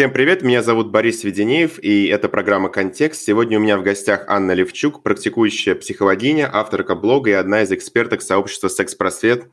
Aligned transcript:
Всем 0.00 0.14
привет, 0.14 0.40
меня 0.40 0.62
зовут 0.62 0.90
Борис 0.90 1.24
Веденеев, 1.24 1.78
и 1.78 2.06
это 2.06 2.30
программа 2.30 2.70
«Контекст». 2.70 3.22
Сегодня 3.22 3.58
у 3.58 3.60
меня 3.60 3.76
в 3.76 3.82
гостях 3.82 4.24
Анна 4.28 4.52
Левчук, 4.52 5.02
практикующая 5.02 5.74
психологиня, 5.74 6.48
авторка 6.50 6.94
блога 6.94 7.28
и 7.28 7.34
одна 7.34 7.60
из 7.60 7.70
эксперток 7.70 8.22
сообщества 8.22 8.68
«Секс-просвет» 8.68 9.50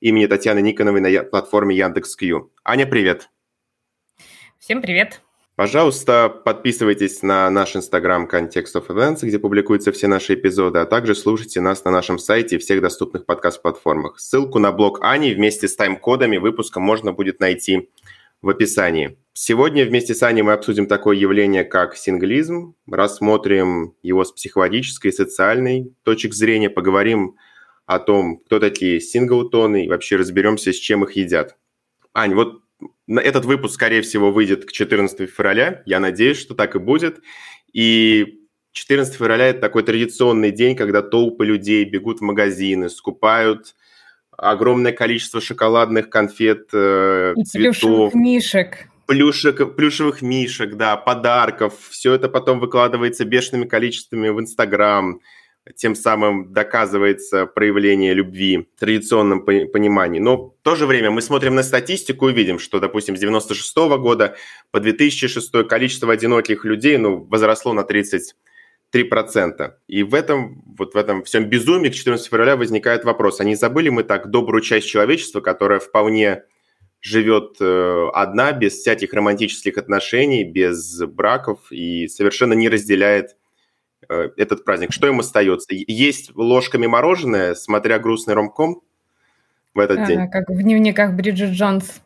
имени 0.00 0.24
Татьяны 0.24 0.62
Никоновой 0.62 1.02
на 1.02 1.24
платформе 1.24 1.76
Яндекс.Кью. 1.76 2.50
Аня, 2.64 2.86
привет. 2.86 3.28
Всем 4.58 4.80
привет. 4.80 5.20
Пожалуйста, 5.56 6.30
подписывайтесь 6.30 7.22
на 7.22 7.50
наш 7.50 7.76
инстаграм 7.76 8.26
Context 8.26 8.74
of 8.74 8.86
Events, 8.86 9.18
где 9.20 9.38
публикуются 9.38 9.92
все 9.92 10.08
наши 10.08 10.32
эпизоды, 10.32 10.78
а 10.78 10.86
также 10.86 11.14
слушайте 11.14 11.60
нас 11.60 11.84
на 11.84 11.90
нашем 11.90 12.18
сайте 12.18 12.56
и 12.56 12.58
всех 12.58 12.80
доступных 12.80 13.26
подкаст-платформах. 13.26 14.18
Ссылку 14.18 14.58
на 14.58 14.72
блог 14.72 15.00
Ани 15.02 15.34
вместе 15.34 15.68
с 15.68 15.76
тайм-кодами 15.76 16.38
выпуска 16.38 16.80
можно 16.80 17.12
будет 17.12 17.40
найти 17.40 17.90
в 18.42 18.48
описании. 18.48 19.16
Сегодня 19.32 19.86
вместе 19.86 20.14
с 20.14 20.22
Аней 20.22 20.42
мы 20.42 20.52
обсудим 20.52 20.86
такое 20.86 21.16
явление, 21.16 21.64
как 21.64 21.96
синглизм, 21.96 22.74
рассмотрим 22.86 23.94
его 24.02 24.24
с 24.24 24.32
психологической 24.32 25.10
и 25.10 25.14
социальной 25.14 25.94
точек 26.02 26.34
зрения, 26.34 26.68
поговорим 26.68 27.36
о 27.86 27.98
том, 27.98 28.38
кто 28.38 28.58
такие 28.58 29.00
синглтоны 29.00 29.86
и 29.86 29.88
вообще 29.88 30.16
разберемся, 30.16 30.72
с 30.72 30.76
чем 30.76 31.04
их 31.04 31.12
едят. 31.12 31.56
Ань, 32.12 32.34
вот 32.34 32.62
этот 33.08 33.44
выпуск, 33.44 33.74
скорее 33.74 34.02
всего, 34.02 34.32
выйдет 34.32 34.64
к 34.66 34.72
14 34.72 35.30
февраля. 35.30 35.82
Я 35.86 36.00
надеюсь, 36.00 36.38
что 36.38 36.54
так 36.54 36.74
и 36.74 36.78
будет. 36.78 37.20
И 37.72 38.40
14 38.72 39.14
февраля– 39.14 39.46
это 39.48 39.60
такой 39.60 39.82
традиционный 39.82 40.50
день, 40.50 40.76
когда 40.76 41.00
толпы 41.02 41.46
людей 41.46 41.84
бегут 41.84 42.18
в 42.18 42.22
магазины, 42.22 42.88
скупают 42.88 43.74
огромное 44.36 44.92
количество 44.92 45.40
шоколадных 45.40 46.10
конфет, 46.10 46.68
э, 46.72 47.34
и 47.36 47.44
цветов. 47.44 48.12
Плюшевых 48.12 48.14
мишек. 48.14 48.86
Плюшек, 49.06 49.76
плюшевых 49.76 50.22
мишек, 50.22 50.74
да, 50.74 50.96
подарков. 50.96 51.74
Все 51.90 52.14
это 52.14 52.28
потом 52.28 52.60
выкладывается 52.60 53.24
бешеными 53.24 53.66
количествами 53.66 54.28
в 54.28 54.40
Инстаграм. 54.40 55.20
Тем 55.76 55.94
самым 55.94 56.52
доказывается 56.52 57.46
проявление 57.46 58.14
любви 58.14 58.68
в 58.76 58.80
традиционном 58.80 59.44
понимании. 59.44 60.18
Но 60.18 60.36
в 60.48 60.54
то 60.62 60.74
же 60.74 60.86
время 60.86 61.12
мы 61.12 61.22
смотрим 61.22 61.54
на 61.54 61.62
статистику 61.62 62.28
и 62.28 62.32
видим, 62.32 62.58
что, 62.58 62.80
допустим, 62.80 63.16
с 63.16 63.20
96 63.20 63.76
года 63.98 64.34
по 64.72 64.80
2006 64.80 65.68
количество 65.68 66.12
одиноких 66.12 66.64
людей 66.64 66.96
ну, 66.96 67.24
возросло 67.24 67.72
на 67.74 67.84
30 67.84 68.34
3%. 68.92 69.72
И 69.88 70.02
в 70.02 70.14
этом, 70.14 70.62
вот 70.78 70.94
в 70.94 70.96
этом 70.96 71.24
всем 71.24 71.48
безумии 71.48 71.88
к 71.88 71.94
14 71.94 72.26
февраля 72.28 72.56
возникает 72.56 73.04
вопрос, 73.04 73.40
а 73.40 73.44
не 73.44 73.54
забыли 73.54 73.88
мы 73.88 74.04
так 74.04 74.30
добрую 74.30 74.62
часть 74.62 74.86
человечества, 74.86 75.40
которая 75.40 75.80
вполне 75.80 76.42
живет 77.00 77.56
э, 77.60 78.08
одна, 78.14 78.52
без 78.52 78.74
всяких 78.74 79.12
романтических 79.12 79.76
отношений, 79.76 80.44
без 80.44 81.02
браков 81.02 81.72
и 81.72 82.06
совершенно 82.06 82.52
не 82.52 82.68
разделяет 82.68 83.36
э, 84.08 84.30
этот 84.36 84.64
праздник. 84.64 84.92
Что 84.92 85.08
им 85.08 85.18
остается? 85.20 85.68
Есть 85.70 86.30
ложками 86.36 86.86
мороженое, 86.86 87.54
смотря 87.54 87.98
грустный 87.98 88.34
ромком 88.34 88.82
в 89.74 89.80
этот 89.80 89.98
а, 89.98 90.06
день? 90.06 90.30
Как 90.30 90.48
в 90.48 90.62
дневниках 90.62 91.14
Бриджит 91.14 91.50
Джонс. 91.50 92.01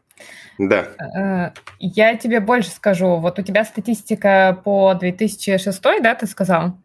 Да. 0.58 0.88
Э, 0.98 1.50
я 1.78 2.16
тебе 2.16 2.40
больше 2.40 2.70
скажу. 2.70 3.16
Вот 3.16 3.38
у 3.38 3.42
тебя 3.42 3.64
статистика 3.64 4.60
по 4.64 4.94
2006, 4.94 5.82
да, 6.02 6.14
ты 6.14 6.26
сказал? 6.26 6.78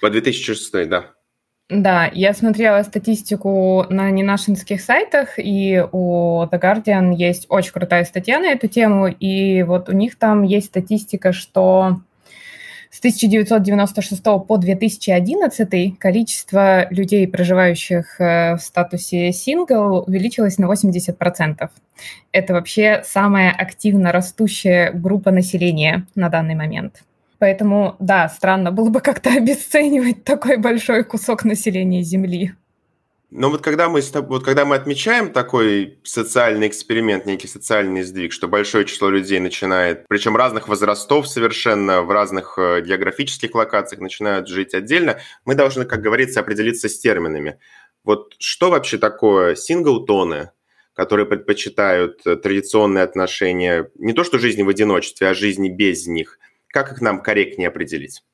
По 0.00 0.10
2006, 0.10 0.88
да. 0.88 1.06
Да, 1.70 2.10
я 2.12 2.34
смотрела 2.34 2.82
статистику 2.82 3.86
на 3.90 4.10
ненашинских 4.10 4.80
сайтах, 4.80 5.38
и 5.38 5.84
у 5.92 6.42
The 6.46 6.60
Guardian 6.60 7.14
есть 7.14 7.46
очень 7.48 7.70
крутая 7.70 8.04
статья 8.04 8.40
на 8.40 8.46
эту 8.46 8.66
тему, 8.66 9.06
и 9.06 9.62
вот 9.62 9.88
у 9.88 9.92
них 9.92 10.18
там 10.18 10.42
есть 10.42 10.66
статистика, 10.66 11.32
что 11.32 12.00
с 12.90 12.98
1996 12.98 14.22
по 14.46 14.56
2011 14.56 15.98
количество 15.98 16.88
людей, 16.90 17.26
проживающих 17.28 18.20
э, 18.20 18.56
в 18.56 18.58
статусе 18.60 19.32
сингл, 19.32 20.04
увеличилось 20.06 20.58
на 20.58 20.66
80%. 20.66 21.70
Это 22.32 22.52
вообще 22.52 23.02
самая 23.04 23.52
активно 23.52 24.10
растущая 24.10 24.90
группа 24.90 25.30
населения 25.30 26.06
на 26.16 26.28
данный 26.28 26.56
момент. 26.56 27.04
Поэтому, 27.38 27.96
да, 28.00 28.28
странно 28.28 28.72
было 28.72 28.90
бы 28.90 29.00
как-то 29.00 29.30
обесценивать 29.36 30.24
такой 30.24 30.56
большой 30.56 31.04
кусок 31.04 31.44
населения 31.44 32.02
Земли. 32.02 32.54
Но 33.30 33.48
вот 33.48 33.62
когда 33.62 33.88
мы, 33.88 34.00
вот 34.00 34.44
когда 34.44 34.64
мы 34.64 34.74
отмечаем 34.74 35.32
такой 35.32 36.00
социальный 36.02 36.66
эксперимент, 36.66 37.26
некий 37.26 37.46
социальный 37.46 38.02
сдвиг, 38.02 38.32
что 38.32 38.48
большое 38.48 38.84
число 38.84 39.08
людей 39.08 39.38
начинает, 39.38 40.06
причем 40.08 40.36
разных 40.36 40.66
возрастов 40.66 41.28
совершенно, 41.28 42.02
в 42.02 42.10
разных 42.10 42.58
э, 42.58 42.80
географических 42.80 43.54
локациях 43.54 44.00
начинают 44.00 44.48
жить 44.48 44.74
отдельно, 44.74 45.20
мы 45.44 45.54
должны, 45.54 45.84
как 45.84 46.00
говорится, 46.00 46.40
определиться 46.40 46.88
с 46.88 46.98
терминами. 46.98 47.60
Вот 48.02 48.34
что 48.40 48.70
вообще 48.70 48.98
такое 48.98 49.54
синглтоны, 49.54 50.50
которые 50.94 51.26
предпочитают 51.26 52.26
э, 52.26 52.34
традиционные 52.34 53.04
отношения, 53.04 53.90
не 53.94 54.12
то 54.12 54.24
что 54.24 54.40
жизни 54.40 54.62
в 54.62 54.68
одиночестве, 54.68 55.28
а 55.28 55.34
жизни 55.34 55.68
без 55.68 56.08
них? 56.08 56.40
Как 56.66 56.90
их 56.90 57.00
нам 57.00 57.22
корректнее 57.22 57.68
определить? 57.68 58.24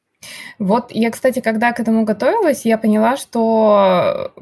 Вот 0.58 0.90
я, 0.90 1.10
кстати, 1.10 1.40
когда 1.40 1.72
к 1.72 1.80
этому 1.80 2.04
готовилась, 2.04 2.64
я 2.64 2.78
поняла, 2.78 3.18
что 3.18 4.32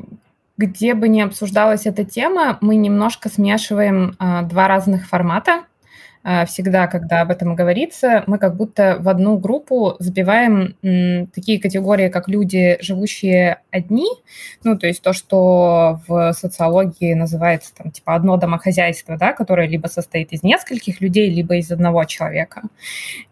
где 0.56 0.94
бы 0.94 1.08
ни 1.08 1.20
обсуждалась 1.20 1.86
эта 1.86 2.04
тема, 2.04 2.58
мы 2.60 2.76
немножко 2.76 3.28
смешиваем 3.28 4.14
а, 4.18 4.42
два 4.42 4.68
разных 4.68 5.08
формата. 5.08 5.64
А, 6.26 6.46
всегда, 6.46 6.86
когда 6.86 7.20
об 7.20 7.30
этом 7.30 7.54
говорится, 7.54 8.24
мы 8.26 8.38
как 8.38 8.56
будто 8.56 8.96
в 8.98 9.10
одну 9.10 9.36
группу 9.36 9.96
забиваем 9.98 10.74
такие 11.34 11.60
категории, 11.60 12.08
как 12.08 12.28
люди, 12.28 12.78
живущие 12.80 13.60
одни, 13.70 14.06
ну, 14.62 14.78
то 14.78 14.86
есть 14.86 15.02
то, 15.02 15.12
что 15.12 16.00
в 16.08 16.32
социологии 16.32 17.12
называется 17.12 17.74
там 17.74 17.90
типа 17.90 18.14
одно 18.14 18.38
домохозяйство, 18.38 19.18
да, 19.18 19.34
которое 19.34 19.68
либо 19.68 19.86
состоит 19.88 20.32
из 20.32 20.42
нескольких 20.42 21.02
людей, 21.02 21.28
либо 21.28 21.56
из 21.56 21.70
одного 21.70 22.04
человека. 22.04 22.62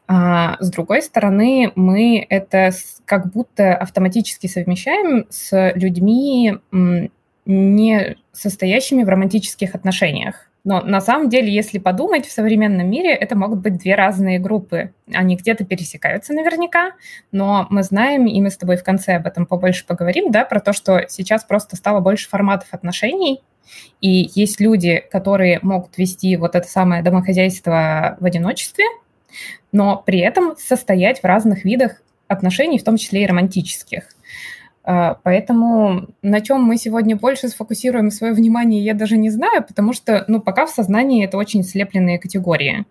А 0.07 0.59
с 0.61 0.71
другой 0.71 1.01
стороны, 1.01 1.73
мы 1.75 2.27
это 2.29 2.73
как 3.07 3.33
будто 3.33 3.75
автоматически 3.75 4.49
совмещаем 4.49 5.25
с 5.31 5.73
людьми, 5.75 6.59
не 7.47 8.17
состоящими 8.33 9.03
в 9.03 9.09
романтических 9.09 9.75
отношениях. 9.75 10.52
Но 10.65 10.81
на 10.81 11.01
самом 11.01 11.29
деле, 11.29 11.53
если 11.53 11.79
подумать, 11.79 12.27
в 12.27 12.33
современном 12.33 12.89
мире 12.89 13.13
это 13.13 13.37
могут 13.37 13.61
быть 13.61 13.79
две 13.79 13.97
разные 13.97 14.39
группы. 14.39 14.93
Они 15.13 15.37
где-то 15.37 15.65
пересекаются 15.65 16.33
наверняка, 16.33 16.93
но 17.33 17.67
мы 17.69 17.83
знаем, 17.83 18.27
и 18.27 18.41
мы 18.41 18.51
с 18.51 18.57
тобой 18.57 18.77
в 18.77 18.85
конце 18.85 19.17
об 19.17 19.27
этом 19.27 19.45
побольше 19.45 19.85
поговорим, 19.85 20.31
да, 20.31 20.45
про 20.45 20.61
то, 20.61 20.73
что 20.73 21.07
сейчас 21.09 21.43
просто 21.45 21.75
стало 21.77 22.01
больше 22.01 22.29
форматов 22.29 22.69
отношений, 22.71 23.43
и 24.01 24.31
есть 24.35 24.61
люди, 24.61 25.03
которые 25.11 25.59
могут 25.63 25.99
вести 25.99 26.37
вот 26.37 26.55
это 26.55 26.69
самое 26.69 27.03
домохозяйство 27.03 28.17
в 28.21 28.25
одиночестве, 28.25 28.85
но 29.73 29.97
при 30.05 30.21
этом 30.21 30.57
состоять 30.57 31.21
в 31.21 31.25
разных 31.25 31.65
видах 31.65 32.03
отношений, 32.29 32.79
в 32.79 32.85
том 32.85 32.97
числе 32.97 33.25
и 33.25 33.27
романтических. 33.27 34.05
А, 34.85 35.15
поэтому 35.23 36.09
на 36.23 36.41
чем 36.41 36.63
мы 36.63 36.77
сегодня 36.77 37.17
больше 37.17 37.49
сфокусируем 37.49 38.11
свое 38.11 38.33
внимание, 38.33 38.85
я 38.85 38.95
даже 38.95 39.17
не 39.17 39.31
знаю, 39.31 39.65
потому 39.67 39.93
что, 39.93 40.25
ну, 40.29 40.41
пока 40.41 40.67
в 40.67 40.71
сознании 40.71 41.25
это 41.25 41.37
очень 41.37 41.63
слепленные 41.63 42.19
категории. 42.19 42.85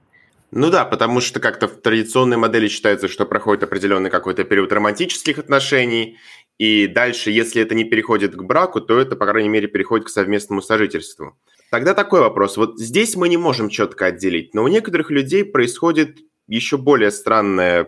Ну 0.52 0.70
да, 0.70 0.84
потому 0.84 1.22
что 1.22 1.40
как-то 1.40 1.68
в 1.68 1.82
традиционной 1.82 2.38
модели 2.38 2.68
считается, 2.68 3.08
что 3.08 3.26
проходит 3.26 3.64
определенный 3.64 4.10
какой-то 4.10 4.44
период 4.44 4.72
романтических 4.74 5.38
отношений, 5.40 6.18
и 6.58 6.88
дальше, 6.88 7.32
если 7.32 7.62
это 7.62 7.74
не 7.74 7.86
переходит 7.86 8.36
к 8.36 8.44
браку, 8.44 8.82
то 8.82 9.00
это, 9.00 9.16
по 9.16 9.26
крайней 9.26 9.50
мере, 9.50 9.68
переходит 9.68 10.08
к 10.08 10.10
совместному 10.10 10.62
сожительству. 10.62 11.38
Тогда 11.72 11.94
такой 11.94 12.20
вопрос. 12.20 12.58
Вот 12.58 12.80
здесь 12.80 13.16
мы 13.16 13.30
не 13.30 13.38
можем 13.38 13.70
четко 13.70 14.08
отделить, 14.08 14.54
но 14.54 14.64
у 14.64 14.68
некоторых 14.68 15.10
людей 15.10 15.46
происходит 15.46 16.20
еще 16.48 16.78
более 16.78 17.12
странная, 17.12 17.88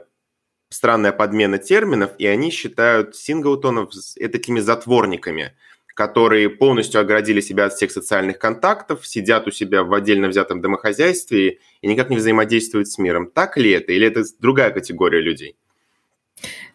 странная 0.73 1.11
подмена 1.11 1.57
терминов, 1.57 2.11
и 2.17 2.27
они 2.27 2.51
считают 2.51 3.15
синглтонов 3.15 3.91
такими 4.31 4.59
затворниками, 4.59 5.53
которые 5.93 6.49
полностью 6.49 7.01
оградили 7.01 7.41
себя 7.41 7.65
от 7.65 7.73
всех 7.73 7.91
социальных 7.91 8.39
контактов, 8.39 9.05
сидят 9.05 9.47
у 9.47 9.51
себя 9.51 9.83
в 9.83 9.93
отдельно 9.93 10.27
взятом 10.27 10.61
домохозяйстве 10.61 11.59
и 11.81 11.87
никак 11.87 12.09
не 12.09 12.17
взаимодействуют 12.17 12.87
с 12.87 12.97
миром. 12.97 13.29
Так 13.31 13.57
ли 13.57 13.71
это? 13.71 13.91
Или 13.91 14.07
это 14.07 14.23
другая 14.39 14.71
категория 14.71 15.21
людей? 15.21 15.55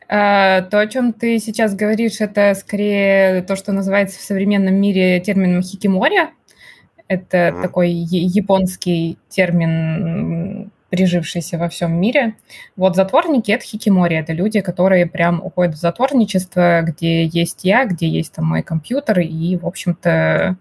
А, 0.09 0.63
то, 0.63 0.81
о 0.81 0.87
чем 0.87 1.13
ты 1.13 1.39
сейчас 1.39 1.75
говоришь, 1.75 2.21
это 2.21 2.55
скорее 2.55 3.43
то, 3.43 3.57
что 3.57 3.73
называется 3.73 4.19
в 4.19 4.23
современном 4.23 4.75
мире 4.75 5.21
термином 5.21 5.63
хикимори. 5.63 6.31
Это 7.09 7.37
mm-hmm. 7.37 7.63
такой 7.63 7.91
японский 7.91 9.19
термин 9.29 10.71
прижившийся 10.91 11.59
во 11.59 11.69
всем 11.69 12.01
мире. 12.01 12.35
Вот 12.77 12.97
затворники— 12.97 13.51
это 13.53 13.65
хикимори, 13.65 14.17
это 14.17 14.33
люди, 14.33 14.61
которые 14.61 15.07
прям 15.07 15.41
уходят 15.45 15.75
в 15.75 15.79
затворничество, 15.79 16.83
где 16.83 17.25
есть 17.27 17.65
я, 17.65 17.85
где 17.85 18.09
есть 18.09 18.33
там 18.33 18.47
мой 18.47 18.63
компьютер, 18.63 19.21
и, 19.21 19.57
в 19.57 19.67
общем-то, 19.67 20.57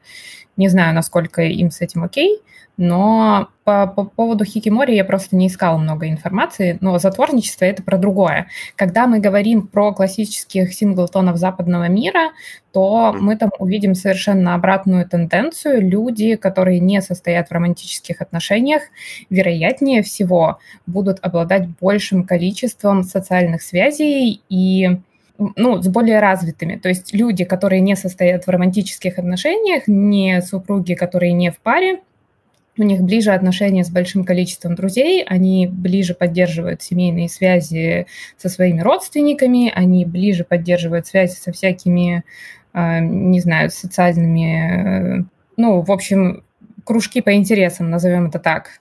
Не 0.57 0.69
знаю, 0.69 0.95
насколько 0.95 1.43
им 1.43 1.69
с 1.69 1.81
этим 1.81 2.03
окей, 2.03 2.41
но 2.77 3.49
по, 3.63 3.87
по 3.87 4.05
поводу 4.05 4.45
хикимори 4.45 4.93
я 4.95 5.03
просто 5.03 5.35
не 5.35 5.47
искала 5.47 5.77
много 5.77 6.07
информации, 6.07 6.77
но 6.79 6.99
затворничество– 6.99 7.65
это 7.65 7.81
про 7.81 7.97
другое. 7.97 8.47
Когда 8.75 9.07
мы 9.07 9.19
говорим 9.19 9.67
про 9.67 9.93
классических 9.93 10.73
синглтонов 10.73 11.37
западного 11.37 11.89
мира, 11.89 12.31
то 12.71 13.13
мы 13.19 13.35
там 13.35 13.49
увидим 13.57 13.95
совершенно 13.95 14.53
обратную 14.53 15.09
тенденцию. 15.09 15.81
Люди, 15.81 16.35
которые 16.35 16.79
не 16.79 17.01
состоят 17.01 17.49
в 17.49 17.51
романтических 17.51 18.21
отношениях, 18.21 18.83
вероятнее 19.31 20.03
всего 20.03 20.59
будут 20.85 21.17
обладать 21.23 21.67
большим 21.81 22.25
количеством 22.25 23.03
социальных 23.03 23.63
связей 23.63 24.41
и 24.49 24.99
ну, 25.55 25.81
с 25.81 25.87
более 25.87 26.19
развитыми. 26.19 26.77
То 26.77 26.89
есть 26.89 27.13
люди, 27.13 27.43
которые 27.43 27.81
не 27.81 27.95
состоят 27.95 28.45
в 28.45 28.49
романтических 28.49 29.17
отношениях, 29.17 29.83
не 29.87 30.41
супруги, 30.41 30.93
которые 30.93 31.33
не 31.33 31.51
в 31.51 31.59
паре, 31.59 31.99
у 32.77 32.83
них 32.83 33.01
ближе 33.01 33.31
отношения 33.31 33.83
с 33.83 33.89
большим 33.89 34.23
количеством 34.23 34.75
друзей, 34.75 35.23
они 35.23 35.67
ближе 35.67 36.13
поддерживают 36.13 36.81
семейные 36.81 37.29
связи 37.29 38.07
со 38.37 38.49
своими 38.49 38.81
родственниками, 38.81 39.71
они 39.73 40.05
ближе 40.05 40.43
поддерживают 40.43 41.07
связи 41.07 41.33
со 41.33 41.51
всякими, 41.51 42.23
а, 42.73 42.99
не 42.99 43.39
знаю, 43.39 43.69
социальными, 43.69 45.21
э, 45.21 45.23
ну, 45.57 45.81
в 45.81 45.91
общем, 45.91 46.43
кружки 46.83 47.21
по 47.21 47.33
интересам, 47.33 47.89
назовем 47.89 48.27
это 48.27 48.39
так. 48.39 48.79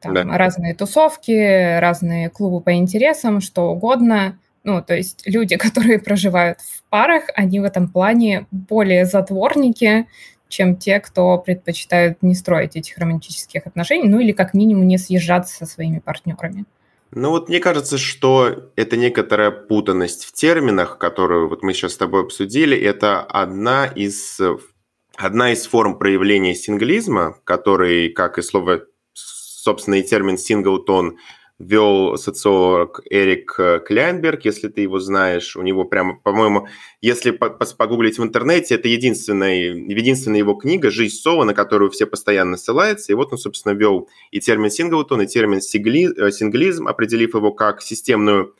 Там 0.00 0.14
да. 0.14 0.24
разные 0.24 0.74
тусовки, 0.74 1.78
разные 1.78 2.28
клубы 2.28 2.60
по 2.60 2.74
интересам, 2.74 3.40
что 3.40 3.70
угодно. 3.70 4.38
Ну, 4.62 4.82
то 4.82 4.94
есть 4.94 5.22
люди, 5.26 5.56
которые 5.58 5.98
проживают 5.98 6.60
в 6.60 6.82
парах, 6.90 7.24
они 7.34 7.60
в 7.60 7.64
этом 7.64 7.88
плане 7.88 8.46
более 8.50 9.06
затворники, 9.06 10.06
чем 10.48 10.76
те, 10.76 11.00
кто 11.00 11.38
предпочитают 11.38 12.22
не 12.22 12.34
строить 12.34 12.76
этих 12.76 12.98
романтических 12.98 13.66
отношений, 13.66 14.08
ну 14.08 14.20
или 14.20 14.32
как 14.32 14.54
минимум 14.54 14.86
не 14.86 14.98
съезжаться 14.98 15.56
со 15.56 15.66
своими 15.66 15.98
партнерами. 15.98 16.64
Ну 17.10 17.30
вот 17.30 17.48
мне 17.48 17.60
кажется, 17.60 17.96
что 17.96 18.70
это 18.76 18.96
некоторая 18.96 19.50
путанность 19.50 20.24
в 20.24 20.32
терминах, 20.32 20.98
которую 20.98 21.48
вот 21.48 21.62
мы 21.62 21.72
сейчас 21.72 21.92
с 21.92 21.96
тобой 21.96 22.22
обсудили. 22.22 22.76
Это 22.76 23.20
одна 23.22 23.86
из, 23.86 24.40
одна 25.16 25.52
из 25.52 25.66
форм 25.66 25.96
проявления 25.98 26.54
синглизма, 26.54 27.36
который, 27.44 28.08
как 28.08 28.38
и 28.38 28.42
слово, 28.42 28.82
собственно, 29.12 29.94
и 29.94 30.02
термин 30.02 30.38
синглтон– 30.38 31.18
вел 31.58 32.16
социолог 32.18 33.00
Эрик 33.08 33.54
э, 33.58 33.80
Кляйнберг, 33.86 34.44
если 34.44 34.68
ты 34.68 34.80
его 34.82 34.98
знаешь. 34.98 35.56
У 35.56 35.62
него 35.62 35.84
прямо, 35.84 36.18
по-моему, 36.18 36.66
если 37.00 37.30
погуглить 37.30 38.18
в 38.18 38.22
интернете, 38.22 38.74
это 38.74 38.88
единственная, 38.88 39.74
единственная 39.74 40.38
его 40.38 40.54
книга 40.54 40.90
«Жизнь 40.90 41.14
Сова», 41.14 41.44
на 41.44 41.54
которую 41.54 41.90
все 41.90 42.06
постоянно 42.06 42.56
ссылаются. 42.56 43.12
И 43.12 43.14
вот 43.14 43.32
он, 43.32 43.38
собственно, 43.38 43.72
вел 43.72 44.08
и 44.32 44.40
термин 44.40 44.70
синглтон, 44.70 45.22
и 45.22 45.26
термин 45.26 45.58
э, 45.58 46.30
синглизм, 46.32 46.88
определив 46.88 47.34
его 47.34 47.52
как 47.52 47.82
системную 47.82 48.54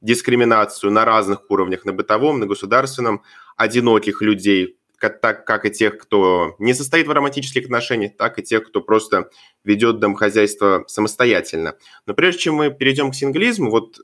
дискриминацию 0.00 0.92
на 0.92 1.06
разных 1.06 1.50
уровнях, 1.50 1.86
на 1.86 1.94
бытовом, 1.94 2.40
на 2.40 2.46
государственном, 2.46 3.22
одиноких 3.56 4.20
людей, 4.20 4.76
так 5.08 5.46
как 5.46 5.64
и 5.64 5.70
тех, 5.70 5.98
кто 5.98 6.54
не 6.58 6.74
состоит 6.74 7.06
в 7.06 7.10
романтических 7.10 7.64
отношениях, 7.64 8.12
так 8.16 8.38
и 8.38 8.42
тех, 8.42 8.66
кто 8.66 8.80
просто 8.80 9.30
ведет 9.64 9.98
домохозяйство 9.98 10.84
самостоятельно. 10.86 11.76
Но 12.06 12.14
прежде 12.14 12.42
чем 12.42 12.54
мы 12.56 12.70
перейдем 12.70 13.10
к 13.10 13.14
синглизму, 13.14 13.70
вот 13.70 14.00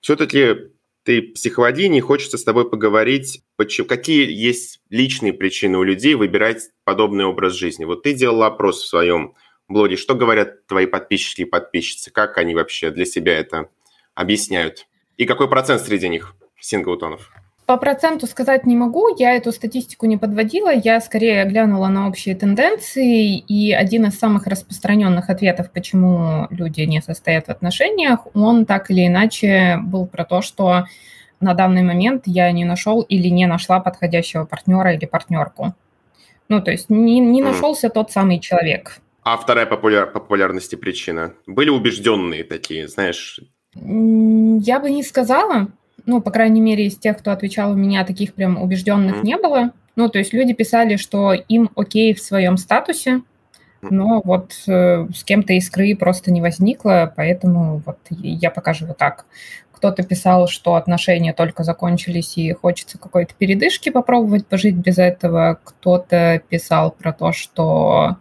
все-таки 0.00 0.70
ты 1.04 1.22
психоводине, 1.22 2.02
хочется 2.02 2.36
с 2.36 2.44
тобой 2.44 2.68
поговорить, 2.68 3.42
почему, 3.56 3.86
какие 3.86 4.30
есть 4.30 4.80
личные 4.90 5.32
причины 5.32 5.78
у 5.78 5.82
людей 5.82 6.14
выбирать 6.14 6.70
подобный 6.84 7.24
образ 7.24 7.54
жизни. 7.54 7.84
Вот 7.84 8.02
ты 8.02 8.12
делал 8.12 8.42
опрос 8.42 8.82
в 8.82 8.86
своем 8.86 9.34
блоге, 9.68 9.96
что 9.96 10.14
говорят 10.14 10.66
твои 10.66 10.86
подписчики 10.86 11.42
и 11.42 11.46
подписчицы, 11.46 12.10
как 12.10 12.36
они 12.38 12.54
вообще 12.54 12.90
для 12.90 13.04
себя 13.04 13.38
это 13.38 13.70
объясняют? 14.14 14.86
И 15.16 15.24
какой 15.24 15.48
процент 15.48 15.80
среди 15.82 16.08
них 16.08 16.34
синглтонов? 16.60 17.30
По 17.68 17.76
проценту 17.76 18.26
сказать 18.26 18.64
не 18.64 18.74
могу, 18.74 19.14
я 19.18 19.34
эту 19.34 19.52
статистику 19.52 20.06
не 20.06 20.16
подводила, 20.16 20.72
я 20.72 21.02
скорее 21.02 21.44
глянула 21.44 21.88
на 21.88 22.08
общие 22.08 22.34
тенденции, 22.34 23.36
и 23.36 23.74
один 23.74 24.06
из 24.06 24.18
самых 24.18 24.46
распространенных 24.46 25.28
ответов, 25.28 25.70
почему 25.70 26.46
люди 26.48 26.80
не 26.80 27.02
состоят 27.02 27.48
в 27.48 27.50
отношениях, 27.50 28.20
он 28.32 28.64
так 28.64 28.90
или 28.90 29.06
иначе 29.06 29.80
был 29.82 30.06
про 30.06 30.24
то, 30.24 30.40
что 30.40 30.86
на 31.40 31.52
данный 31.52 31.82
момент 31.82 32.22
я 32.24 32.50
не 32.52 32.64
нашел 32.64 33.02
или 33.02 33.28
не 33.28 33.44
нашла 33.44 33.80
подходящего 33.80 34.46
партнера 34.46 34.94
или 34.94 35.04
партнерку. 35.04 35.74
Ну, 36.48 36.62
то 36.62 36.70
есть 36.70 36.88
не, 36.88 37.20
не 37.20 37.42
нашелся 37.42 37.90
тот 37.90 38.10
самый 38.10 38.40
человек. 38.40 38.96
А 39.24 39.36
вторая 39.36 39.66
популяр, 39.66 40.10
популярности 40.10 40.74
причина? 40.74 41.34
Были 41.46 41.68
убежденные 41.68 42.44
такие, 42.44 42.88
знаешь? 42.88 43.40
Я 43.74 44.80
бы 44.80 44.90
не 44.90 45.02
сказала 45.02 45.68
ну, 46.08 46.22
по 46.22 46.30
крайней 46.30 46.62
мере, 46.62 46.86
из 46.86 46.96
тех, 46.96 47.18
кто 47.18 47.32
отвечал 47.32 47.72
у 47.72 47.74
меня, 47.74 48.02
таких 48.02 48.32
прям 48.32 48.60
убежденных 48.60 49.22
не 49.22 49.36
было. 49.36 49.72
Ну, 49.94 50.08
то 50.08 50.18
есть 50.18 50.32
люди 50.32 50.54
писали, 50.54 50.96
что 50.96 51.34
им 51.34 51.70
окей 51.76 52.14
в 52.14 52.20
своем 52.20 52.56
статусе, 52.56 53.20
но 53.82 54.22
вот 54.24 54.54
э, 54.66 55.06
с 55.14 55.22
кем-то 55.22 55.52
искры 55.52 55.94
просто 55.94 56.32
не 56.32 56.40
возникло, 56.40 57.12
поэтому 57.14 57.82
вот 57.84 57.98
я 58.08 58.50
покажу 58.50 58.86
вот 58.86 58.96
так. 58.96 59.26
Кто-то 59.70 60.02
писал, 60.02 60.48
что 60.48 60.76
отношения 60.76 61.34
только 61.34 61.62
закончились 61.62 62.38
и 62.38 62.54
хочется 62.54 62.96
какой-то 62.98 63.34
передышки 63.34 63.90
попробовать 63.90 64.46
пожить 64.46 64.76
без 64.76 64.96
этого. 64.96 65.60
Кто-то 65.62 66.42
писал 66.48 66.90
про 66.90 67.12
то, 67.12 67.32
что 67.32 68.16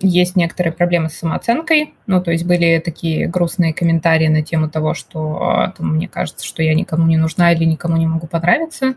есть 0.00 0.36
некоторые 0.36 0.72
проблемы 0.72 1.08
с 1.08 1.14
самооценкой, 1.14 1.94
ну, 2.06 2.22
то 2.22 2.30
есть 2.30 2.44
были 2.44 2.80
такие 2.84 3.26
грустные 3.26 3.74
комментарии 3.74 4.28
на 4.28 4.42
тему 4.42 4.68
того, 4.68 4.94
что 4.94 5.42
а, 5.42 5.70
там, 5.72 5.96
мне 5.96 6.08
кажется, 6.08 6.44
что 6.46 6.62
я 6.62 6.74
никому 6.74 7.06
не 7.06 7.16
нужна 7.16 7.52
или 7.52 7.64
никому 7.64 7.96
не 7.96 8.06
могу 8.06 8.26
понравиться. 8.26 8.94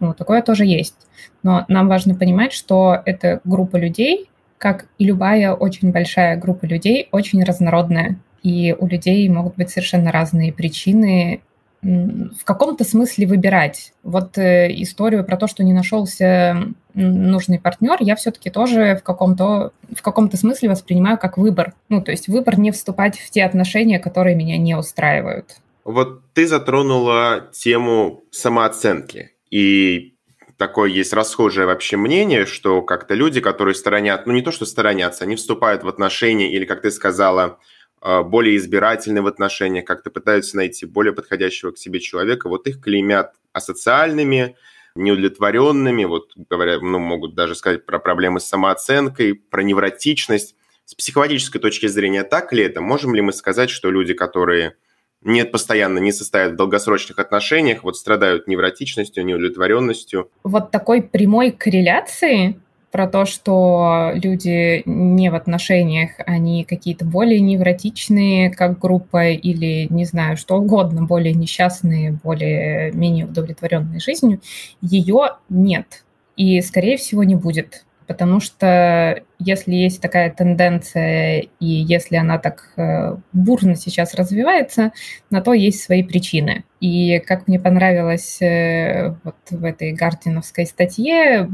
Ну, 0.00 0.12
такое 0.12 0.42
тоже 0.42 0.64
есть. 0.64 0.96
Но 1.42 1.64
нам 1.68 1.88
важно 1.88 2.14
понимать, 2.14 2.52
что 2.52 3.00
эта 3.04 3.40
группа 3.44 3.76
людей, 3.76 4.28
как 4.58 4.86
и 4.98 5.04
любая 5.04 5.52
очень 5.52 5.92
большая 5.92 6.36
группа 6.36 6.64
людей, 6.64 7.08
очень 7.12 7.42
разнородная. 7.42 8.16
И 8.42 8.74
у 8.78 8.86
людей 8.86 9.28
могут 9.28 9.56
быть 9.56 9.70
совершенно 9.70 10.12
разные 10.12 10.52
причины 10.52 11.42
в 11.84 12.44
каком-то 12.44 12.82
смысле 12.84 13.26
выбирать. 13.26 13.92
Вот 14.02 14.38
э, 14.38 14.68
историю 14.82 15.22
про 15.24 15.36
то, 15.36 15.46
что 15.46 15.62
не 15.62 15.74
нашелся 15.74 16.72
нужный 16.94 17.58
партнер, 17.58 17.96
я 18.00 18.16
все-таки 18.16 18.48
тоже 18.48 18.96
в 18.96 19.02
каком-то 19.02 19.72
в 19.94 20.00
каком-то 20.00 20.36
смысле 20.36 20.70
воспринимаю 20.70 21.18
как 21.18 21.36
выбор. 21.36 21.74
Ну, 21.90 22.00
то 22.00 22.10
есть 22.10 22.28
выбор 22.28 22.58
не 22.58 22.70
вступать 22.70 23.18
в 23.18 23.30
те 23.30 23.44
отношения, 23.44 23.98
которые 23.98 24.34
меня 24.34 24.56
не 24.56 24.74
устраивают. 24.74 25.56
Вот 25.84 26.22
ты 26.32 26.46
затронула 26.46 27.50
тему 27.52 28.24
самооценки. 28.30 29.32
И 29.50 30.14
такое 30.56 30.88
есть 30.88 31.12
расхожее 31.12 31.66
вообще 31.66 31.98
мнение, 31.98 32.46
что 32.46 32.80
как-то 32.80 33.14
люди, 33.14 33.42
которые 33.42 33.74
сторонят, 33.74 34.26
ну 34.26 34.32
не 34.32 34.40
то, 34.40 34.52
что 34.52 34.64
сторонятся, 34.64 35.24
они 35.24 35.36
вступают 35.36 35.82
в 35.82 35.88
отношения 35.88 36.50
или, 36.50 36.64
как 36.64 36.80
ты 36.80 36.90
сказала, 36.90 37.58
более 38.04 38.56
избирательны 38.56 39.22
в 39.22 39.26
отношениях, 39.26 39.86
как-то 39.86 40.10
пытаются 40.10 40.56
найти 40.56 40.84
более 40.84 41.14
подходящего 41.14 41.70
к 41.70 41.78
себе 41.78 42.00
человека, 42.00 42.48
вот 42.48 42.66
их 42.66 42.80
клеймят 42.80 43.34
асоциальными, 43.52 44.56
неудовлетворенными, 44.94 46.04
вот 46.04 46.32
говоря, 46.50 46.78
ну, 46.80 46.98
могут 46.98 47.34
даже 47.34 47.54
сказать 47.54 47.86
про 47.86 47.98
проблемы 47.98 48.40
с 48.40 48.44
самооценкой, 48.44 49.34
про 49.34 49.62
невротичность. 49.62 50.54
С 50.84 50.94
психологической 50.94 51.60
точки 51.60 51.86
зрения, 51.86 52.24
так 52.24 52.52
ли 52.52 52.62
это? 52.62 52.82
Можем 52.82 53.14
ли 53.14 53.22
мы 53.22 53.32
сказать, 53.32 53.70
что 53.70 53.90
люди, 53.90 54.12
которые 54.12 54.76
нет 55.22 55.50
постоянно, 55.50 55.98
не 55.98 56.12
состоят 56.12 56.52
в 56.52 56.56
долгосрочных 56.56 57.18
отношениях, 57.18 57.82
вот 57.84 57.96
страдают 57.96 58.46
невротичностью, 58.46 59.24
неудовлетворенностью? 59.24 60.30
Вот 60.42 60.70
такой 60.70 61.02
прямой 61.02 61.52
корреляции 61.52 62.60
про 62.94 63.08
то, 63.08 63.24
что 63.24 64.12
люди 64.14 64.84
не 64.86 65.28
в 65.28 65.34
отношениях, 65.34 66.12
они 66.26 66.62
какие-то 66.62 67.04
более 67.04 67.40
невротичные, 67.40 68.50
как 68.50 68.78
группа, 68.78 69.30
или, 69.30 69.88
не 69.90 70.04
знаю, 70.04 70.36
что 70.36 70.58
угодно, 70.58 71.02
более 71.02 71.34
несчастные, 71.34 72.12
более 72.12 72.92
менее 72.92 73.24
удовлетворенные 73.24 73.98
жизнью, 73.98 74.40
ее 74.80 75.30
нет. 75.48 76.04
И, 76.36 76.60
скорее 76.60 76.96
всего, 76.96 77.24
не 77.24 77.34
будет 77.34 77.84
потому 78.06 78.40
что 78.40 79.22
если 79.38 79.74
есть 79.74 80.00
такая 80.00 80.30
тенденция, 80.30 81.46
и 81.60 81.66
если 81.66 82.16
она 82.16 82.38
так 82.38 82.72
э, 82.76 83.16
бурно 83.32 83.76
сейчас 83.76 84.14
развивается, 84.14 84.92
на 85.30 85.40
то 85.40 85.52
есть 85.52 85.82
свои 85.82 86.02
причины. 86.02 86.64
И 86.80 87.18
как 87.20 87.48
мне 87.48 87.58
понравилось 87.58 88.40
э, 88.42 89.14
вот 89.24 89.36
в 89.50 89.64
этой 89.64 89.92
гардиновской 89.92 90.66
статье, 90.66 91.48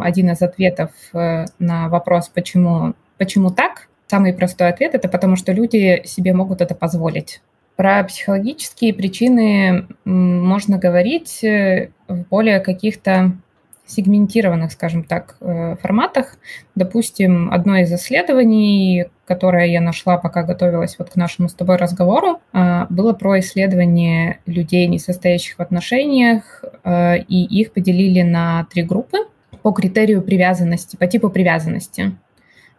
один 0.00 0.30
из 0.30 0.42
ответов 0.42 0.90
э, 1.12 1.46
на 1.58 1.88
вопрос, 1.88 2.28
почему, 2.28 2.94
почему 3.16 3.50
так, 3.50 3.88
самый 4.06 4.32
простой 4.32 4.68
ответ– 4.68 4.94
это 4.94 5.08
потому, 5.08 5.36
что 5.36 5.52
люди 5.52 6.02
себе 6.04 6.32
могут 6.32 6.60
это 6.60 6.74
позволить. 6.74 7.40
Про 7.76 8.02
психологические 8.04 8.92
причины 8.92 9.86
можно 10.04 10.78
говорить 10.78 11.40
в 11.42 12.24
более 12.28 12.58
каких-то 12.58 13.36
сегментированных, 13.88 14.72
скажем 14.72 15.02
так, 15.02 15.36
э, 15.40 15.76
форматах. 15.80 16.36
Допустим, 16.74 17.50
одно 17.50 17.78
из 17.78 17.92
исследований, 17.92 19.06
которое 19.24 19.66
я 19.66 19.80
нашла, 19.80 20.18
пока 20.18 20.42
готовилась 20.42 20.96
вот 20.98 21.10
к 21.10 21.16
нашему 21.16 21.48
с 21.48 21.54
тобой 21.54 21.76
разговору, 21.76 22.40
э, 22.52 22.86
было 22.90 23.14
про 23.14 23.40
исследование 23.40 24.40
людей, 24.46 24.86
не 24.86 24.98
состоящих 24.98 25.56
в 25.58 25.60
отношениях, 25.60 26.62
э, 26.84 27.18
и 27.18 27.44
их 27.60 27.72
поделили 27.72 28.22
на 28.22 28.66
три 28.70 28.82
группы 28.82 29.18
по 29.62 29.72
критерию 29.72 30.22
привязанности, 30.22 30.96
по 30.96 31.06
типу 31.06 31.30
привязанности. 31.30 32.16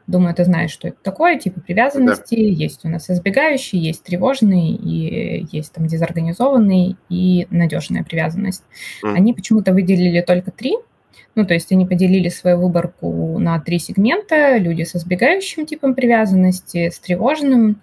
Думаю, 0.09 0.33
ты 0.33 0.43
знаешь, 0.43 0.71
что 0.71 0.87
это 0.87 0.97
такое, 1.03 1.37
типы 1.37 1.61
привязанности. 1.61 2.33
Да. 2.33 2.41
Есть 2.41 2.83
у 2.83 2.89
нас 2.89 3.11
избегающий, 3.11 3.77
есть 3.77 4.03
тревожный, 4.03 4.71
и 4.71 5.47
есть 5.51 5.71
там 5.71 5.85
дезорганизованный 5.85 6.97
и 7.09 7.45
надежная 7.51 8.03
привязанность. 8.03 8.63
Mm. 9.05 9.13
Они 9.13 9.33
почему-то 9.33 9.71
выделили 9.71 10.21
только 10.21 10.49
три. 10.49 10.77
Ну, 11.35 11.45
то 11.45 11.53
есть 11.53 11.71
они 11.71 11.85
поделили 11.85 12.29
свою 12.29 12.59
выборку 12.59 13.37
на 13.39 13.59
три 13.59 13.79
сегмента. 13.79 14.57
Люди 14.57 14.83
с 14.83 14.95
избегающим 14.95 15.65
типом 15.65 15.95
привязанности, 15.95 16.89
с 16.89 16.99
тревожным 16.99 17.81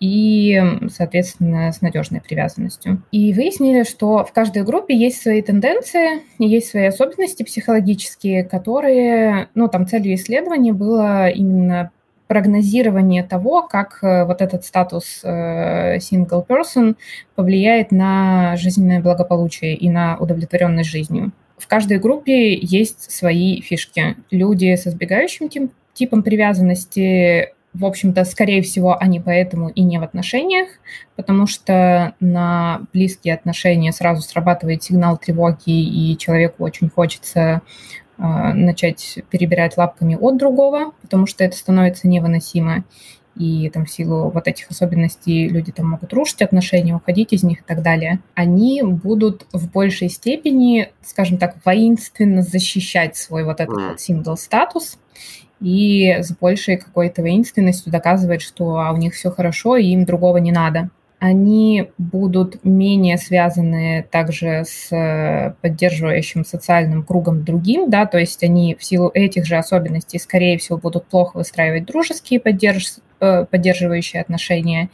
и, 0.00 0.60
соответственно, 0.90 1.72
с 1.72 1.80
надежной 1.80 2.20
привязанностью. 2.20 3.02
И 3.10 3.32
выяснили, 3.32 3.82
что 3.82 4.24
в 4.24 4.32
каждой 4.32 4.62
группе 4.62 4.96
есть 4.96 5.20
свои 5.20 5.42
тенденции, 5.42 6.22
есть 6.38 6.70
свои 6.70 6.86
особенности 6.86 7.42
психологические, 7.42 8.44
которые, 8.44 9.48
ну, 9.54 9.68
там 9.68 9.86
целью 9.86 10.14
исследования 10.14 10.72
было 10.72 11.28
именно 11.28 11.90
прогнозирование 12.28 13.24
того, 13.24 13.62
как 13.62 13.98
э, 14.02 14.24
вот 14.24 14.42
этот 14.42 14.64
статус 14.64 15.20
э, 15.24 15.96
single 15.96 16.46
person 16.46 16.94
повлияет 17.34 17.90
на 17.90 18.54
жизненное 18.56 19.00
благополучие 19.00 19.74
и 19.74 19.88
на 19.88 20.16
удовлетворенность 20.18 20.90
жизнью. 20.90 21.32
В 21.58 21.66
каждой 21.66 21.98
группе 21.98 22.54
есть 22.54 23.10
свои 23.10 23.60
фишки. 23.60 24.16
Люди 24.30 24.74
с 24.74 24.86
избегающим 24.86 25.48
типом 25.94 26.22
привязанности 26.22 27.52
в 27.74 27.84
общем-то, 27.84 28.24
скорее 28.24 28.62
всего, 28.62 28.96
они 28.98 29.20
поэтому 29.20 29.68
и 29.68 29.82
не 29.82 29.98
в 29.98 30.02
отношениях, 30.02 30.68
потому 31.16 31.46
что 31.46 32.14
на 32.18 32.80
близкие 32.92 33.34
отношения 33.34 33.92
сразу 33.92 34.22
срабатывает 34.22 34.82
сигнал 34.82 35.18
тревоги, 35.18 35.62
и 35.66 36.16
человеку 36.16 36.64
очень 36.64 36.88
хочется 36.88 37.60
э, 38.16 38.22
начать 38.22 39.18
перебирать 39.30 39.76
лапками 39.76 40.16
от 40.18 40.38
другого, 40.38 40.92
потому 41.02 41.26
что 41.26 41.44
это 41.44 41.56
становится 41.56 42.08
невыносимо. 42.08 42.84
И 43.38 43.70
там 43.70 43.86
в 43.86 43.90
силу 43.90 44.30
вот 44.30 44.48
этих 44.48 44.70
особенностей 44.70 45.48
люди 45.48 45.70
там 45.70 45.90
могут 45.90 46.12
рушить 46.12 46.42
отношения, 46.42 46.94
уходить 46.94 47.32
из 47.32 47.42
них 47.42 47.60
и 47.60 47.64
так 47.64 47.82
далее. 47.82 48.20
Они 48.34 48.82
будут 48.82 49.46
в 49.52 49.70
большей 49.70 50.08
степени, 50.08 50.90
скажем 51.02 51.38
так, 51.38 51.56
воинственно 51.64 52.42
защищать 52.42 53.16
свой 53.16 53.44
вот 53.44 53.60
этот 53.60 53.78
mm. 53.78 53.88
вот 53.90 54.00
сингл-статус 54.00 54.98
и 55.60 56.18
с 56.20 56.32
большей 56.32 56.76
какой-то 56.76 57.22
воинственностью 57.22 57.92
доказывать, 57.92 58.42
что 58.42 58.78
а 58.78 58.92
у 58.92 58.96
них 58.96 59.14
все 59.14 59.30
хорошо, 59.30 59.76
и 59.76 59.86
им 59.86 60.04
другого 60.04 60.38
не 60.38 60.52
надо. 60.52 60.90
Они 61.20 61.90
будут 61.98 62.64
менее 62.64 63.18
связаны 63.18 64.06
также 64.08 64.64
с 64.64 64.94
э, 64.94 65.54
поддерживающим 65.62 66.44
социальным 66.44 67.02
кругом 67.02 67.44
другим, 67.44 67.90
да, 67.90 68.06
то 68.06 68.18
есть 68.18 68.44
они 68.44 68.76
в 68.76 68.84
силу 68.84 69.10
этих 69.12 69.44
же 69.44 69.56
особенностей, 69.56 70.20
скорее 70.20 70.58
всего, 70.58 70.78
будут 70.78 71.06
плохо 71.06 71.38
выстраивать 71.38 71.86
дружеские 71.86 72.38
поддерж... 72.38 72.98
Э, 73.20 73.46
поддерживающие 73.50 74.22
отношения 74.22 74.90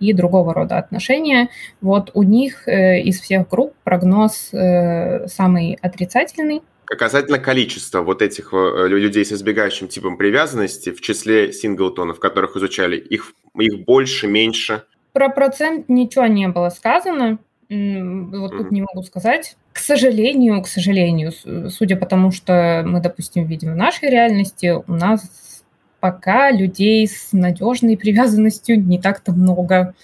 и 0.00 0.14
другого 0.14 0.54
рода 0.54 0.78
отношения. 0.78 1.50
Вот 1.82 2.10
у 2.14 2.22
них 2.22 2.66
э, 2.66 3.02
из 3.02 3.20
всех 3.20 3.50
групп 3.50 3.74
прогноз 3.84 4.50
самый 4.50 5.78
отрицательный, 5.82 6.62
Касательно 6.86 7.40
количества 7.40 8.00
вот 8.00 8.22
этих 8.22 8.52
людей 8.52 9.24
с 9.24 9.32
избегающим 9.32 9.88
типом 9.88 10.16
привязанности 10.16 10.90
в 10.92 11.00
числе 11.00 11.52
синглтонов, 11.52 12.20
которых 12.20 12.56
изучали, 12.56 12.96
их, 12.96 13.32
их 13.58 13.84
больше, 13.84 14.28
меньше? 14.28 14.84
Про 15.16 15.30
процент 15.30 15.88
ничего 15.88 16.26
не 16.26 16.46
было 16.46 16.68
сказано. 16.68 17.38
Вот 17.70 18.50
тут 18.50 18.70
не 18.70 18.82
могу 18.82 19.02
сказать. 19.02 19.56
К 19.72 19.78
сожалению, 19.78 20.60
к 20.60 20.68
сожалению, 20.68 21.32
судя 21.70 21.96
по 21.96 22.04
тому, 22.04 22.32
что 22.32 22.84
мы, 22.86 23.00
допустим, 23.00 23.46
видим 23.46 23.72
в 23.72 23.76
нашей 23.76 24.10
реальности, 24.10 24.74
у 24.86 24.92
нас 24.92 25.64
пока 26.00 26.50
людей 26.50 27.08
с 27.08 27.32
надежной 27.32 27.96
привязанностью 27.96 28.78
не 28.78 29.00
так-то 29.00 29.32
много. 29.32 29.94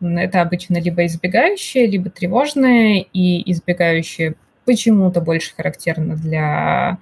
Это 0.00 0.40
обычно 0.40 0.78
либо 0.78 1.04
избегающие, 1.04 1.86
либо 1.86 2.08
тревожные, 2.08 3.02
и 3.02 3.52
избегающие 3.52 4.34
почему-то 4.64 5.20
больше 5.20 5.54
характерно 5.54 6.16
для 6.16 6.96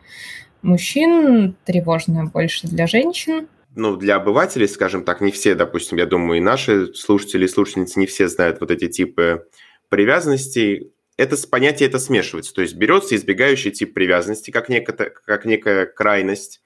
мужчин, 0.62 1.54
тревожное 1.64 2.24
больше 2.24 2.66
для 2.66 2.88
женщин. 2.88 3.46
Ну, 3.76 3.96
для 3.96 4.16
обывателей, 4.16 4.68
скажем 4.68 5.04
так, 5.04 5.20
не 5.20 5.30
все, 5.30 5.54
допустим, 5.54 5.98
я 5.98 6.06
думаю, 6.06 6.38
и 6.38 6.42
наши 6.42 6.94
слушатели 6.94 7.44
и 7.44 7.48
слушательницы 7.48 8.00
не 8.00 8.06
все 8.06 8.26
знают 8.26 8.58
вот 8.60 8.70
эти 8.70 8.88
типы 8.88 9.48
привязанностей. 9.90 10.94
Это 11.18 11.36
понятие 11.46 11.90
это 11.90 11.98
смешивается. 11.98 12.54
То 12.54 12.62
есть 12.62 12.74
берется 12.74 13.14
избегающий 13.14 13.70
тип 13.70 13.92
привязанности 13.92 14.50
как, 14.50 14.70
некая, 14.70 15.12
как 15.26 15.44
некая 15.44 15.84
крайность, 15.84 16.62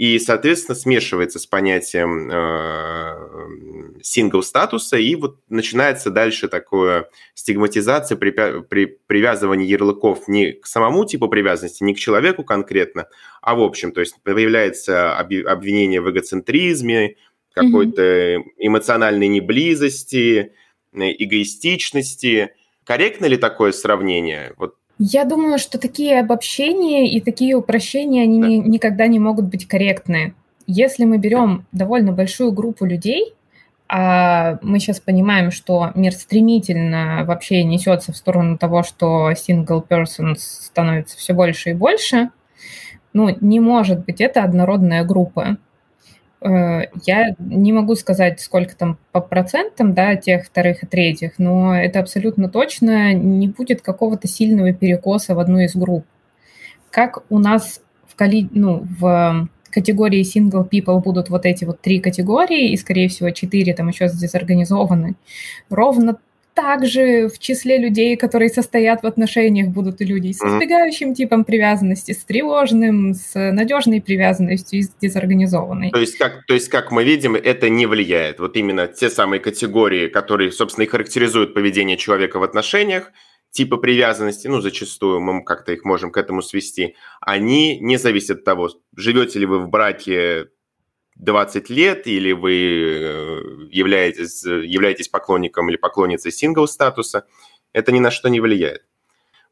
и, 0.00 0.18
соответственно, 0.18 0.76
смешивается 0.76 1.38
с 1.38 1.44
понятием 1.44 2.30
э, 2.32 4.00
сингл-статуса, 4.02 4.96
и 4.96 5.14
вот 5.14 5.36
начинается 5.50 6.08
дальше 6.08 6.48
такое 6.48 7.10
стигматизация, 7.34 8.16
при, 8.16 8.30
при, 8.30 8.86
привязывание 8.86 9.68
ярлыков 9.68 10.26
не 10.26 10.52
к 10.52 10.66
самому 10.66 11.04
типу 11.04 11.28
привязанности, 11.28 11.84
не 11.84 11.94
к 11.94 11.98
человеку 11.98 12.44
конкретно, 12.44 13.08
а 13.42 13.54
в 13.54 13.60
общем, 13.60 13.92
то 13.92 14.00
есть 14.00 14.14
появляется 14.22 15.18
обвинение 15.18 16.00
в 16.00 16.10
эгоцентризме, 16.10 17.16
какой-то 17.52 18.42
эмоциональной 18.56 19.28
неблизости, 19.28 20.52
эгоистичности. 20.94 22.54
Корректно 22.84 23.26
ли 23.26 23.36
такое 23.36 23.72
сравнение? 23.72 24.54
Вот 24.56 24.76
я 25.02 25.24
думаю, 25.24 25.58
что 25.58 25.78
такие 25.78 26.20
обобщения 26.20 27.10
и 27.10 27.22
такие 27.22 27.54
упрощения, 27.54 28.22
они 28.22 28.38
да. 28.38 28.46
не, 28.46 28.58
никогда 28.58 29.06
не 29.06 29.18
могут 29.18 29.46
быть 29.46 29.66
корректны. 29.66 30.34
Если 30.66 31.06
мы 31.06 31.16
берем 31.16 31.64
довольно 31.72 32.12
большую 32.12 32.52
группу 32.52 32.84
людей, 32.84 33.34
а 33.88 34.58
мы 34.60 34.78
сейчас 34.78 35.00
понимаем, 35.00 35.52
что 35.52 35.90
мир 35.94 36.12
стремительно 36.12 37.24
вообще 37.26 37.64
несется 37.64 38.12
в 38.12 38.16
сторону 38.16 38.58
того, 38.58 38.82
что 38.82 39.30
single 39.30 39.82
person 39.88 40.34
становится 40.36 41.16
все 41.16 41.32
больше 41.32 41.70
и 41.70 41.74
больше, 41.74 42.28
ну, 43.14 43.34
не 43.40 43.58
может 43.58 44.04
быть 44.04 44.20
это 44.20 44.44
однородная 44.44 45.02
группа. 45.02 45.56
Э, 46.42 46.86
я 47.04 47.34
не 47.38 47.72
могу 47.72 47.94
сказать, 47.94 48.40
сколько 48.40 48.76
там 48.76 48.98
по 49.12 49.20
процентам, 49.20 49.94
да, 49.94 50.16
тех 50.16 50.46
вторых 50.46 50.82
и 50.82 50.86
третьих, 50.86 51.38
но 51.38 51.76
это 51.76 52.00
абсолютно 52.00 52.48
точно 52.48 53.12
не 53.12 53.48
будет 53.48 53.82
какого-то 53.82 54.26
сильного 54.26 54.72
перекоса 54.72 55.34
в 55.34 55.38
одну 55.38 55.58
из 55.60 55.74
групп. 55.74 56.04
Как 56.90 57.24
у 57.30 57.38
нас 57.38 57.80
в, 58.06 58.16
коли... 58.16 58.48
ну, 58.52 58.86
в 58.98 59.48
категории 59.70 60.22
single 60.22 60.68
people 60.68 61.00
будут 61.00 61.28
вот 61.28 61.46
эти 61.46 61.64
вот 61.64 61.80
три 61.80 62.00
категории, 62.00 62.70
и, 62.70 62.76
скорее 62.76 63.08
всего, 63.08 63.30
четыре 63.30 63.74
там 63.74 63.88
еще 63.88 64.08
дезорганизованы, 64.08 65.14
ровно 65.68 66.16
также 66.54 67.28
в 67.28 67.38
числе 67.38 67.78
людей, 67.78 68.16
которые 68.16 68.48
состоят 68.48 69.02
в 69.02 69.06
отношениях, 69.06 69.68
будут 69.68 70.00
и 70.00 70.04
люди 70.04 70.32
с 70.32 70.40
избегающим 70.40 71.14
типом 71.14 71.44
привязанности, 71.44 72.12
с 72.12 72.24
тревожным, 72.24 73.14
с 73.14 73.34
надежной 73.34 74.00
привязанностью 74.00 74.80
и 74.80 74.82
с 74.82 74.90
дезорганизованной. 75.00 75.90
То 75.90 76.00
есть, 76.00 76.18
как, 76.18 76.44
то 76.46 76.54
есть, 76.54 76.68
как 76.68 76.90
мы 76.90 77.04
видим, 77.04 77.34
это 77.34 77.68
не 77.68 77.86
влияет. 77.86 78.40
Вот 78.40 78.56
именно 78.56 78.86
те 78.86 79.10
самые 79.10 79.40
категории, 79.40 80.08
которые, 80.08 80.52
собственно, 80.52 80.84
и 80.84 80.88
характеризуют 80.88 81.54
поведение 81.54 81.96
человека 81.96 82.38
в 82.38 82.42
отношениях, 82.42 83.12
типа 83.50 83.76
привязанности, 83.76 84.46
ну, 84.46 84.60
зачастую 84.60 85.20
мы 85.20 85.44
как-то 85.44 85.72
их 85.72 85.84
можем 85.84 86.10
к 86.10 86.16
этому 86.16 86.42
свести, 86.42 86.94
они 87.20 87.78
не 87.80 87.96
зависят 87.96 88.38
от 88.38 88.44
того, 88.44 88.70
живете 88.96 89.38
ли 89.38 89.46
вы 89.46 89.58
в 89.58 89.68
браке 89.68 90.48
20 91.16 91.70
лет, 91.70 92.06
или 92.06 92.32
вы 92.32 92.52
э, 92.52 93.40
являетесь, 93.70 94.44
являетесь 94.44 95.08
поклонником 95.08 95.68
или 95.68 95.76
поклонницей 95.76 96.32
сингл-статуса, 96.32 97.26
это 97.72 97.92
ни 97.92 98.00
на 98.00 98.10
что 98.10 98.28
не 98.28 98.40
влияет. 98.40 98.84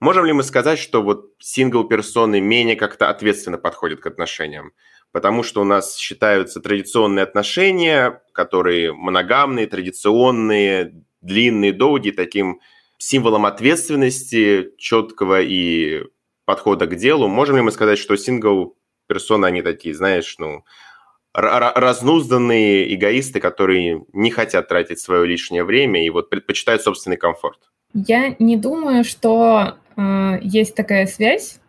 Можем 0.00 0.26
ли 0.26 0.32
мы 0.32 0.44
сказать, 0.44 0.78
что 0.78 1.02
вот 1.02 1.32
сингл-персоны 1.40 2.40
менее 2.40 2.76
как-то 2.76 3.10
ответственно 3.10 3.58
подходят 3.58 4.00
к 4.00 4.06
отношениям? 4.06 4.72
Потому 5.10 5.42
что 5.42 5.60
у 5.60 5.64
нас 5.64 5.96
считаются 5.96 6.60
традиционные 6.60 7.24
отношения, 7.24 8.22
которые 8.32 8.92
моногамные, 8.92 9.66
традиционные, 9.66 11.04
длинные, 11.20 11.72
долгие, 11.72 12.12
таким 12.12 12.60
символом 12.98 13.46
ответственности, 13.46 14.70
четкого 14.78 15.40
и 15.40 16.04
подхода 16.44 16.86
к 16.86 16.96
делу. 16.96 17.26
Можем 17.26 17.56
ли 17.56 17.62
мы 17.62 17.72
сказать, 17.72 17.98
что 17.98 18.16
сингл-персоны, 18.16 19.46
они 19.46 19.62
такие, 19.62 19.94
знаешь, 19.94 20.36
ну, 20.38 20.64
разнузданные 21.34 22.94
эгоисты, 22.94 23.40
которые 23.40 24.02
не 24.12 24.30
хотят 24.30 24.68
тратить 24.68 25.00
свое 25.00 25.26
лишнее 25.26 25.64
время 25.64 26.04
и 26.04 26.10
вот 26.10 26.30
предпочитают 26.30 26.82
собственный 26.82 27.16
комфорт? 27.16 27.58
Я 27.94 28.34
не 28.38 28.56
думаю, 28.56 29.04
что 29.04 29.76
э, 29.96 30.38
есть 30.42 30.74
такая 30.74 31.06
связь, 31.06 31.60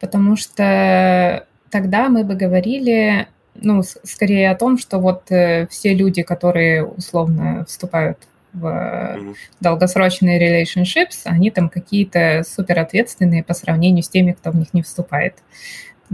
потому 0.00 0.36
что 0.36 1.46
тогда 1.70 2.08
мы 2.08 2.24
бы 2.24 2.34
говорили, 2.34 3.28
ну, 3.54 3.82
скорее 3.82 4.50
о 4.50 4.56
том, 4.56 4.78
что 4.78 4.98
вот 4.98 5.30
э, 5.30 5.66
все 5.68 5.94
люди, 5.94 6.22
которые 6.22 6.84
условно 6.84 7.64
вступают 7.68 8.18
в 8.52 8.66
mm-hmm. 8.66 9.34
долгосрочные 9.60 10.62
relationships, 10.62 11.22
они 11.24 11.50
там 11.50 11.68
какие-то 11.68 12.44
супер 12.48 12.78
ответственные 12.78 13.42
по 13.42 13.54
сравнению 13.54 14.02
с 14.02 14.08
теми, 14.08 14.32
кто 14.32 14.50
в 14.50 14.56
них 14.56 14.72
не 14.72 14.82
вступает. 14.82 15.34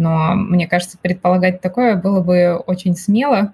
Но 0.01 0.35
мне 0.35 0.67
кажется, 0.67 0.97
предполагать 1.01 1.61
такое 1.61 1.95
было 1.95 2.23
бы 2.23 2.57
очень 2.67 2.97
смело, 2.97 3.53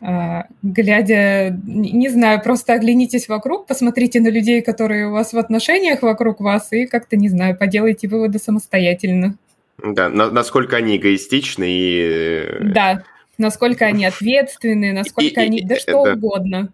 а, 0.00 0.46
глядя, 0.62 1.50
не 1.64 2.08
знаю, 2.08 2.40
просто 2.40 2.72
оглянитесь 2.72 3.28
вокруг, 3.28 3.66
посмотрите 3.66 4.20
на 4.20 4.28
людей, 4.28 4.62
которые 4.62 5.08
у 5.08 5.10
вас 5.10 5.32
в 5.32 5.38
отношениях 5.38 6.02
вокруг 6.02 6.40
вас, 6.40 6.72
и 6.72 6.86
как-то, 6.86 7.16
не 7.16 7.28
знаю, 7.28 7.58
поделайте 7.58 8.06
выводы 8.06 8.38
самостоятельно. 8.38 9.36
Да, 9.82 10.08
на, 10.08 10.30
насколько 10.30 10.76
они 10.76 10.96
эгоистичны 10.96 11.66
и... 11.68 12.46
Да, 12.60 13.02
насколько 13.36 13.86
они 13.86 14.06
ответственны, 14.06 14.92
насколько 14.92 15.40
и, 15.40 15.44
они... 15.44 15.58
И, 15.58 15.64
да 15.64 15.76
что 15.76 16.04
да. 16.04 16.12
угодно. 16.12 16.72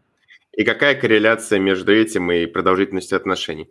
И 0.52 0.64
какая 0.64 0.94
корреляция 0.94 1.58
между 1.58 1.94
этим 1.94 2.30
и 2.30 2.44
продолжительностью 2.44 3.16
отношений. 3.16 3.68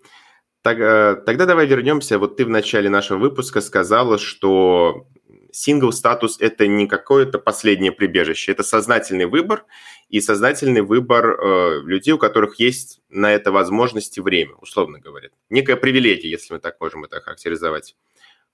Так, 0.65 0.79
э, 0.79 1.22
тогда 1.27 1.45
давай 1.45 1.67
вернемся. 1.67 2.17
Вот 2.17 2.38
ты 2.38 2.43
в 2.43 2.50
начале 2.50 2.89
нашего 2.89 3.19
выпуска 3.19 3.62
сказала, 3.62 4.17
что 4.17 5.05
сингл-статус– 5.51 6.38
это 6.39 6.65
не 6.65 6.88
какое-то 6.88 7.38
последнее 7.38 7.91
прибежище, 7.91 8.51
это 8.51 8.63
сознательный 8.63 9.27
выбор, 9.27 9.65
и 10.10 10.19
сознательный 10.22 10.81
выбор 10.81 11.38
э, 11.39 11.81
людей, 11.84 12.13
у 12.13 12.17
которых 12.17 12.60
есть 12.60 13.00
на 13.10 13.31
это 13.31 13.51
возможность 13.51 14.17
и 14.17 14.22
время, 14.22 14.55
условно 14.55 14.98
говоря. 14.98 15.29
Некая 15.51 15.75
привилегия, 15.75 16.31
если 16.31 16.55
мы 16.55 16.60
так 16.60 16.81
можем 16.81 17.03
это 17.03 17.22
характеризовать. 17.22 17.95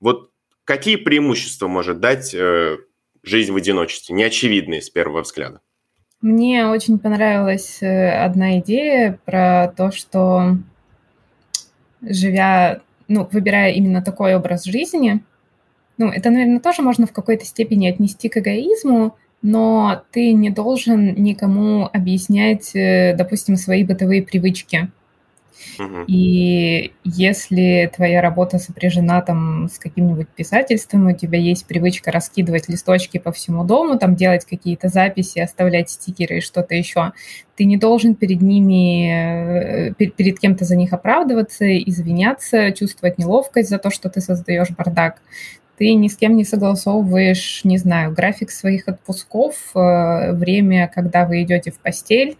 Вот 0.01 0.31
какие 0.65 0.97
преимущества 0.97 1.69
может 1.69 2.01
дать 2.01 2.33
э, 2.33 2.77
жизнь 3.23 3.53
в 3.53 3.55
одиночестве, 3.55 4.13
неочевидные 4.13 4.81
с 4.81 4.89
первого 4.89 5.21
взгляда? 5.21 5.61
Мне 6.19 6.67
очень 6.67 6.99
понравилась 6.99 7.81
э, 7.81 8.21
одна 8.21 8.59
идея 8.59 9.17
про 9.23 9.73
то, 9.77 9.91
что 9.91 10.57
живя, 12.01 12.81
ну, 13.07 13.27
выбирая 13.31 13.71
именно 13.71 14.01
такой 14.01 14.35
образ 14.35 14.65
жизни, 14.65 15.23
ну, 15.97 16.07
это, 16.07 16.31
наверное, 16.31 16.59
тоже 16.59 16.81
можно 16.81 17.05
в 17.05 17.11
какой-то 17.11 17.45
степени 17.45 17.87
отнести 17.87 18.29
к 18.29 18.37
эгоизму, 18.37 19.15
но 19.41 20.03
ты 20.11 20.33
не 20.33 20.49
должен 20.49 21.13
никому 21.15 21.89
объяснять, 21.91 22.75
э, 22.75 23.15
допустим, 23.15 23.55
свои 23.55 23.83
бытовые 23.83 24.23
привычки. 24.23 24.89
И 26.07 26.93
если 27.03 27.91
твоя 27.95 28.21
работа 28.21 28.59
сопряжена 28.59 29.21
там 29.21 29.69
с 29.69 29.77
каким-нибудь 29.79 30.27
писательством, 30.29 31.07
у 31.07 31.13
тебя 31.13 31.39
есть 31.39 31.65
привычка 31.65 32.11
раскидывать 32.11 32.69
листочки 32.69 33.17
по 33.17 33.31
всему 33.31 33.63
дому, 33.63 33.97
там 33.97 34.15
делать 34.15 34.45
какие-то 34.45 34.89
записи, 34.89 35.39
оставлять 35.39 35.89
стикеры 35.89 36.37
и 36.37 36.41
что-то 36.41 36.75
еще, 36.75 37.13
ты 37.55 37.65
не 37.65 37.77
должен 37.77 38.15
перед 38.15 38.41
ними, 38.41 39.89
э, 39.89 39.93
перед 39.93 40.39
кем-то 40.39 40.65
за 40.65 40.75
них 40.75 40.93
оправдываться, 40.93 41.77
извиняться, 41.77 42.71
чувствовать 42.71 43.17
неловкость 43.17 43.69
за 43.69 43.77
то, 43.77 43.91
что 43.91 44.09
ты 44.09 44.21
создаешь 44.21 44.71
бардак. 44.71 45.21
Ты 45.77 45.93
ни 45.93 46.07
с 46.07 46.17
кем 46.17 46.35
не 46.35 46.43
согласовываешь, 46.43 47.61
не 47.63 47.77
знаю, 47.77 48.13
график 48.13 48.51
своих 48.51 48.87
отпусков, 48.87 49.55
э, 49.75 50.33
время, 50.33 50.91
когда 50.93 51.25
вы 51.25 51.43
идете 51.43 51.71
в 51.71 51.79
постель, 51.79 52.37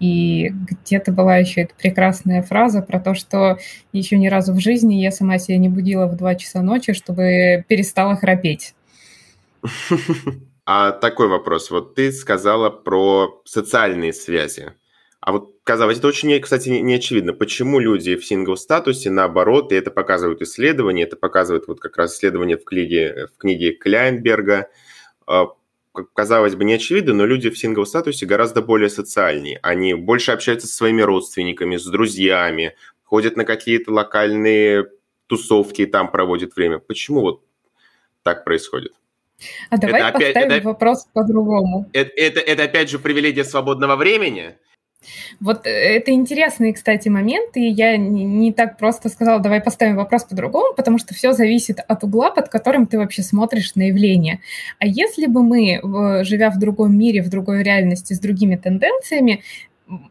и 0.00 0.48
где-то 0.48 1.12
была 1.12 1.36
еще 1.36 1.62
эта 1.62 1.74
прекрасная 1.74 2.42
фраза 2.42 2.82
про 2.82 2.98
то, 2.98 3.14
что 3.14 3.58
еще 3.92 4.16
ни 4.16 4.28
разу 4.28 4.52
в 4.54 4.60
жизни 4.60 4.94
я 4.94 5.12
сама 5.12 5.38
себя 5.38 5.58
не 5.58 5.68
будила 5.68 6.06
в 6.06 6.16
2 6.16 6.34
часа 6.36 6.62
ночи, 6.62 6.94
чтобы 6.94 7.64
перестала 7.68 8.16
храпеть. 8.16 8.74
А 10.72 10.92
такой 10.92 11.26
вопрос. 11.26 11.72
Вот 11.72 11.96
ты 11.96 12.12
сказала 12.12 12.70
про 12.70 13.42
социальные 13.44 14.12
связи. 14.12 14.72
А 15.20 15.32
вот, 15.32 15.56
казалось, 15.64 15.98
это 15.98 16.06
очень, 16.06 16.38
кстати, 16.40 16.68
не, 16.68 16.94
очевидно. 16.94 17.32
Почему 17.32 17.80
люди 17.80 18.14
в 18.14 18.24
сингл-статусе, 18.24 19.10
наоборот, 19.10 19.72
и 19.72 19.74
это 19.74 19.90
показывают 19.90 20.42
исследования, 20.42 21.02
это 21.02 21.16
показывает 21.16 21.66
вот 21.66 21.80
как 21.80 21.96
раз 21.96 22.14
исследование 22.14 22.56
в 22.56 22.64
книге, 22.64 23.26
в 23.34 23.38
книге 23.38 23.72
Кляйнберга, 23.72 24.68
а, 25.26 25.46
казалось 26.14 26.54
бы, 26.54 26.64
не 26.64 26.74
очевидно, 26.74 27.14
но 27.14 27.26
люди 27.26 27.50
в 27.50 27.58
сингл-статусе 27.58 28.26
гораздо 28.26 28.62
более 28.62 28.88
социальнее. 28.88 29.58
Они 29.62 29.94
больше 29.94 30.32
общаются 30.32 30.66
со 30.66 30.74
своими 30.74 31.02
родственниками, 31.02 31.76
с 31.76 31.84
друзьями, 31.84 32.74
ходят 33.02 33.36
на 33.36 33.44
какие-то 33.44 33.92
локальные 33.92 34.86
тусовки 35.26 35.82
и 35.82 35.86
там 35.86 36.10
проводят 36.10 36.56
время. 36.56 36.78
Почему 36.78 37.20
вот 37.20 37.42
так 38.22 38.44
происходит? 38.44 38.92
А 39.70 39.78
давай 39.78 40.00
это 40.02 40.12
поставим 40.12 40.32
опять, 40.32 40.58
это, 40.58 40.68
вопрос 40.68 41.06
по-другому. 41.12 41.88
Это, 41.92 42.10
это, 42.16 42.40
это 42.40 42.64
опять 42.64 42.90
же 42.90 42.98
привилегия 42.98 43.44
свободного 43.44 43.96
времени? 43.96 44.56
Вот 45.40 45.66
э, 45.66 45.70
это 45.70 46.10
интересный, 46.12 46.72
кстати, 46.72 47.08
момент, 47.08 47.56
и 47.56 47.66
я 47.66 47.96
не, 47.96 48.24
не 48.24 48.52
так 48.52 48.76
просто 48.76 49.08
сказала, 49.08 49.40
давай 49.40 49.60
поставим 49.60 49.96
вопрос 49.96 50.24
по-другому, 50.24 50.74
потому 50.74 50.98
что 50.98 51.14
все 51.14 51.32
зависит 51.32 51.80
от 51.86 52.04
угла, 52.04 52.30
под 52.30 52.48
которым 52.48 52.86
ты 52.86 52.98
вообще 52.98 53.22
смотришь 53.22 53.74
на 53.74 53.88
явление. 53.88 54.40
А 54.78 54.86
если 54.86 55.26
бы 55.26 55.42
мы, 55.42 56.24
живя 56.24 56.50
в 56.50 56.58
другом 56.58 56.96
мире, 56.96 57.22
в 57.22 57.30
другой 57.30 57.62
реальности, 57.62 58.12
с 58.12 58.20
другими 58.20 58.56
тенденциями, 58.56 59.42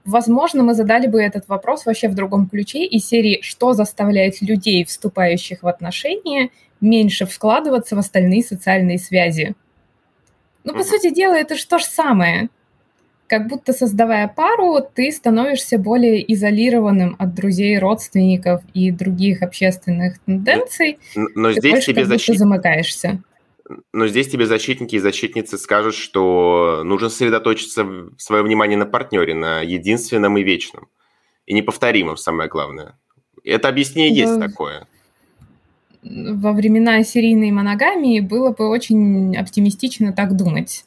возможно, 0.05 0.63
мы 0.63 0.73
задали 0.73 1.07
бы 1.07 1.21
этот 1.21 1.47
вопрос 1.47 1.85
вообще 1.85 2.07
в 2.09 2.15
другом 2.15 2.47
ключе 2.47 2.85
из 2.85 3.05
серии 3.07 3.39
«Что 3.41 3.73
заставляет 3.73 4.41
людей, 4.41 4.83
вступающих 4.83 5.63
в 5.63 5.67
отношения, 5.67 6.49
меньше 6.81 7.25
вкладываться 7.25 7.95
в 7.95 7.99
остальные 7.99 8.43
социальные 8.43 8.99
связи?» 8.99 9.55
Ну, 10.63 10.73
по 10.73 10.83
сути 10.83 11.13
дела, 11.13 11.35
это 11.35 11.55
же 11.55 11.65
то 11.65 11.79
же 11.79 11.85
самое 11.85 12.49
как 13.29 13.47
будто 13.47 13.71
создавая 13.73 14.27
пару, 14.27 14.79
ты 14.81 15.11
становишься 15.11 15.77
более 15.77 16.33
изолированным 16.33 17.15
от 17.19 17.35
друзей, 17.35 17.77
родственников 17.77 18.63
и 18.73 18.91
других 18.91 19.43
общественных 19.43 20.19
тенденций. 20.19 20.97
Но, 21.15 21.27
но 21.35 21.51
здесь 21.51 21.71
больше, 21.71 21.93
тебе 21.93 22.05
защит... 22.05 22.37
замыкаешься. 22.37 23.21
Но 23.93 24.07
здесь 24.07 24.27
тебе 24.27 24.47
защитники 24.47 24.95
и 24.95 24.99
защитницы 24.99 25.59
скажут, 25.59 25.93
что 25.93 26.81
нужно 26.83 27.09
сосредоточиться 27.09 27.85
свое 28.17 28.41
внимание 28.41 28.77
на 28.77 28.87
партнере, 28.87 29.35
на 29.35 29.61
единственном 29.61 30.37
и 30.37 30.43
вечном. 30.43 30.87
И 31.45 31.53
неповторимом, 31.53 32.17
самое 32.17 32.49
главное. 32.49 32.97
Это 33.43 33.69
объяснение 33.69 34.25
да. 34.25 34.31
есть 34.31 34.39
такое 34.39 34.87
во 36.01 36.53
времена 36.53 37.03
серийной 37.03 37.51
моногамии 37.51 38.19
было 38.21 38.51
бы 38.51 38.69
очень 38.69 39.35
оптимистично 39.35 40.13
так 40.13 40.35
думать 40.35 40.85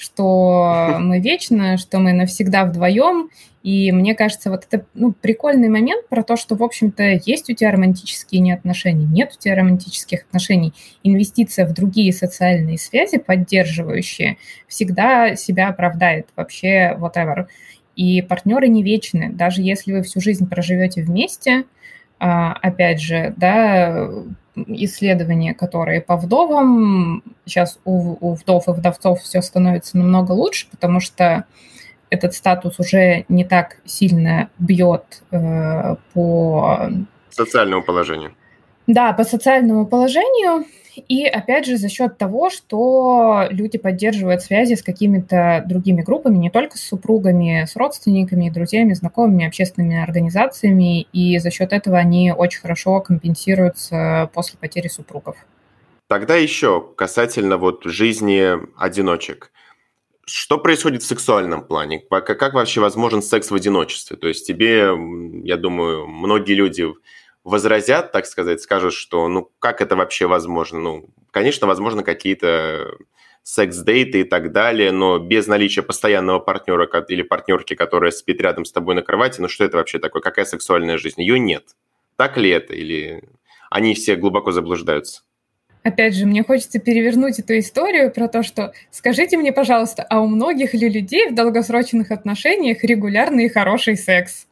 что 0.00 0.96
мы 0.98 1.20
вечно, 1.20 1.76
что 1.76 1.98
мы 1.98 2.14
навсегда 2.14 2.64
вдвоем. 2.64 3.28
И 3.62 3.92
мне 3.92 4.14
кажется, 4.14 4.48
вот 4.48 4.66
это 4.70 4.86
ну, 4.94 5.12
прикольный 5.12 5.68
момент 5.68 6.08
про 6.08 6.22
то, 6.22 6.36
что, 6.36 6.54
в 6.54 6.62
общем-то, 6.62 7.20
есть 7.26 7.50
у 7.50 7.52
тебя 7.52 7.70
романтические 7.70 8.40
не 8.40 8.52
отношения, 8.52 9.04
нет 9.04 9.34
у 9.36 9.38
тебя 9.38 9.56
романтических 9.56 10.22
отношений. 10.22 10.72
Инвестиция 11.02 11.66
в 11.66 11.74
другие 11.74 12.14
социальные 12.14 12.78
связи, 12.78 13.18
поддерживающие, 13.18 14.38
всегда 14.66 15.36
себя 15.36 15.68
оправдает 15.68 16.28
вообще 16.34 16.96
whatever. 16.98 17.48
И 17.94 18.22
партнеры 18.22 18.68
не 18.68 18.82
вечны. 18.82 19.30
Даже 19.30 19.60
если 19.60 19.92
вы 19.92 20.02
всю 20.02 20.22
жизнь 20.22 20.48
проживете 20.48 21.02
вместе, 21.02 21.64
а, 22.18 22.54
опять 22.54 23.02
же, 23.02 23.34
да, 23.36 24.08
исследования, 24.54 25.54
которые 25.54 26.00
по 26.00 26.16
вдовам. 26.16 27.22
Сейчас 27.44 27.78
у, 27.84 28.16
у 28.20 28.34
вдов 28.34 28.68
и 28.68 28.72
вдовцов 28.72 29.20
все 29.20 29.42
становится 29.42 29.98
намного 29.98 30.32
лучше, 30.32 30.68
потому 30.70 31.00
что 31.00 31.44
этот 32.10 32.34
статус 32.34 32.78
уже 32.78 33.24
не 33.28 33.44
так 33.44 33.76
сильно 33.84 34.50
бьет 34.58 35.22
э, 35.30 35.96
по... 36.12 36.90
Социальному 37.30 37.82
положению. 37.82 38.34
Да, 38.86 39.12
по 39.12 39.24
социальному 39.24 39.86
положению. 39.86 40.64
И 41.08 41.24
опять 41.24 41.66
же 41.66 41.76
за 41.76 41.88
счет 41.88 42.18
того, 42.18 42.50
что 42.50 43.46
люди 43.50 43.78
поддерживают 43.78 44.42
связи 44.42 44.74
с 44.74 44.82
какими-то 44.82 45.62
другими 45.66 46.02
группами, 46.02 46.36
не 46.36 46.50
только 46.50 46.76
с 46.76 46.82
супругами, 46.82 47.64
с 47.64 47.76
родственниками, 47.76 48.50
друзьями, 48.50 48.92
знакомыми, 48.94 49.46
общественными 49.46 50.02
организациями, 50.02 51.02
и 51.12 51.38
за 51.38 51.50
счет 51.50 51.72
этого 51.72 51.96
они 51.96 52.32
очень 52.32 52.60
хорошо 52.60 53.00
компенсируются 53.00 54.28
после 54.34 54.58
потери 54.58 54.88
супругов. 54.88 55.36
Тогда 56.08 56.34
еще 56.34 56.84
касательно 56.96 57.56
вот 57.56 57.84
жизни 57.84 58.58
одиночек. 58.76 59.52
Что 60.26 60.58
происходит 60.58 61.02
в 61.02 61.06
сексуальном 61.06 61.62
плане? 61.62 62.00
Как 62.00 62.52
вообще 62.52 62.80
возможен 62.80 63.22
секс 63.22 63.50
в 63.50 63.54
одиночестве? 63.54 64.16
То 64.16 64.26
есть 64.26 64.46
тебе, 64.46 64.90
я 65.44 65.56
думаю, 65.56 66.08
многие 66.08 66.54
люди 66.54 66.84
возразят, 67.50 68.12
так 68.12 68.26
сказать, 68.26 68.62
скажут, 68.62 68.94
что 68.94 69.28
ну 69.28 69.50
как 69.58 69.82
это 69.82 69.96
вообще 69.96 70.26
возможно? 70.26 70.80
Ну, 70.80 71.10
конечно, 71.30 71.66
возможно, 71.66 72.02
какие-то 72.02 72.96
секс-дейты 73.42 74.20
и 74.20 74.24
так 74.24 74.52
далее, 74.52 74.92
но 74.92 75.18
без 75.18 75.46
наличия 75.46 75.82
постоянного 75.82 76.38
партнера 76.38 76.88
или 77.08 77.22
партнерки, 77.22 77.74
которая 77.74 78.10
спит 78.10 78.40
рядом 78.40 78.64
с 78.64 78.72
тобой 78.72 78.94
на 78.94 79.02
кровати, 79.02 79.40
ну 79.40 79.48
что 79.48 79.64
это 79.64 79.76
вообще 79.76 79.98
такое? 79.98 80.22
Какая 80.22 80.44
сексуальная 80.44 80.98
жизнь? 80.98 81.20
Ее 81.20 81.38
нет. 81.38 81.64
Так 82.16 82.36
ли 82.36 82.50
это? 82.50 82.74
Или 82.74 83.22
они 83.70 83.94
все 83.94 84.16
глубоко 84.16 84.52
заблуждаются? 84.52 85.22
Опять 85.82 86.14
же, 86.14 86.26
мне 86.26 86.42
хочется 86.44 86.78
перевернуть 86.78 87.38
эту 87.38 87.58
историю 87.58 88.12
про 88.12 88.28
то, 88.28 88.42
что 88.42 88.72
скажите 88.90 89.38
мне, 89.38 89.52
пожалуйста, 89.52 90.02
а 90.02 90.20
у 90.20 90.26
многих 90.26 90.74
ли 90.74 90.90
людей 90.90 91.30
в 91.30 91.34
долгосрочных 91.34 92.10
отношениях 92.10 92.84
регулярный 92.84 93.46
и 93.46 93.48
хороший 93.48 93.96
секс? 93.96 94.46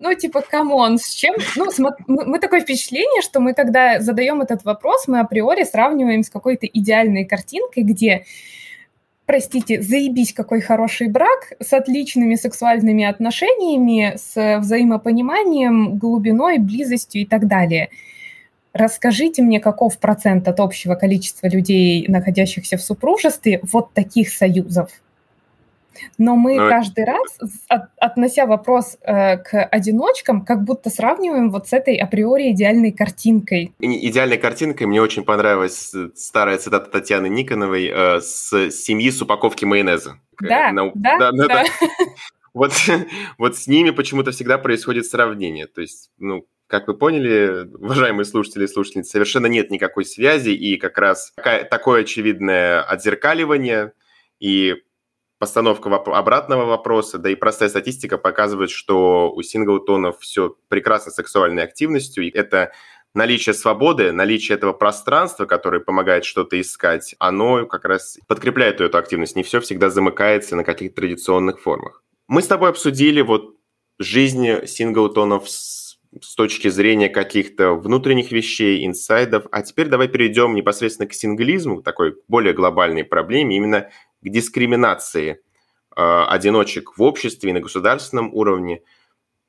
Ну, 0.00 0.14
типа, 0.14 0.40
come 0.40 0.73
on, 0.73 0.98
с 0.98 1.10
чем? 1.10 1.34
Ну, 1.56 1.66
мы, 1.76 2.24
мы 2.24 2.38
такое 2.38 2.62
впечатление, 2.62 3.20
что 3.20 3.38
мы, 3.38 3.52
когда 3.52 4.00
задаем 4.00 4.40
этот 4.40 4.64
вопрос, 4.64 5.06
мы 5.06 5.20
априори 5.20 5.64
сравниваем 5.64 6.22
с 6.22 6.30
какой-то 6.30 6.66
идеальной 6.66 7.26
картинкой, 7.26 7.82
где 7.82 8.24
простите, 9.26 9.82
заебись, 9.82 10.32
какой 10.32 10.62
хороший 10.62 11.08
брак 11.08 11.52
с 11.60 11.72
отличными 11.74 12.34
сексуальными 12.34 13.04
отношениями, 13.04 14.14
с 14.16 14.58
взаимопониманием, 14.58 15.98
глубиной, 15.98 16.58
близостью 16.58 17.20
и 17.22 17.26
так 17.26 17.46
далее. 17.46 17.90
Расскажите 18.72 19.42
мне, 19.42 19.60
каков 19.60 19.98
процент 19.98 20.48
от 20.48 20.60
общего 20.60 20.94
количества 20.94 21.46
людей, 21.46 22.06
находящихся 22.08 22.78
в 22.78 22.82
супружестве, 22.82 23.60
вот 23.70 23.92
таких 23.92 24.30
союзов? 24.30 24.90
Но 26.18 26.36
мы 26.36 26.56
Но... 26.56 26.68
каждый 26.68 27.04
раз, 27.04 27.38
от, 27.68 27.82
относя 27.98 28.46
вопрос 28.46 28.96
э, 29.02 29.38
к 29.38 29.62
одиночкам, 29.64 30.44
как 30.44 30.62
будто 30.62 30.90
сравниваем 30.90 31.50
вот 31.50 31.68
с 31.68 31.72
этой 31.72 31.96
априори 31.96 32.52
идеальной 32.52 32.92
картинкой. 32.92 33.72
Идеальной 33.80 34.38
картинкой 34.38 34.86
мне 34.86 35.00
очень 35.02 35.24
понравилась 35.24 35.92
э, 35.94 36.10
старая 36.14 36.58
цитата 36.58 36.90
Татьяны 36.90 37.28
Никоновой 37.28 37.90
э, 37.92 38.20
с 38.20 38.70
семьи 38.70 39.10
с 39.10 39.20
упаковки 39.20 39.64
майонеза. 39.64 40.18
Да, 40.40 40.72
На, 40.72 40.90
да, 40.94 41.18
да. 41.18 41.32
да. 41.32 41.46
да. 41.48 41.64
Вот, 42.52 42.72
вот 43.38 43.56
с 43.56 43.68
ними 43.68 43.90
почему-то 43.90 44.32
всегда 44.32 44.58
происходит 44.58 45.06
сравнение. 45.06 45.68
То 45.68 45.82
есть, 45.82 46.10
ну, 46.18 46.48
как 46.66 46.86
вы 46.86 46.94
поняли, 46.94 47.68
уважаемые 47.74 48.24
слушатели 48.24 48.64
и 48.64 48.68
слушательницы, 48.68 49.10
совершенно 49.10 49.46
нет 49.46 49.70
никакой 49.70 50.04
связи, 50.04 50.50
и 50.50 50.76
как 50.76 50.98
раз 50.98 51.32
такое 51.70 52.02
очевидное 52.02 52.82
отзеркаливание 52.82 53.92
и 54.38 54.76
постановка 55.40 55.88
воп- 55.88 56.12
обратного 56.12 56.66
вопроса, 56.66 57.18
да 57.18 57.30
и 57.30 57.34
простая 57.34 57.70
статистика 57.70 58.18
показывает, 58.18 58.70
что 58.70 59.32
у 59.32 59.42
синглтонов 59.42 60.20
все 60.20 60.54
прекрасно 60.68 61.10
с 61.10 61.14
сексуальной 61.14 61.64
активностью, 61.64 62.24
и 62.24 62.30
это 62.30 62.72
наличие 63.14 63.54
свободы, 63.54 64.12
наличие 64.12 64.56
этого 64.56 64.74
пространства, 64.74 65.46
которое 65.46 65.80
помогает 65.80 66.26
что-то 66.26 66.60
искать, 66.60 67.16
оно 67.18 67.64
как 67.64 67.86
раз 67.86 68.18
подкрепляет 68.28 68.82
эту 68.82 68.98
активность. 68.98 69.34
Не 69.34 69.42
все 69.42 69.60
всегда 69.60 69.88
замыкается 69.88 70.56
на 70.56 70.62
каких-то 70.62 70.96
традиционных 71.00 71.58
формах. 71.58 72.04
Мы 72.28 72.42
с 72.42 72.46
тобой 72.46 72.68
обсудили 72.68 73.22
вот 73.22 73.56
жизнь 73.98 74.66
синглтонов 74.66 75.48
с, 75.48 75.98
с 76.20 76.34
точки 76.34 76.68
зрения 76.68 77.08
каких-то 77.08 77.72
внутренних 77.72 78.30
вещей, 78.30 78.86
инсайдов. 78.86 79.46
А 79.50 79.62
теперь 79.62 79.88
давай 79.88 80.08
перейдем 80.08 80.54
непосредственно 80.54 81.08
к 81.08 81.14
синглизму, 81.14 81.82
такой 81.82 82.16
более 82.28 82.52
глобальной 82.52 83.04
проблеме, 83.04 83.56
именно 83.56 83.90
к 84.22 84.28
дискриминации 84.28 85.40
э, 85.96 86.24
одиночек 86.28 86.96
в 86.96 87.02
обществе 87.02 87.50
и 87.50 87.52
на 87.52 87.60
государственном 87.60 88.34
уровне. 88.34 88.82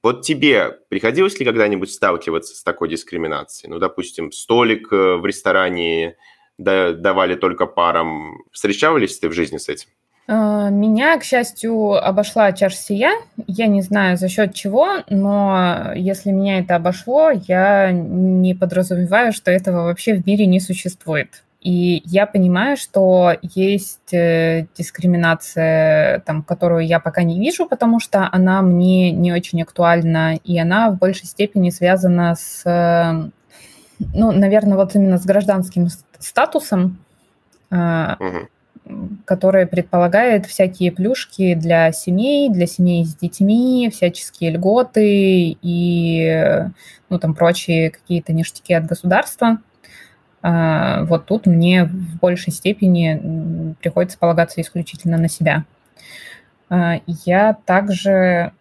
Вот 0.03 0.23
тебе 0.23 0.79
приходилось 0.89 1.39
ли 1.39 1.45
когда-нибудь 1.45 1.91
сталкиваться 1.91 2.55
с 2.55 2.63
такой 2.63 2.89
дискриминацией? 2.89 3.69
Ну, 3.69 3.79
допустим, 3.79 4.31
столик 4.31 4.91
э, 4.91 5.15
в 5.15 5.25
ресторане 5.25 6.15
давали 6.57 7.35
только 7.35 7.65
парам. 7.65 8.43
Встречались 8.51 9.17
ты 9.17 9.29
в 9.29 9.33
жизни 9.33 9.57
с 9.57 9.67
этим? 9.69 9.89
Э, 10.27 10.69
меня, 10.71 11.17
к 11.17 11.23
счастью, 11.23 11.93
обошла 11.93 12.51
чаша 12.51 12.77
сия. 12.77 13.11
Я 13.47 13.67
не 13.67 13.81
знаю 13.81 14.17
за 14.17 14.29
счет 14.29 14.53
чего, 14.53 15.03
но 15.09 15.91
если 15.95 16.31
меня 16.31 16.59
это 16.59 16.75
обошло, 16.75 17.31
я 17.31 17.91
не 17.91 18.55
подразумеваю, 18.55 19.33
что 19.33 19.51
этого 19.51 19.83
вообще 19.83 20.15
в 20.15 20.25
мире 20.25 20.45
не 20.45 20.59
существует. 20.59 21.43
И 21.61 22.01
я 22.05 22.25
понимаю, 22.25 22.75
что 22.75 23.35
есть 23.43 24.11
э, 24.13 24.65
дискриминация, 24.75 26.21
там, 26.21 26.41
которую 26.41 26.87
я 26.87 26.99
пока 26.99 27.21
не 27.21 27.39
вижу, 27.39 27.67
потому 27.67 27.99
что 27.99 28.27
она 28.31 28.63
мне 28.63 29.11
не 29.11 29.31
очень 29.31 29.61
актуальна, 29.61 30.37
и 30.37 30.57
она 30.57 30.89
в 30.89 30.97
большей 30.97 31.27
степени 31.27 31.69
связана 31.69 32.33
с, 32.35 32.63
э, 32.65 33.29
ну, 34.15 34.31
наверное, 34.31 34.75
вот 34.75 34.95
именно 34.95 35.19
с 35.19 35.25
гражданским 35.25 35.89
статусом, 36.17 36.97
угу. 37.69 38.47
который 39.25 39.67
предполагает 39.67 40.47
всякие 40.47 40.91
плюшки 40.91 41.53
для 41.53 41.91
семей, 41.91 42.49
для 42.49 42.65
семей 42.65 43.05
с 43.05 43.15
детьми, 43.15 43.91
всяческие 43.93 44.49
льготы 44.49 45.57
и, 45.61 46.65
ну, 47.09 47.19
там, 47.19 47.35
прочие 47.35 47.91
какие-то 47.91 48.33
ништяки 48.33 48.73
от 48.73 48.87
государства. 48.87 49.59
А, 50.43 51.03
вот 51.05 51.25
тут 51.25 51.45
мне 51.45 51.85
в 51.85 52.19
большей 52.19 52.51
степени 52.51 53.75
приходится 53.81 54.17
полагаться 54.17 54.61
исключительно 54.61 55.17
на 55.17 55.29
себя. 55.29 55.65
А, 56.69 56.99
я 57.07 57.57
также 57.65 58.53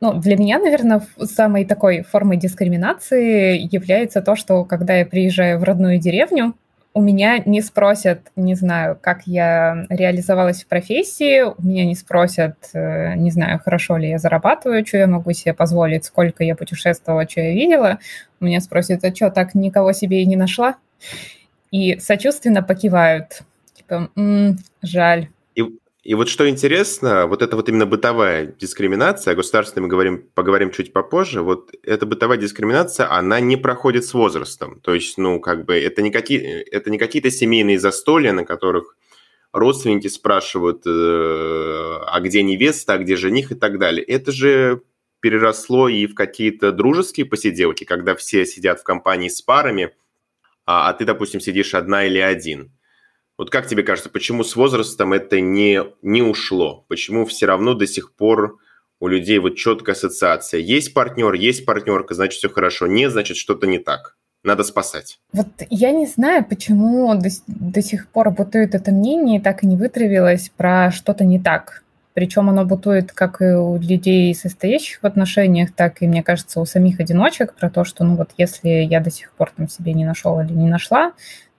ну, 0.00 0.14
для 0.14 0.36
меня, 0.36 0.58
наверное, 0.58 1.02
самой 1.24 1.64
такой 1.64 2.02
формой 2.02 2.36
дискриминации 2.36 3.58
является 3.74 4.22
то, 4.22 4.36
что 4.36 4.64
когда 4.64 4.94
я 4.94 5.04
приезжаю 5.04 5.58
в 5.58 5.64
родную 5.64 5.98
деревню, 5.98 6.54
у 6.94 7.00
меня 7.00 7.38
не 7.38 7.60
спросят, 7.60 8.22
не 8.34 8.54
знаю, 8.54 8.98
как 9.00 9.26
я 9.26 9.86
реализовалась 9.88 10.64
в 10.64 10.68
профессии, 10.68 11.42
у 11.42 11.54
меня 11.62 11.84
не 11.84 11.94
спросят, 11.94 12.56
э, 12.72 13.14
не 13.14 13.30
знаю, 13.30 13.60
хорошо 13.60 13.96
ли 13.96 14.08
я 14.08 14.18
зарабатываю, 14.18 14.86
что 14.86 14.98
я 14.98 15.06
могу 15.06 15.32
себе 15.32 15.52
позволить, 15.52 16.04
сколько 16.04 16.42
я 16.44 16.56
путешествовала, 16.56 17.28
что 17.28 17.40
я 17.40 17.52
видела. 17.52 17.98
У 18.40 18.46
меня 18.46 18.60
спросят, 18.60 19.04
а 19.04 19.14
что, 19.14 19.30
так 19.30 19.54
никого 19.54 19.92
себе 19.92 20.22
и 20.22 20.26
не 20.26 20.36
нашла? 20.36 20.76
И 21.70 21.98
сочувственно 21.98 22.62
покивают. 22.62 23.42
Типа, 23.74 24.10
м-м, 24.16 24.58
жаль. 24.82 25.28
И, 25.54 25.64
и 26.02 26.14
вот 26.14 26.28
что 26.28 26.48
интересно, 26.48 27.26
вот 27.26 27.42
это 27.42 27.56
вот 27.56 27.68
именно 27.68 27.86
бытовая 27.86 28.46
дискриминация, 28.46 29.32
о 29.32 29.36
государственной 29.36 29.82
мы 29.82 29.88
говорим, 29.88 30.24
поговорим 30.34 30.70
чуть 30.70 30.92
попозже, 30.92 31.42
вот 31.42 31.70
эта 31.82 32.06
бытовая 32.06 32.38
дискриминация, 32.38 33.10
она 33.10 33.40
не 33.40 33.56
проходит 33.56 34.04
с 34.04 34.14
возрастом. 34.14 34.80
То 34.80 34.94
есть, 34.94 35.18
ну, 35.18 35.40
как 35.40 35.64
бы, 35.64 35.78
это 35.78 36.02
не, 36.02 36.10
какие, 36.10 36.40
это 36.62 36.90
не 36.90 36.98
какие-то 36.98 37.30
семейные 37.30 37.78
застолья, 37.78 38.32
на 38.32 38.44
которых 38.44 38.96
родственники 39.52 40.08
спрашивают, 40.08 40.82
э, 40.86 41.98
а 42.06 42.20
где 42.20 42.42
невеста, 42.42 42.94
а 42.94 42.98
где 42.98 43.16
жених 43.16 43.52
и 43.52 43.54
так 43.54 43.78
далее. 43.78 44.04
Это 44.04 44.30
же 44.30 44.82
переросло 45.20 45.88
и 45.88 46.06
в 46.06 46.14
какие-то 46.14 46.70
дружеские 46.70 47.26
посиделки, 47.26 47.84
когда 47.84 48.14
все 48.14 48.46
сидят 48.46 48.80
в 48.80 48.84
компании 48.84 49.28
с 49.28 49.42
парами– 49.42 49.90
а, 50.70 50.90
а 50.90 50.92
ты, 50.92 51.06
допустим, 51.06 51.40
сидишь 51.40 51.72
одна 51.74 52.04
или 52.04 52.18
один. 52.18 52.70
Вот 53.38 53.48
как 53.48 53.66
тебе 53.66 53.82
кажется, 53.82 54.10
почему 54.10 54.44
с 54.44 54.54
возрастом 54.54 55.14
это 55.14 55.40
не, 55.40 55.82
не 56.02 56.20
ушло? 56.20 56.84
Почему 56.88 57.24
все 57.24 57.46
равно 57.46 57.72
до 57.72 57.86
сих 57.86 58.14
пор 58.14 58.58
у 59.00 59.08
людей 59.08 59.38
вот 59.38 59.56
четкая 59.56 59.94
ассоциация? 59.94 60.60
Есть 60.60 60.92
партнер, 60.92 61.32
есть 61.32 61.64
партнерка, 61.64 62.12
значит 62.12 62.36
все 62.36 62.50
хорошо. 62.50 62.86
Нет, 62.86 63.12
значит 63.12 63.38
что-то 63.38 63.66
не 63.66 63.78
так. 63.78 64.18
Надо 64.44 64.62
спасать. 64.62 65.18
Вот 65.32 65.48
я 65.70 65.90
не 65.90 66.04
знаю, 66.04 66.44
почему 66.44 67.14
до, 67.14 67.30
до 67.46 67.80
сих 67.80 68.06
пор 68.08 68.30
бытует 68.30 68.74
это 68.74 68.90
мнение 68.90 69.40
и 69.40 69.42
так 69.42 69.64
и 69.64 69.66
не 69.66 69.76
вытравилось 69.76 70.50
про 70.54 70.90
что-то 70.90 71.24
не 71.24 71.40
так. 71.40 71.82
Причем 72.18 72.50
оно 72.50 72.64
бытует 72.64 73.12
как 73.12 73.40
и 73.40 73.54
у 73.54 73.76
людей, 73.78 74.34
состоящих 74.34 74.98
в 75.02 75.04
отношениях, 75.04 75.70
так 75.72 76.02
и, 76.02 76.08
мне 76.08 76.24
кажется, 76.24 76.58
у 76.58 76.66
самих 76.66 76.98
одиночек, 76.98 77.54
про 77.54 77.70
то, 77.70 77.84
что, 77.84 78.02
ну 78.02 78.16
вот, 78.16 78.30
если 78.36 78.70
я 78.70 78.98
до 78.98 79.08
сих 79.08 79.30
пор 79.34 79.52
там 79.56 79.68
себе 79.68 79.92
не 79.92 80.04
нашел 80.04 80.40
или 80.40 80.52
не 80.52 80.66
нашла, 80.66 81.12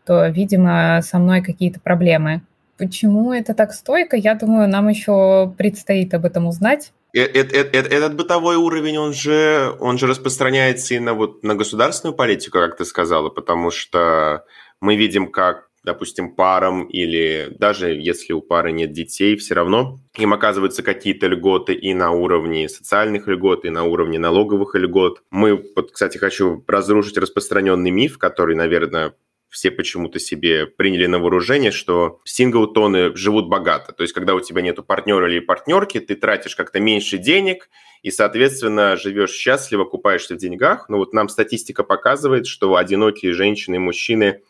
то, 0.06 0.28
видимо, 0.28 1.00
со 1.02 1.18
мной 1.18 1.42
какие-то 1.42 1.80
проблемы. 1.80 2.42
Почему 2.78 3.32
это 3.32 3.54
так 3.54 3.72
стойко, 3.72 4.18
я 4.18 4.36
думаю, 4.36 4.68
нам 4.68 4.90
еще 4.90 5.50
предстоит 5.58 6.14
об 6.14 6.26
этом 6.26 6.46
узнать. 6.46 6.92
Этот, 7.14 7.54
этот, 7.54 7.94
этот 7.94 8.16
бытовой 8.18 8.58
уровень, 8.58 8.98
он 8.98 9.14
же, 9.14 9.74
он 9.80 9.98
же 9.98 10.08
распространяется 10.08 10.94
и 10.94 11.00
на, 11.00 11.14
вот, 11.14 11.42
на 11.42 11.56
государственную 11.56 12.18
политику, 12.18 12.58
как 12.58 12.76
ты 12.76 12.84
сказала, 12.84 13.30
потому 13.30 13.72
что 13.72 14.44
мы 14.82 14.98
видим, 14.98 15.32
как 15.32 15.69
допустим, 15.84 16.36
парам 16.36 16.86
или 16.86 17.56
даже 17.58 17.94
если 17.94 18.34
у 18.34 18.42
пары 18.42 18.72
нет 18.72 18.92
детей, 18.92 19.36
все 19.36 19.54
равно 19.56 20.00
им 20.18 20.34
оказываются 20.34 20.84
какие-то 20.84 21.28
льготы 21.28 21.74
и 21.74 21.94
на 21.94 22.12
уровне 22.12 22.68
социальных 22.68 23.28
льгот, 23.28 23.66
и 23.66 23.70
на 23.70 23.84
уровне 23.84 24.20
налоговых 24.20 24.76
льгот. 24.76 25.22
Мы, 25.32 25.64
вот, 25.76 25.92
кстати, 25.92 26.18
хочу 26.18 26.64
разрушить 26.68 27.18
распространенный 27.18 27.92
миф, 27.92 28.18
который, 28.18 28.56
наверное, 28.56 29.14
все 29.50 29.72
почему-то 29.72 30.20
себе 30.20 30.68
приняли 30.68 31.08
на 31.08 31.20
вооружение, 31.20 31.72
что 31.72 32.20
синглтоны 32.24 33.16
живут 33.16 33.48
богато. 33.48 33.94
То 33.94 34.04
есть, 34.04 34.14
когда 34.14 34.36
у 34.36 34.40
тебя 34.40 34.62
нету 34.62 34.84
партнера 34.84 35.30
или 35.30 35.40
партнерки, 35.40 36.00
ты 36.00 36.16
тратишь 36.16 36.56
как-то 36.56 36.80
меньше 36.80 37.18
денег 37.18 37.70
и, 38.04 38.12
соответственно, 38.12 38.96
живешь 38.96 39.32
счастливо, 39.32 39.86
купаешься 39.86 40.36
в 40.36 40.38
деньгах. 40.38 40.88
Но 40.88 40.98
вот 40.98 41.14
нам 41.14 41.30
статистика 41.30 41.84
показывает, 41.84 42.46
что 42.46 42.76
одинокие 42.76 43.34
женщины 43.34 43.76
и 43.76 43.80
мужчины 43.80 44.42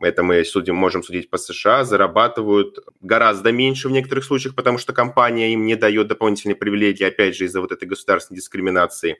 это 0.00 0.22
мы 0.22 0.44
судим, 0.44 0.76
можем 0.76 1.02
судить 1.02 1.30
по 1.30 1.38
США, 1.38 1.84
зарабатывают 1.84 2.78
гораздо 3.00 3.52
меньше 3.52 3.88
в 3.88 3.92
некоторых 3.92 4.24
случаях, 4.24 4.54
потому 4.54 4.78
что 4.78 4.92
компания 4.92 5.52
им 5.52 5.66
не 5.66 5.76
дает 5.76 6.08
дополнительные 6.08 6.56
привилегии, 6.56 7.04
опять 7.04 7.36
же, 7.36 7.44
из-за 7.44 7.60
вот 7.60 7.72
этой 7.72 7.88
государственной 7.88 8.38
дискриминации. 8.38 9.18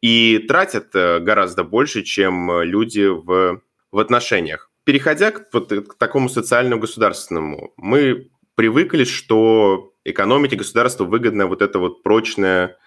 И 0.00 0.38
тратят 0.48 0.94
э, 0.94 1.20
гораздо 1.20 1.64
больше, 1.64 2.02
чем 2.02 2.62
люди 2.62 3.06
в, 3.06 3.60
в 3.92 3.98
отношениях. 3.98 4.70
переходя 4.84 5.30
к, 5.30 5.48
вот, 5.52 5.72
к 5.72 5.94
такому 5.94 6.28
социальному 6.28 6.80
государственному, 6.80 7.72
мы 7.76 8.30
привыкли, 8.54 9.04
что 9.04 9.92
экономике 10.04 10.56
государству 10.56 11.06
выгодна 11.06 11.46
вот 11.46 11.62
эта 11.62 11.78
вот 11.78 12.02
прочная 12.02 12.66
э, 12.68 12.81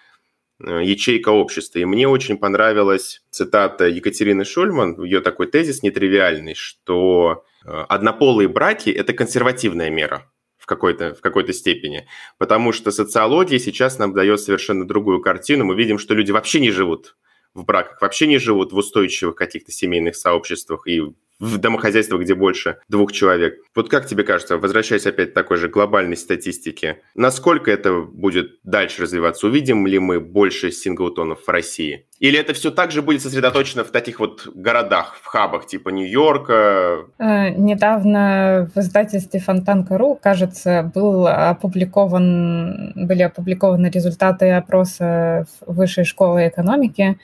ячейка 0.60 1.30
общества. 1.30 1.80
И 1.80 1.86
мне 1.86 2.08
очень 2.08 2.38
понравилась 2.38 3.22
цитата 3.30 3.88
Екатерины 3.88 4.46
Шульман, 4.46 5.02
ее 5.04 5.22
такой 5.22 5.48
тезис 5.48 5.84
нетривиальный, 5.84 6.56
что 6.56 7.44
э, 7.66 7.70
однополые 7.90 8.48
браки– 8.48 8.90
это 8.92 9.14
консервативная 9.14 9.90
мера 9.90 10.32
в 10.58 10.66
какой-то, 10.66 11.14
в 11.14 11.22
какой-то 11.22 11.54
степени. 11.54 12.08
Потому 12.38 12.72
что 12.72 12.92
социология 12.92 13.60
сейчас 13.60 14.00
нам 14.00 14.14
дает 14.14 14.40
совершенно 14.40 14.88
другую 14.88 15.22
картину. 15.22 15.66
Мы 15.66 15.76
видим, 15.76 16.00
что 16.00 16.14
люди 16.14 16.32
вообще 16.32 16.60
не 16.60 16.72
живут 16.72 17.18
в 17.54 17.66
браках, 17.66 18.02
вообще 18.02 18.28
не 18.28 18.38
живут 18.38 18.72
в 18.72 18.78
устойчивых 18.78 19.36
каких-то 19.36 19.72
семейных 19.72 20.16
сообществах 20.16 20.88
и 20.88 21.02
в 21.40 21.58
домохозяйствах, 21.58 22.22
где 22.22 22.36
больше 22.36 22.78
двух 22.90 23.12
человек. 23.12 23.56
Вот 23.76 23.90
как 23.90 24.06
тебе 24.08 24.24
кажется, 24.24 24.58
возвращаясь 24.58 25.06
опять 25.06 25.32
к 25.32 25.34
такой 25.34 25.58
же 25.58 25.68
глобальной 25.68 26.18
статистике, 26.18 27.02
насколько 27.14 27.72
это 27.72 28.02
будет 28.02 28.60
дальше 28.64 29.04
развиваться? 29.04 29.48
Увидим 29.48 29.86
ли 29.88 30.00
мы 30.00 30.20
больше 30.20 30.72
синглтонов 30.72 31.44
в 31.46 31.50
России? 31.50 32.06
Или 32.20 32.40
это 32.40 32.54
все 32.54 32.72
так 32.72 32.92
же 32.92 33.02
будет 33.02 33.22
сосредоточено 33.22 33.84
в 33.84 33.92
таких 33.92 34.20
вот 34.20 34.48
городах, 34.48 35.18
в 35.22 35.26
хабах 35.26 35.68
типа 35.68 35.90
Нью-Йорка? 35.90 37.06
Э, 37.20 37.50
недавно 37.50 38.72
в 38.74 38.80
издательстве 38.80 39.42
Фонтанка.ру, 39.42 40.18
кажется, 40.22 40.90
был 40.94 41.28
опубликован, 41.28 42.94
были 42.96 43.24
опубликованы 43.24 43.88
результаты 43.88 44.52
опроса 44.52 45.46
Высшей 45.68 46.06
школы 46.06 46.48
экономики, 46.48 47.18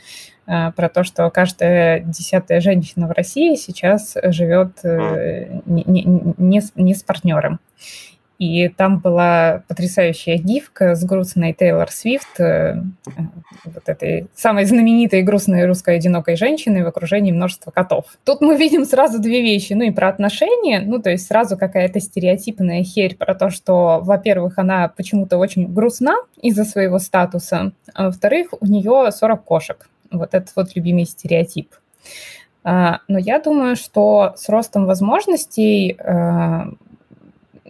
про 0.76 0.90
то, 0.90 1.04
что 1.04 1.30
каждая 1.30 2.02
десятая 2.02 2.60
женщина 2.60 3.08
в 3.08 3.12
России 3.12 3.56
сейчас 3.56 4.18
живет 4.22 4.80
э, 4.84 5.62
не, 5.66 5.84
не, 5.86 6.04
не, 6.04 6.62
не 6.76 6.94
с 6.94 7.04
партнером. 7.04 7.60
И 8.42 8.70
там 8.70 8.98
была 8.98 9.62
потрясающая 9.68 10.36
гифка 10.36 10.96
с 10.96 11.04
грустной 11.06 11.54
Тейлор 11.54 11.92
Свифт, 11.92 12.40
э, 12.40 12.82
вот 13.64 13.84
этой 13.86 14.30
самой 14.34 14.66
знаменитой 14.66 15.22
грустной 15.22 15.68
русской 15.68 15.98
одинокой 15.98 16.36
женщины 16.36 16.84
в 16.84 16.88
окружении 16.88 17.32
множества 17.32 17.70
котов. 17.70 18.06
Тут 18.26 18.42
мы 18.42 18.58
видим 18.58 18.86
сразу 18.86 19.22
две 19.22 19.44
вещи. 19.44 19.74
Ну 19.74 19.84
и 19.84 19.92
про 19.92 20.10
отношения, 20.10 20.82
ну 20.82 21.00
то 21.00 21.12
есть 21.12 21.28
сразу 21.28 21.56
какая-то 21.56 22.00
стереотипная 22.00 22.84
херь 22.84 23.16
про 23.16 23.36
то, 23.36 23.52
что, 23.52 24.00
во-первых, 24.02 24.58
она 24.58 24.88
почему-то 24.88 25.38
очень 25.38 25.72
грустна 25.72 26.16
из-за 26.42 26.66
своего 26.66 26.98
статуса, 26.98 27.74
а 27.94 28.06
во-вторых, 28.06 28.56
у 28.60 28.66
нее 28.66 29.12
40 29.12 29.44
кошек. 29.44 29.88
Вот 30.12 30.34
этот 30.34 30.56
вот 30.56 30.76
любимый 30.76 31.06
стереотип. 31.06 31.74
А, 32.64 33.00
но 33.08 33.18
я 33.18 33.40
думаю, 33.40 33.76
что 33.76 34.34
с 34.36 34.50
ростом 34.50 34.86
возможностей 34.86 35.98
а, 36.00 36.70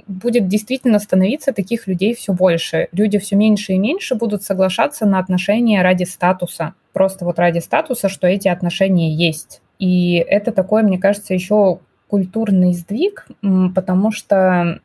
будет 0.08 0.48
действительно 0.48 1.00
становиться 1.00 1.54
таких 1.54 1.88
людей 1.88 2.14
все 2.14 2.34
больше. 2.34 2.88
Люди 2.92 3.18
все 3.18 3.36
меньше 3.36 3.74
и 3.74 3.78
меньше 3.78 4.16
будут 4.16 4.44
соглашаться 4.44 5.06
на 5.06 5.20
отношения 5.20 5.82
ради 5.82 6.04
статуса. 6.04 6.74
Просто 6.94 7.26
вот 7.26 7.40
ради 7.40 7.60
статуса, 7.60 8.10
что 8.10 8.28
эти 8.28 8.48
отношения 8.48 9.14
есть. 9.14 9.62
И 9.80 10.16
это 10.16 10.52
такой, 10.52 10.84
мне 10.84 11.00
кажется, 11.00 11.34
еще 11.34 11.80
культурный 12.08 12.74
сдвиг, 12.74 13.28
потому 13.74 14.12
что 14.12 14.82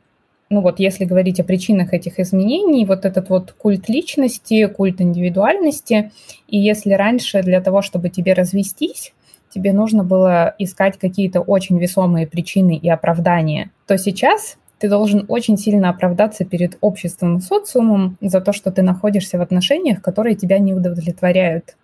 ну 0.48 0.60
вот 0.60 0.78
если 0.78 1.04
говорить 1.04 1.40
о 1.40 1.44
причинах 1.44 1.92
этих 1.92 2.20
изменений, 2.20 2.84
вот 2.84 3.04
этот 3.04 3.28
вот 3.30 3.52
культ 3.52 3.88
личности, 3.88 4.66
культ 4.66 5.00
индивидуальности, 5.00 6.12
и 6.46 6.58
если 6.58 6.92
раньше 6.92 7.42
для 7.42 7.60
того, 7.60 7.82
чтобы 7.82 8.10
тебе 8.10 8.32
развестись, 8.32 9.12
тебе 9.52 9.72
нужно 9.72 10.04
было 10.04 10.54
искать 10.58 10.98
какие-то 10.98 11.40
очень 11.40 11.78
весомые 11.78 12.26
причины 12.26 12.76
и 12.76 12.88
оправдания, 12.88 13.70
то 13.86 13.98
сейчас 13.98 14.56
ты 14.78 14.88
должен 14.88 15.24
очень 15.28 15.56
сильно 15.56 15.88
оправдаться 15.88 16.44
перед 16.44 16.76
обществом 16.80 17.38
и 17.38 17.40
социумом 17.40 18.18
за 18.20 18.40
то, 18.40 18.52
что 18.52 18.70
ты 18.70 18.82
находишься 18.82 19.38
в 19.38 19.42
отношениях, 19.42 20.02
которые 20.02 20.36
тебя 20.36 20.58
не 20.58 20.74
удовлетворяют. 20.74 21.76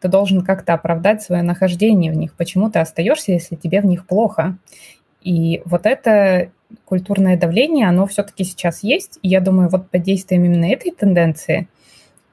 Ты 0.00 0.08
должен 0.08 0.42
как-то 0.42 0.74
оправдать 0.74 1.22
свое 1.22 1.42
нахождение 1.42 2.10
в 2.10 2.16
них, 2.16 2.34
почему 2.34 2.70
ты 2.70 2.80
остаешься, 2.80 3.32
если 3.32 3.54
тебе 3.54 3.80
в 3.80 3.86
них 3.86 4.06
плохо. 4.06 4.58
И 5.22 5.62
вот 5.64 5.86
это 5.86 6.50
культурное 6.84 7.38
давление, 7.38 7.88
оно 7.88 8.06
все-таки 8.06 8.44
сейчас 8.44 8.82
есть. 8.82 9.18
И 9.22 9.28
я 9.28 9.40
думаю, 9.40 9.68
вот 9.68 9.90
под 9.90 10.02
действием 10.02 10.44
именно 10.44 10.66
этой 10.66 10.90
тенденции 10.90 11.68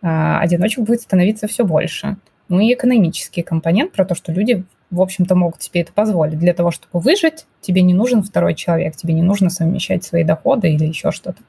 а, 0.02 0.39
одиночек 0.39 0.86
будет 0.86 1.02
становиться 1.02 1.47
все 1.47 1.65
больше. 1.65 2.17
Ну 2.50 2.60
и 2.60 2.73
экономический 2.73 3.41
компонент 3.41 3.91
про 3.91 4.06
то, 4.06 4.15
что 4.15 4.32
люди, 4.32 4.63
в 4.89 5.02
общем-то, 5.02 5.36
могут 5.36 5.62
себе 5.62 5.82
это 5.82 5.91
позволить. 5.91 6.39
Для 6.39 6.54
того, 6.54 6.71
чтобы 6.71 7.04
выжить, 7.04 7.45
тебе 7.62 7.82
не 7.82 7.93
нужен 7.93 8.23
второй 8.23 8.56
человек, 8.56 8.95
тебе 8.95 9.13
не 9.13 9.21
нужно 9.21 9.50
совмещать 9.50 10.04
свои 10.04 10.23
доходы 10.23 10.71
или 10.71 10.86
еще 10.86 11.12
что-то. 11.12 11.41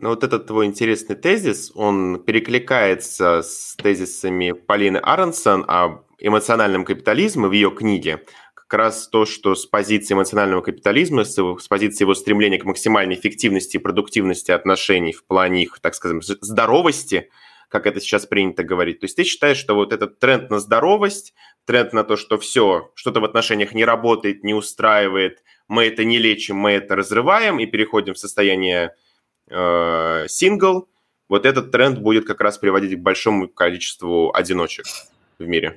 Ну 0.00 0.10
вот 0.10 0.22
этот 0.22 0.46
твой 0.46 0.66
интересный 0.66 1.16
тезис, 1.16 1.72
он 1.74 2.22
перекликается 2.24 3.42
с 3.42 3.74
тезисами 3.76 4.52
Полины 4.52 4.98
Аронсон 4.98 5.64
о 5.66 6.02
эмоциональном 6.20 6.84
капитализме 6.84 7.48
в 7.48 7.52
ее 7.52 7.70
книге 7.70 8.22
как 8.68 8.80
раз 8.80 9.08
то, 9.08 9.24
что 9.24 9.54
с 9.54 9.64
позиции 9.64 10.12
эмоционального 10.12 10.60
капитализма, 10.60 11.24
с, 11.24 11.34
с 11.34 11.68
позиции 11.68 12.04
его 12.04 12.14
стремления 12.14 12.58
к 12.58 12.66
максимальной 12.66 13.14
эффективности 13.14 13.78
и 13.78 13.80
продуктивности 13.80 14.50
отношений 14.50 15.12
в 15.12 15.24
плане 15.24 15.62
их, 15.62 15.80
так 15.80 15.94
скажем, 15.94 16.20
здоровости, 16.22 17.30
как 17.70 17.86
это 17.86 17.98
сейчас 18.00 18.26
принято 18.26 18.64
говорить. 18.64 19.00
То 19.00 19.04
есть 19.04 19.16
ты 19.16 19.24
считаешь, 19.24 19.56
что 19.56 19.74
вот 19.74 19.94
этот 19.94 20.18
тренд 20.18 20.50
на 20.50 20.58
здоровость, 20.60 21.34
тренд 21.64 21.94
на 21.94 22.04
то, 22.04 22.16
что 22.16 22.36
все, 22.36 22.92
что-то 22.94 23.20
в 23.20 23.24
отношениях 23.24 23.72
не 23.72 23.86
работает, 23.86 24.44
не 24.44 24.52
устраивает, 24.52 25.42
мы 25.66 25.86
это 25.86 26.04
не 26.04 26.18
лечим, 26.18 26.56
мы 26.56 26.72
это 26.72 26.94
разрываем 26.94 27.58
и 27.58 27.64
переходим 27.64 28.12
в 28.12 28.18
состояние 28.18 28.94
э, 29.48 30.26
сингл, 30.28 30.90
вот 31.30 31.46
этот 31.46 31.70
тренд 31.70 32.00
будет 32.00 32.26
как 32.26 32.42
раз 32.42 32.58
приводить 32.58 32.98
к 32.98 33.02
большому 33.02 33.48
количеству 33.48 34.30
одиночек 34.34 34.84
в 35.38 35.46
мире? 35.46 35.76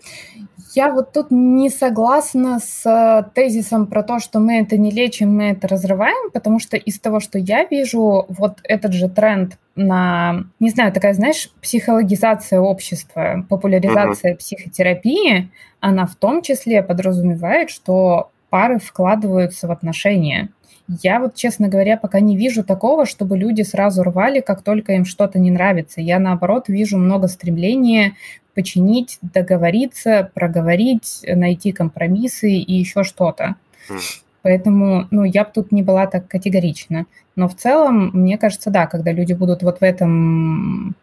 Я 0.74 0.92
вот 0.92 1.12
тут 1.12 1.28
не 1.32 1.70
согласна 1.70 2.60
с 2.60 2.86
э, 2.86 3.30
тезисом 3.36 3.88
про 3.88 4.04
то, 4.04 4.20
что 4.20 4.40
мы 4.40 4.60
это 4.60 4.78
не 4.78 4.90
лечим, 4.90 5.36
мы 5.36 5.52
это 5.52 5.68
разрываем, 5.68 6.32
потому 6.32 6.60
что 6.60 6.78
из 6.78 7.00
того, 7.00 7.20
что 7.20 7.38
я 7.38 7.66
вижу, 7.66 8.26
вот 8.30 8.60
этот 8.64 8.94
же 8.94 9.10
тренд 9.10 9.58
на, 9.76 10.46
не 10.60 10.70
знаю, 10.70 10.94
такая, 10.94 11.14
знаешь, 11.14 11.52
психологизация 11.62 12.60
общества, 12.60 13.46
популяризация 13.50 14.34
uh-huh. 14.34 14.38
психотерапии, 14.38 15.52
она 15.80 16.06
в 16.06 16.16
том 16.16 16.42
числе 16.42 16.82
подразумевает, 16.84 17.70
что 17.70 18.32
пары 18.50 18.80
вкладываются 18.80 19.68
в 19.68 19.72
отношения. 19.72 20.50
Я 21.00 21.20
вот, 21.20 21.36
честно 21.36 21.70
говоря, 21.70 21.96
пока 21.96 22.20
не 22.20 22.36
вижу 22.36 22.64
такого, 22.64 23.06
чтобы 23.06 23.38
люди 23.38 23.62
сразу 23.62 24.04
рвали, 24.04 24.42
как 24.42 24.62
только 24.62 24.94
им 24.94 25.06
что-то 25.06 25.40
не 25.40 25.50
нравится. 25.50 26.02
Я, 26.02 26.20
наоборот, 26.20 26.66
вижу 26.68 26.98
много 26.98 27.28
стремления 27.28 28.16
починить, 28.56 29.18
договориться, 29.22 30.30
проговорить, 30.34 31.22
найти 31.26 31.72
компромиссы 31.72 32.52
и 32.52 32.74
еще 32.74 33.04
что-то. 33.04 33.56
Хм. 33.88 34.00
Поэтому, 34.42 35.08
ну, 35.12 35.24
я 35.24 35.46
бы 35.46 35.52
тут 35.54 35.72
не 35.72 35.82
была 35.82 36.08
так 36.08 36.28
категорична. 36.28 37.06
Но 37.38 37.48
в 37.48 37.56
целом, 37.56 38.12
мне 38.14 38.38
кажется, 38.38 38.70
да, 38.70 38.88
когда 38.88 39.14
люди 39.14 39.34
будут 39.34 39.64
вот 39.64 39.80
в 39.80 39.84
этом, 39.84 40.96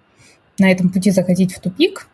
на 0.59 0.71
этом 0.71 0.91
пути 0.91 1.11
заходить 1.11 1.55
в 1.55 1.61
тупик, 1.61 2.09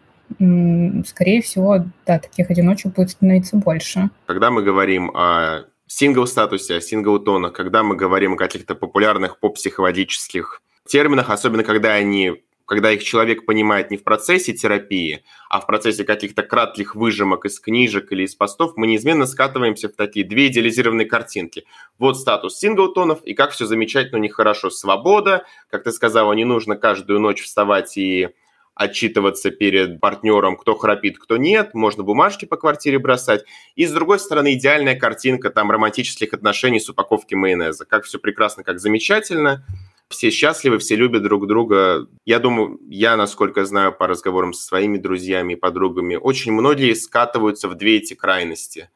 скорее 1.07 1.43
всего, 1.43 1.85
да, 2.07 2.19
таких 2.19 2.51
одиночек 2.51 2.95
будет 2.95 3.11
становиться 3.11 3.57
больше. 3.57 4.11
Когда 4.27 4.51
мы 4.51 4.63
говорим 4.63 5.11
о 5.15 5.65
сингл-статусе, 5.87 6.77
о 6.77 6.81
сингл-тонах, 6.81 7.53
когда 7.53 7.83
мы 7.83 7.97
говорим 7.97 8.35
о 8.35 8.37
каких-то 8.37 8.75
популярных 8.75 9.39
поп-психологических 9.39 10.63
терминах, 10.87 11.31
особенно 11.31 11.65
когда 11.65 11.93
они 11.93 12.43
когда 12.67 12.91
их 12.93 13.05
человек 13.05 13.45
понимает 13.45 13.91
не 13.91 13.97
в 13.97 14.05
процессе 14.05 14.53
терапии, 14.55 15.23
а 15.51 15.61
в 15.61 15.67
процессе 15.67 16.05
каких-то 16.05 16.43
кратких 16.43 16.95
выжимок 16.95 17.45
из 17.45 17.61
книжек 17.61 18.11
или 18.11 18.23
из 18.23 18.35
постов, 18.35 18.73
мы 18.77 18.87
неизменно 18.87 19.27
скатываемся 19.27 19.89
в 19.89 19.93
такие 19.93 20.25
две 20.25 20.47
идеализированные 20.47 21.07
картинки. 21.07 21.65
Вот 21.99 22.19
статус 22.19 22.59
синглтонов, 22.59 23.23
и 23.25 23.35
как 23.35 23.51
все 23.51 23.67
замечательно 23.67 24.19
у 24.19 24.23
них 24.23 24.35
хорошо. 24.35 24.71
Свобода, 24.71 25.45
как 25.69 25.85
ты 25.85 25.93
сказала, 25.93 26.33
не 26.33 26.45
нужно 26.45 26.77
каждую 26.77 27.21
ночь 27.21 27.43
вставать 27.43 27.97
и 27.99 28.31
отчитываться 28.75 29.51
перед 29.51 30.01
партнером, 30.01 30.57
кто 30.57 30.75
храпит, 30.75 31.19
кто 31.19 31.37
нет, 31.37 31.75
можно 31.75 32.03
бумажки 32.03 32.45
по 32.45 32.57
квартире 32.57 32.99
бросать. 32.99 33.45
И, 33.77 33.87
с 33.87 33.93
другой 33.93 34.19
стороны, 34.19 34.55
идеальная 34.55 34.97
картинка 34.97 35.51
там 35.51 35.71
романтических 35.71 36.33
отношений 36.33 36.81
с 36.81 36.89
упаковки 36.89 37.35
майонеза. 37.35 37.85
Как 37.85 38.05
все 38.05 38.19
прекрасно, 38.19 38.65
как 38.65 38.81
замечательно 38.81 39.65
все 40.09 40.31
счастливы, 40.31 40.79
все 40.79 40.97
любят 40.97 41.23
друг 41.23 41.47
друга. 41.47 42.07
Я 42.25 42.39
думаю, 42.39 42.79
я, 42.89 43.17
насколько 43.17 43.65
знаю 43.65 43.93
по 43.93 44.07
разговорам 44.07 44.53
со 44.53 44.65
своими 44.65 44.99
друзьями 44.99 45.55
и 45.55 45.57
подругами, 45.57 46.17
очень 46.17 46.53
многие 46.53 46.95
скатываются 46.95 47.69
в 47.69 47.75
две 47.75 47.97
эти 47.97 48.15
крайности. 48.15 48.91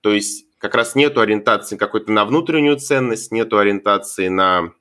То 0.00 0.12
есть 0.12 0.46
как 0.58 0.74
раз 0.74 0.94
нету 0.94 1.20
ориентации 1.20 1.76
какой-то 1.76 2.12
на 2.12 2.24
внутреннюю 2.24 2.78
ценность, 2.78 3.32
нету 3.32 3.58
ориентации 3.58 4.28
на 4.28 4.72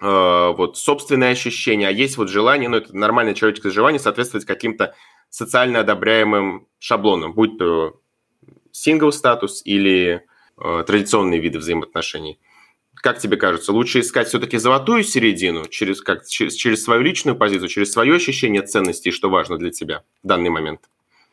вот 0.00 0.78
собственные 0.78 1.32
ощущения, 1.32 1.88
а 1.88 1.90
есть 1.90 2.16
вот 2.16 2.28
желание, 2.30 2.68
ну 2.68 2.76
это 2.76 2.96
нормальное 2.96 3.34
человеческое 3.34 3.70
желание 3.70 3.98
соответствовать 3.98 4.46
каким-то 4.46 4.94
социально 5.30 5.80
одобряемым 5.80 6.66
шаблонам, 6.78 7.32
будь 7.32 7.58
то 7.58 8.00
сингл 8.72 9.12
статус 9.12 9.62
или 9.64 10.24
э, 10.62 10.84
традиционные 10.86 11.40
виды 11.40 11.58
взаимоотношений. 11.58 12.38
Как 12.94 13.18
тебе 13.18 13.36
кажется, 13.36 13.72
лучше 13.72 14.00
искать 14.00 14.28
все-таки 14.28 14.58
золотую 14.58 15.04
середину 15.04 15.66
через, 15.66 16.02
как, 16.02 16.26
через, 16.26 16.54
через 16.54 16.84
свою 16.84 17.02
личную 17.02 17.36
позицию, 17.36 17.68
через 17.68 17.92
свое 17.92 18.14
ощущение 18.14 18.62
ценностей, 18.62 19.10
что 19.10 19.30
важно 19.30 19.56
для 19.58 19.70
тебя 19.70 20.02
в 20.22 20.26
данный 20.26 20.50
момент? 20.50 20.82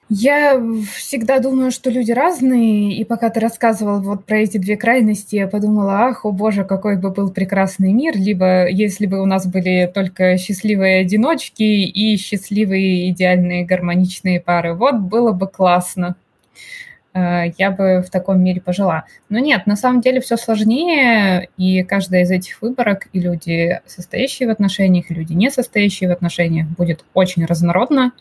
Я 0.10 0.62
всегда 0.96 1.40
думаю, 1.40 1.70
что 1.70 1.90
люди 1.90 2.14
разные, 2.14 2.94
и 2.94 3.04
пока 3.04 3.30
ты 3.30 3.42
рассказывал 3.42 4.00
вот 4.00 4.24
про 4.24 4.38
эти 4.38 4.58
две 4.58 4.78
крайности, 4.78 5.36
я 5.36 5.48
подумала, 5.48 6.08
ах, 6.08 6.24
о 6.24 6.32
боже, 6.32 6.64
какой 6.64 6.96
бы 6.96 7.10
был 7.10 7.30
прекрасный 7.30 7.92
мир, 7.92 8.16
либо 8.16 8.70
если 8.70 9.06
бы 9.06 9.22
у 9.22 9.26
нас 9.26 9.46
были 9.46 9.92
только 9.94 10.38
счастливые 10.38 11.02
одиночки 11.02 11.64
и 11.64 12.16
счастливые 12.16 13.10
идеальные 13.10 13.66
гармоничные 13.66 14.40
пары, 14.40 14.74
вот 14.76 14.96
было 14.96 15.34
бы 15.34 15.46
классно. 15.46 16.16
Э, 17.14 17.52
я 17.58 17.72
бы 17.72 18.02
в 18.02 18.10
таком 18.10 18.42
мире 18.42 18.62
пожила. 18.62 19.04
Но 19.28 19.40
нет, 19.40 19.68
на 19.68 19.76
самом 19.76 20.00
деле 20.00 20.22
все 20.22 20.38
сложнее, 20.38 21.50
и 21.58 21.84
каждая 21.84 22.22
из 22.24 22.32
этих 22.32 22.62
выборок, 22.62 23.08
и 23.12 23.20
люди, 23.20 23.82
состоящие 23.86 24.48
в 24.48 24.52
отношениях, 24.52 25.12
и 25.12 25.14
люди, 25.14 25.34
не 25.34 25.50
состоящие 25.52 26.10
в 26.10 26.14
отношениях, 26.14 26.68
будет 26.68 27.04
очень 27.14 27.44
разнородно. 27.46 28.14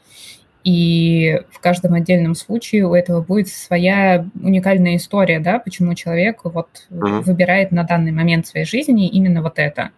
И 0.66 1.42
в 1.52 1.60
каждом 1.60 1.94
отдельном 1.94 2.34
случае 2.34 2.88
у 2.88 2.94
этого 2.94 3.22
будет 3.22 3.46
своя 3.46 4.26
уникальная 4.34 4.96
история, 4.96 5.38
да, 5.38 5.60
почему 5.60 5.94
человек 5.94 6.40
вот 6.42 6.88
uh-huh. 6.90 7.20
выбирает 7.20 7.70
на 7.70 7.84
данный 7.84 8.10
момент 8.10 8.48
своей 8.48 8.66
жизни 8.66 9.06
именно 9.06 9.42
вот 9.42 9.60
это. 9.60 9.90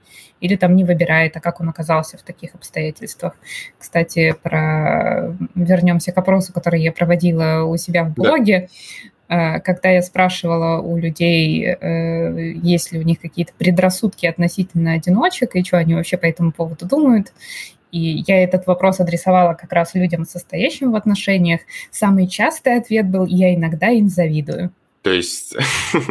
Или 0.42 0.56
там 0.56 0.76
не 0.76 0.84
выбирает, 0.84 1.34
а 1.38 1.40
как 1.40 1.62
он 1.62 1.70
оказался 1.70 2.18
в 2.18 2.22
таких 2.22 2.54
обстоятельствах. 2.54 3.34
Кстати, 3.78 4.36
про... 4.42 5.34
вернемся 5.54 6.12
к 6.12 6.18
опросу, 6.18 6.52
который 6.52 6.82
я 6.82 6.92
проводила 6.92 7.64
у 7.64 7.78
себя 7.78 8.04
в 8.04 8.12
блоге. 8.12 8.68
Да. 9.28 9.60
Когда 9.60 9.88
я 9.88 10.02
спрашивала 10.02 10.82
у 10.82 10.98
людей, 10.98 11.64
э, 11.64 12.52
есть 12.62 12.92
ли 12.92 12.98
у 12.98 13.02
них 13.02 13.20
какие-то 13.20 13.52
предрассудки 13.58 14.24
относительно 14.24 14.92
одиночек 14.92 15.54
и 15.54 15.64
что 15.64 15.78
они 15.78 15.94
вообще 15.94 16.16
по 16.16 16.24
этому 16.24 16.52
поводу 16.52 16.86
думают, 16.86 17.32
и 17.92 18.24
я 18.26 18.42
этот 18.42 18.66
вопрос 18.66 19.00
адресовала 19.00 19.54
как 19.54 19.72
раз 19.72 19.94
людям, 19.94 20.24
состоящим 20.24 20.92
в 20.92 20.96
отношениях. 20.96 21.60
Самый 21.90 22.26
частый 22.26 22.76
ответ 22.76 23.08
был 23.08 23.26
«я 23.26 23.54
иногда 23.54 23.88
им 23.88 24.08
завидую». 24.08 24.72
То 25.02 25.10
есть, 25.10 25.56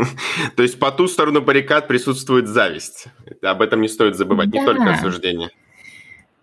то 0.55 0.63
есть 0.63 0.79
по 0.79 0.91
ту 0.91 1.07
сторону 1.07 1.41
баррикад 1.41 1.87
присутствует 1.87 2.47
зависть. 2.47 3.07
Об 3.41 3.61
этом 3.61 3.81
не 3.81 3.87
стоит 3.87 4.15
забывать, 4.15 4.49
да. 4.49 4.59
не 4.59 4.65
только 4.65 4.93
осуждение. 4.93 5.49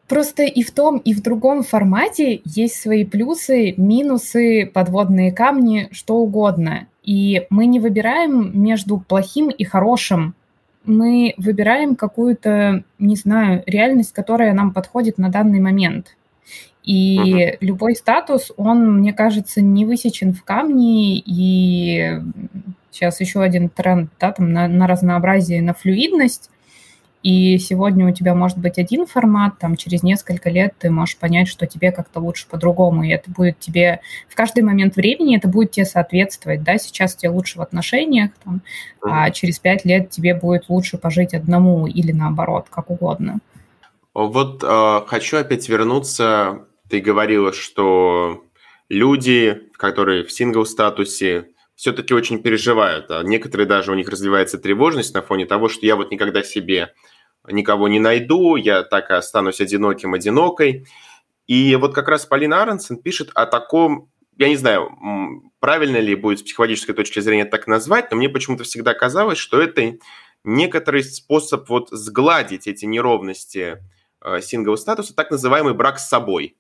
Просто 0.09 0.43
и 0.43 0.63
в 0.63 0.71
том, 0.71 0.99
и 0.99 1.15
в 1.15 1.23
другом 1.23 1.63
формате 1.63 2.43
есть 2.45 2.81
свои 2.81 3.05
плюсы, 3.05 3.75
минусы, 3.79 4.71
подводные 4.73 5.33
камни, 5.33 5.89
что 5.93 6.17
угодно. 6.17 6.89
И 7.03 7.47
мы 7.49 7.67
не 7.67 7.81
выбираем 7.81 8.63
между 8.63 8.99
плохим 8.99 9.49
и 9.49 9.65
хорошим 9.65 10.35
мы 10.85 11.35
выбираем 11.37 11.97
какую-то, 11.97 12.85
не 12.99 13.17
знаю, 13.17 13.63
реальность, 13.67 14.13
которая 14.13 14.53
нам 14.53 14.73
подходит 14.73 15.19
на 15.19 15.31
данный 15.31 15.61
момент. 15.61 16.17
И 16.83 17.19
uh-huh. 17.19 17.57
любой 17.61 17.97
статус, 17.97 18.53
он, 18.57 18.99
мне 18.99 19.15
кажется, 19.15 19.63
не 19.63 19.87
высечен 19.87 20.35
в 20.35 20.45
камне, 20.45 21.17
и 21.19 22.21
сейчас 22.91 23.21
еще 23.21 23.43
один 23.43 23.71
тренд, 23.71 24.11
да, 24.21 24.33
там 24.33 24.53
на, 24.53 24.69
на 24.69 24.87
разнообразие, 24.87 25.63
на 25.63 25.73
флюидность, 25.73 26.51
и 27.25 27.57
сегодня 27.57 28.07
у 28.07 28.13
тебя 28.13 28.35
может 28.35 28.59
быть 28.59 28.79
один 28.79 29.07
формат, 29.07 29.59
там 29.59 29.77
через 29.77 30.03
несколько 30.03 30.51
лет 30.51 30.75
ты 30.79 30.91
можешь 30.91 31.17
понять, 31.17 31.49
что 31.49 31.67
тебе 31.67 31.91
как-то 31.91 32.21
лучше 32.21 32.47
по-другому, 32.47 33.03
и 33.03 33.09
это 33.09 33.31
будет 33.31 33.59
тебе 33.59 34.03
в 34.29 34.37
каждый 34.37 34.63
момент 34.63 34.95
времени 34.95 35.39
это 35.39 35.49
будет 35.49 35.71
тебе 35.71 35.87
соответствовать, 35.87 36.63
да, 36.63 36.77
сейчас 36.77 37.17
тебе 37.17 37.31
лучше 37.31 37.59
в 37.59 37.63
отношениях, 37.63 38.31
там, 38.45 38.61
а 39.01 39.31
через 39.31 39.59
пять 39.59 39.87
лет 39.87 40.11
тебе 40.11 40.35
будет 40.35 40.69
лучше 40.69 40.99
пожить 40.99 41.33
одному 41.33 41.87
или 41.87 42.13
наоборот, 42.13 42.67
как 42.69 42.91
угодно. 42.91 43.39
Вот 44.13 44.63
э, 44.63 45.01
хочу 45.07 45.39
опять 45.39 45.67
вернуться. 45.67 46.67
Ты 46.91 47.01
говорила, 47.01 47.55
что 47.55 48.45
люди, 48.91 49.63
которые 49.79 50.25
в 50.25 50.31
сингл-статусе, 50.31 51.47
все-таки 51.75 52.13
очень 52.13 52.43
переживают. 52.43 53.11
А 53.11 53.23
некоторые 53.23 53.67
даже 53.67 53.91
у 53.91 53.95
них 53.95 54.09
развивается 54.09 54.59
тревожность 54.59 55.15
на 55.15 55.23
фоне 55.23 55.47
того, 55.47 55.69
что 55.69 55.87
я 55.87 55.97
вот 55.97 56.11
никогда 56.13 56.43
себе 56.43 56.93
никого 57.49 57.89
не 57.89 58.01
найду, 58.01 58.57
я 58.57 58.83
так 58.83 59.11
и 59.11 59.15
останусь 59.15 59.61
одиноким, 59.61 60.15
одинокой. 60.15 60.87
И 61.47 61.77
вот 61.77 61.95
как 61.95 62.09
раз 62.09 62.27
Полина 62.27 62.63
Аронсон 62.63 62.97
пишет 62.97 63.31
о 63.35 63.47
таком, 63.47 64.11
я 64.39 64.49
не 64.49 64.57
знаю, 64.57 64.91
правильно 65.61 65.99
ли 65.99 66.15
будет 66.15 66.41
с 66.41 66.43
психологической 66.43 66.95
точки 66.95 67.21
зрения 67.21 67.45
так 67.45 67.67
назвать, 67.67 68.11
но 68.11 68.17
мне 68.17 68.29
почему-то 68.29 68.65
всегда 68.65 68.95
казалось, 68.95 69.39
что 69.39 69.61
это 69.61 69.99
некоторый 70.43 71.03
способ 71.05 71.69
вот 71.69 71.89
сгладить 71.91 72.67
эти 72.67 72.85
неровности 72.85 73.79
э, 74.23 74.41
сингл-статуса, 74.41 75.15
так 75.15 75.31
называемый 75.31 75.75
брак 75.75 75.99
с 75.99 76.09
собой. 76.09 76.57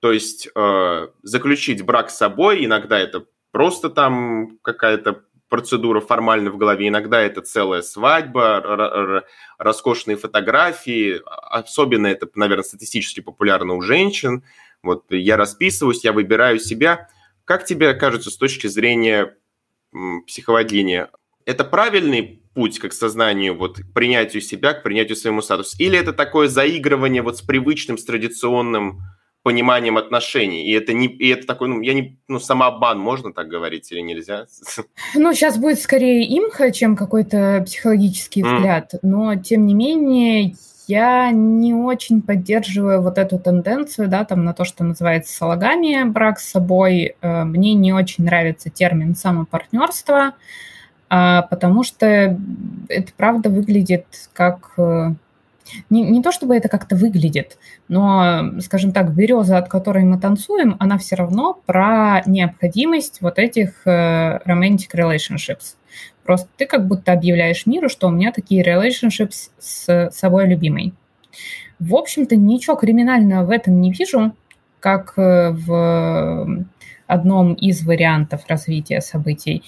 То 0.00 0.12
есть 0.12 0.48
э, 0.54 1.08
заключить 1.22 1.82
брак 1.82 2.10
с 2.10 2.16
собой, 2.16 2.64
иногда 2.64 2.98
это 2.98 3.26
просто 3.50 3.88
там 3.88 4.58
какая-то 4.62 5.24
процедура 5.54 6.00
формально 6.00 6.50
в 6.50 6.56
голове, 6.56 6.88
иногда 6.88 7.20
это 7.20 7.40
целая 7.40 7.80
свадьба, 7.80 9.22
роскошные 9.56 10.16
фотографии, 10.16 11.20
особенно 11.24 12.08
это, 12.08 12.28
наверное, 12.34 12.64
статистически 12.64 13.20
популярно 13.20 13.74
у 13.74 13.80
женщин. 13.80 14.42
Вот 14.82 15.04
я 15.10 15.36
расписываюсь, 15.36 16.02
я 16.02 16.12
выбираю 16.12 16.58
себя. 16.58 17.08
Как 17.44 17.64
тебе 17.64 17.94
кажется 17.94 18.32
с 18.32 18.36
точки 18.36 18.66
зрения 18.66 19.36
психологини, 20.26 21.06
это 21.46 21.62
правильный 21.62 22.42
путь 22.52 22.80
к 22.80 22.92
сознанию, 22.92 23.56
вот, 23.56 23.78
к 23.78 23.92
принятию 23.92 24.42
себя, 24.42 24.74
к 24.74 24.82
принятию 24.82 25.14
своему 25.14 25.40
статусу? 25.40 25.76
Или 25.78 25.96
это 25.96 26.12
такое 26.12 26.48
заигрывание 26.48 27.22
вот 27.22 27.38
с 27.38 27.42
привычным, 27.42 27.96
с 27.96 28.04
традиционным 28.04 29.02
пониманием 29.44 29.98
отношений. 29.98 30.64
И 30.64 30.72
это 30.72 30.94
не, 30.94 31.06
и 31.06 31.28
это 31.28 31.46
такой, 31.46 31.68
ну, 31.68 31.80
я 31.82 31.92
не, 31.92 32.18
ну, 32.28 32.40
самообман, 32.40 32.98
можно 32.98 33.32
так 33.32 33.46
говорить 33.46 33.92
или 33.92 34.00
нельзя? 34.00 34.46
Ну, 35.14 35.32
сейчас 35.32 35.58
будет 35.58 35.78
скорее 35.80 36.26
имха, 36.26 36.72
чем 36.72 36.96
какой-то 36.96 37.62
психологический 37.64 38.42
mm. 38.42 38.56
взгляд. 38.56 38.94
Но, 39.02 39.36
тем 39.36 39.66
не 39.66 39.74
менее, 39.74 40.54
я 40.86 41.30
не 41.30 41.74
очень 41.74 42.22
поддерживаю 42.22 43.02
вот 43.02 43.18
эту 43.18 43.38
тенденцию, 43.38 44.08
да, 44.08 44.24
там 44.24 44.44
на 44.44 44.54
то, 44.54 44.64
что 44.64 44.82
называется 44.82 45.34
сологамия, 45.34 46.06
брак 46.06 46.40
с 46.40 46.50
собой. 46.50 47.14
Э, 47.20 47.44
мне 47.44 47.74
не 47.74 47.92
очень 47.92 48.24
нравится 48.24 48.70
термин 48.70 49.14
самопартнерство, 49.14 50.34
а, 51.10 51.42
потому 51.42 51.84
что 51.84 52.38
это 52.88 53.12
правда 53.16 53.50
выглядит 53.50 54.06
как 54.32 54.72
э, 54.78 55.14
не, 55.90 56.02
не 56.02 56.22
то 56.22 56.32
чтобы 56.32 56.56
это 56.56 56.68
как-то 56.68 56.96
выглядит, 56.96 57.58
но, 57.88 58.60
скажем 58.60 58.92
так, 58.92 59.14
береза, 59.14 59.58
от 59.58 59.68
которой 59.68 60.04
мы 60.04 60.18
танцуем, 60.18 60.76
она 60.78 60.98
все 60.98 61.16
равно 61.16 61.60
про 61.66 62.22
необходимость 62.26 63.20
вот 63.20 63.38
этих 63.38 63.86
э, 63.86 64.40
romantic 64.46 64.94
relationships. 64.94 65.76
Просто 66.24 66.48
ты 66.56 66.66
как 66.66 66.86
будто 66.86 67.12
объявляешь 67.12 67.66
миру, 67.66 67.88
что 67.88 68.08
у 68.08 68.10
меня 68.10 68.32
такие 68.32 68.62
relationships 68.64 69.50
с 69.58 70.10
собой 70.12 70.48
любимой. 70.48 70.94
В 71.78 71.94
общем-то, 71.94 72.36
ничего 72.36 72.76
криминального 72.76 73.44
в 73.44 73.50
этом 73.50 73.80
не 73.80 73.92
вижу, 73.92 74.34
как 74.80 75.14
э, 75.16 75.50
в 75.50 76.66
одном 77.06 77.54
из 77.54 77.84
вариантов 77.84 78.42
развития 78.48 79.00
событий. 79.00 79.62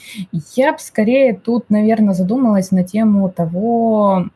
Я 0.54 0.72
бы 0.72 0.78
скорее 0.78 1.35
тут, 1.35 1.68
наверное, 1.70 2.14
задумалась 2.14 2.70
на 2.70 2.84
тему 2.84 3.28
того, 3.28 4.28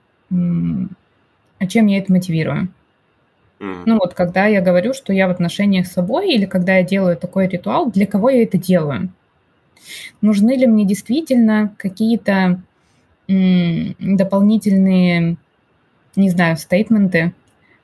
а 1.60 1.66
чем 1.66 1.86
я 1.86 1.98
это 1.98 2.12
мотивирую? 2.12 2.68
Mm. 3.60 3.82
Ну 3.86 3.98
вот, 3.98 4.14
когда 4.14 4.46
я 4.46 4.62
говорю, 4.62 4.94
что 4.94 5.12
я 5.12 5.28
в 5.28 5.30
отношениях 5.30 5.86
с 5.86 5.92
собой, 5.92 6.32
или 6.32 6.46
когда 6.46 6.78
я 6.78 6.82
делаю 6.82 7.16
такой 7.16 7.46
ритуал, 7.46 7.90
для 7.90 8.06
кого 8.06 8.30
я 8.30 8.42
это 8.42 8.58
делаю? 8.58 9.10
Нужны 10.20 10.56
ли 10.56 10.66
мне 10.66 10.84
действительно 10.84 11.72
какие-то 11.76 12.60
дополнительные, 13.28 15.36
не 16.16 16.30
знаю, 16.30 16.56
стейтменты 16.56 17.32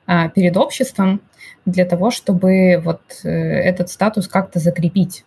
а, 0.05 0.27
перед 0.27 0.57
обществом 0.57 1.21
для 1.65 1.85
того, 1.85 2.11
чтобы 2.11 2.81
вот 2.83 3.01
э, 3.23 3.29
этот 3.29 3.89
статус 3.89 4.27
как-то 4.27 4.59
закрепить? 4.59 5.23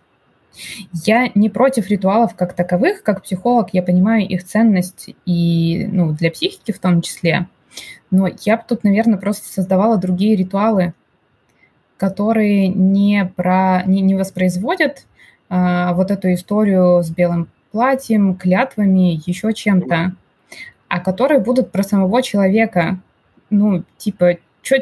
Я 1.05 1.30
не 1.34 1.48
против 1.48 1.88
ритуалов 1.88 2.34
как 2.34 2.53
таковых, 2.53 3.03
как 3.03 3.22
психолог, 3.22 3.70
я 3.72 3.82
понимаю 3.82 4.28
их 4.28 4.44
ценность 4.44 5.09
и 5.24 5.88
ну, 5.90 6.12
для 6.12 6.30
психики 6.30 6.72
в 6.72 6.78
том 6.78 7.01
числе. 7.01 7.46
Но 8.11 8.29
я 8.43 8.57
бы 8.57 8.64
тут, 8.66 8.85
наверное, 8.85 9.18
просто 9.18 9.47
создавала 9.47 9.97
другие 9.97 10.37
ритуалы, 10.37 10.95
которые 11.97 12.68
не, 12.68 13.31
про, 13.37 13.83
не, 13.87 14.01
не 14.01 14.14
воспроизводят 14.14 15.07
а, 15.49 15.93
вот 15.93 16.11
эту 16.11 16.33
историю 16.33 17.03
с 17.03 17.11
белым 17.11 17.49
платьем, 17.73 18.35
клятвами, 18.35 19.21
еще 19.27 19.53
чем-то, 19.53 20.14
а 20.89 21.01
которые 21.01 21.41
будут 21.41 21.71
про 21.71 21.83
самого 21.83 22.23
человека. 22.23 22.99
Ну, 23.51 23.85
типа, 23.97 24.39
что 24.62 24.79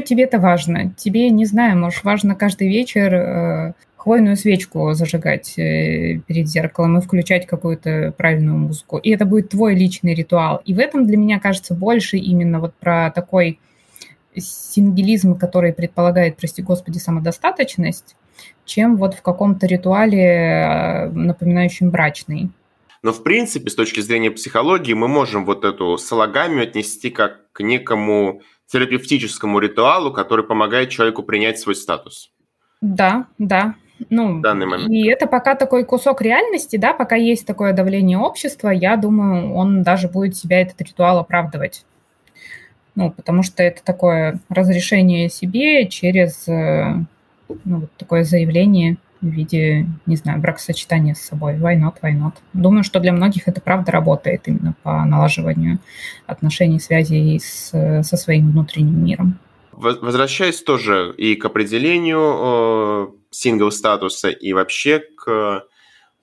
тебе, 0.00 0.24
это 0.24 0.38
важно? 0.38 0.90
Тебе, 0.96 1.30
не 1.30 1.44
знаю, 1.44 1.78
может, 1.78 2.04
важно 2.04 2.34
каждый 2.34 2.68
вечер 2.68 3.14
э, 3.14 3.72
хвойную 4.02 4.36
свечку 4.36 4.94
зажигать 4.94 5.56
э, 5.56 6.18
перед 6.26 6.48
зеркалом 6.48 6.98
и 6.98 7.00
включать 7.00 7.46
какую-то 7.46 8.12
правильную 8.18 8.58
музыку. 8.58 8.98
И 8.98 9.10
это 9.10 9.24
будет 9.24 9.50
твой 9.50 9.76
личный 9.76 10.14
ритуал. 10.14 10.60
И 10.64 10.74
в 10.74 10.80
этом 10.80 11.06
для 11.06 11.16
меня 11.16 11.38
кажется 11.38 11.72
больше 11.72 12.16
именно 12.16 12.58
вот 12.58 12.74
про 12.74 13.12
такой 13.12 13.60
сингелизм, 14.34 15.38
который 15.38 15.72
предполагает, 15.72 16.36
прости 16.36 16.62
господи, 16.62 16.98
самодостаточность, 16.98 18.16
чем 18.64 18.96
вот 18.96 19.14
в 19.14 19.22
каком-то 19.22 19.68
ритуале, 19.68 20.24
э, 20.24 21.10
напоминающем 21.10 21.90
брачный. 21.90 22.50
Но, 23.04 23.12
в 23.12 23.22
принципе, 23.22 23.70
с 23.70 23.76
точки 23.76 24.00
зрения 24.00 24.32
психологии, 24.32 24.94
мы 24.94 25.06
можем 25.06 25.44
вот 25.44 25.64
эту 25.64 25.96
салагамию 25.96 26.64
отнести 26.64 27.10
как 27.10 27.52
к 27.52 27.62
некому 27.62 28.42
терапевтическому 28.66 29.60
ритуалу, 29.60 30.12
который 30.12 30.44
помогает 30.44 30.90
человеку 30.90 31.22
принять 31.22 31.60
свой 31.60 31.76
статус. 31.76 32.32
Да, 32.80 33.28
да. 33.38 33.76
Ну, 34.10 34.38
в 34.38 34.40
данный 34.40 34.66
момент. 34.66 34.90
И 34.90 35.06
это 35.06 35.26
пока 35.26 35.54
такой 35.54 35.84
кусок 35.84 36.22
реальности, 36.22 36.76
да, 36.76 36.92
пока 36.92 37.16
есть 37.16 37.46
такое 37.46 37.72
давление 37.72 38.18
общества, 38.18 38.70
я 38.70 38.96
думаю, 38.96 39.52
он 39.54 39.82
даже 39.82 40.08
будет 40.08 40.36
себя 40.36 40.60
этот 40.60 40.80
ритуал 40.80 41.18
оправдывать. 41.18 41.84
Ну, 42.94 43.10
потому 43.10 43.42
что 43.42 43.62
это 43.62 43.82
такое 43.82 44.38
разрешение 44.50 45.30
себе 45.30 45.88
через 45.88 46.46
э, 46.46 46.94
ну, 47.64 47.80
вот 47.80 47.92
такое 47.96 48.24
заявление 48.24 48.98
в 49.22 49.26
виде, 49.26 49.86
не 50.04 50.16
знаю, 50.16 50.40
бракосочетания 50.40 51.14
с 51.14 51.20
собой. 51.20 51.54
Why 51.54 51.76
not, 51.78 51.94
why 52.02 52.12
not? 52.12 52.34
Думаю, 52.52 52.82
что 52.82 53.00
для 53.00 53.12
многих 53.12 53.48
это 53.48 53.60
правда 53.60 53.92
работает 53.92 54.48
именно 54.48 54.74
по 54.82 55.04
налаживанию 55.04 55.78
отношений, 56.26 56.80
связей 56.80 57.38
с, 57.38 57.70
со 58.02 58.16
своим 58.16 58.50
внутренним 58.50 59.04
миром. 59.04 59.38
Возвращаясь 59.72 60.62
тоже 60.62 61.14
и 61.16 61.34
к 61.34 61.44
определению 61.44 63.16
сингл-статуса, 63.32 64.28
и 64.30 64.52
вообще 64.52 65.00
к 65.00 65.66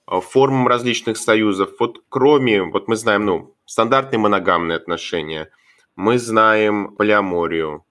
формам 0.06 0.66
различных 0.66 1.18
союзов. 1.18 1.72
Вот 1.78 2.02
кроме, 2.08 2.62
вот 2.62 2.88
мы 2.88 2.96
знаем, 2.96 3.26
ну, 3.26 3.54
стандартные 3.66 4.18
моногамные 4.18 4.76
отношения, 4.76 5.50
мы 5.96 6.18
знаем 6.18 6.96
полиаморию, 6.96 7.84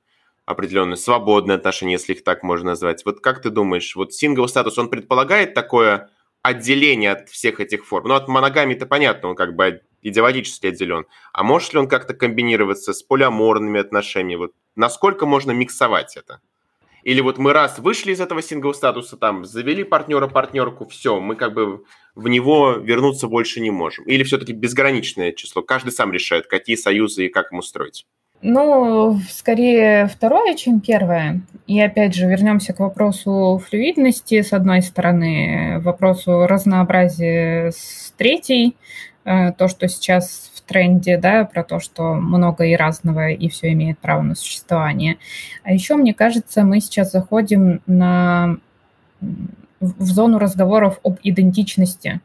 определенные 0.45 0.97
свободные 0.97 1.55
отношения, 1.55 1.93
если 1.93 2.13
их 2.13 2.23
так 2.23 2.41
можно 2.41 2.71
назвать. 2.71 3.05
Вот 3.05 3.19
как 3.19 3.41
ты 3.41 3.51
думаешь, 3.51 3.95
вот 3.95 4.13
сингл-статус, 4.13 4.79
он 4.79 4.89
предполагает 4.89 5.53
такое 5.53 6.09
отделение 6.41 7.11
от 7.11 7.29
всех 7.29 7.59
этих 7.59 7.85
форм? 7.85 8.07
Ну, 8.07 8.15
от 8.15 8.27
моногамии-то 8.27 8.85
понятно, 8.87 9.29
он 9.29 9.35
как 9.35 9.55
бы 9.55 9.81
идеологически 10.01 10.67
отделен. 10.67 11.05
А 11.33 11.43
может 11.43 11.73
ли 11.73 11.79
он 11.79 11.87
как-то 11.87 12.13
комбинироваться 12.13 12.93
с 12.93 13.03
полиаморными 13.03 13.79
отношениями? 13.79 14.39
Вот 14.39 14.53
насколько 14.75 15.25
можно 15.25 15.51
миксовать 15.51 16.17
это? 16.17 16.41
Или 17.03 17.21
вот 17.21 17.37
мы 17.37 17.53
раз 17.53 17.79
вышли 17.79 18.11
из 18.11 18.21
этого 18.21 18.41
сингл-статуса, 18.41 19.17
там, 19.17 19.45
завели 19.45 19.83
партнера-партнерку, 19.83 20.87
все, 20.87 21.19
мы 21.19 21.35
как 21.35 21.53
бы 21.53 21.83
в 22.15 22.27
него 22.27 22.73
вернуться 22.73 23.27
больше 23.27 23.61
не 23.61 23.71
можем. 23.71 24.05
Или 24.05 24.23
все-таки 24.23 24.53
безграничное 24.53 25.31
число, 25.31 25.61
каждый 25.61 25.91
сам 25.91 26.11
решает, 26.11 26.47
какие 26.47 26.75
союзы 26.75 27.25
и 27.25 27.29
как 27.29 27.51
ему 27.51 27.61
строить. 27.61 28.05
Ну, 28.41 29.19
скорее 29.29 30.07
второе, 30.07 30.55
чем 30.55 30.79
первое. 30.79 31.41
И 31.67 31.79
опять 31.81 32.15
же, 32.15 32.25
вернемся 32.25 32.73
к 32.73 32.79
вопросу 32.79 33.61
флюидности, 33.67 34.41
с 34.41 34.53
одной 34.53 34.81
стороны, 34.81 35.81
вопросу 35.81 36.47
разнообразия 36.47 37.71
с 37.71 38.13
третьей. 38.17 38.77
Э, 39.25 39.51
то, 39.51 39.67
что 39.67 39.89
сейчас 39.89 40.51
тренде, 40.69 41.17
да, 41.17 41.43
про 41.43 41.63
то, 41.63 41.79
что 41.79 42.13
много 42.13 42.63
и 42.63 42.75
разного, 42.75 43.29
и 43.29 43.49
все 43.49 43.73
имеет 43.73 43.99
право 43.99 44.21
на 44.21 44.35
существование. 44.35 45.17
А 45.63 45.73
еще, 45.73 45.95
мне 45.95 46.13
кажется, 46.13 46.63
мы 46.63 46.79
сейчас 46.79 47.11
заходим 47.11 47.81
на, 47.87 48.57
в 49.19 50.03
зону 50.05 50.39
разговоров 50.39 50.99
об 51.03 51.17
идентичности. 51.23 52.21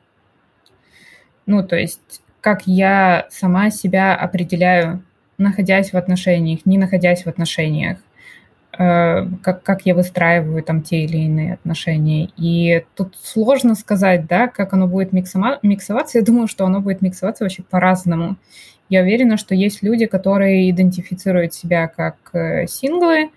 Ну, 1.46 1.66
то 1.66 1.76
есть, 1.76 2.22
как 2.40 2.66
я 2.66 3.26
сама 3.30 3.70
себя 3.70 4.14
определяю 4.14 5.02
находясь 5.38 5.92
в 5.92 5.96
отношениях, 5.96 6.60
не 6.64 6.78
находясь 6.78 7.24
в 7.24 7.28
отношениях, 7.28 7.98
как, 8.76 9.62
как 9.62 9.86
я 9.86 9.94
выстраиваю 9.94 10.62
там 10.62 10.82
те 10.82 11.04
или 11.04 11.18
иные 11.18 11.54
отношения. 11.54 12.30
И 12.36 12.84
тут 12.96 13.16
сложно 13.22 13.74
сказать, 13.74 14.26
да, 14.26 14.48
как 14.48 14.72
оно 14.72 14.86
будет 14.88 15.12
миксоваться. 15.12 16.18
Я 16.18 16.24
думаю, 16.24 16.48
что 16.48 16.66
оно 16.66 16.80
будет 16.80 17.00
миксоваться 17.00 17.44
вообще 17.44 17.62
по-разному. 17.62 18.36
Я 18.88 19.02
уверена, 19.02 19.36
что 19.36 19.54
есть 19.54 19.82
люди, 19.82 20.06
которые 20.06 20.70
идентифицируют 20.70 21.54
себя 21.54 21.88
как 21.88 22.16
э, 22.32 22.66
синглы, 22.66 23.30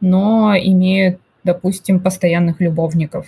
но 0.00 0.54
имеют, 0.56 1.20
допустим, 1.44 2.00
постоянных 2.00 2.60
любовников 2.60 3.26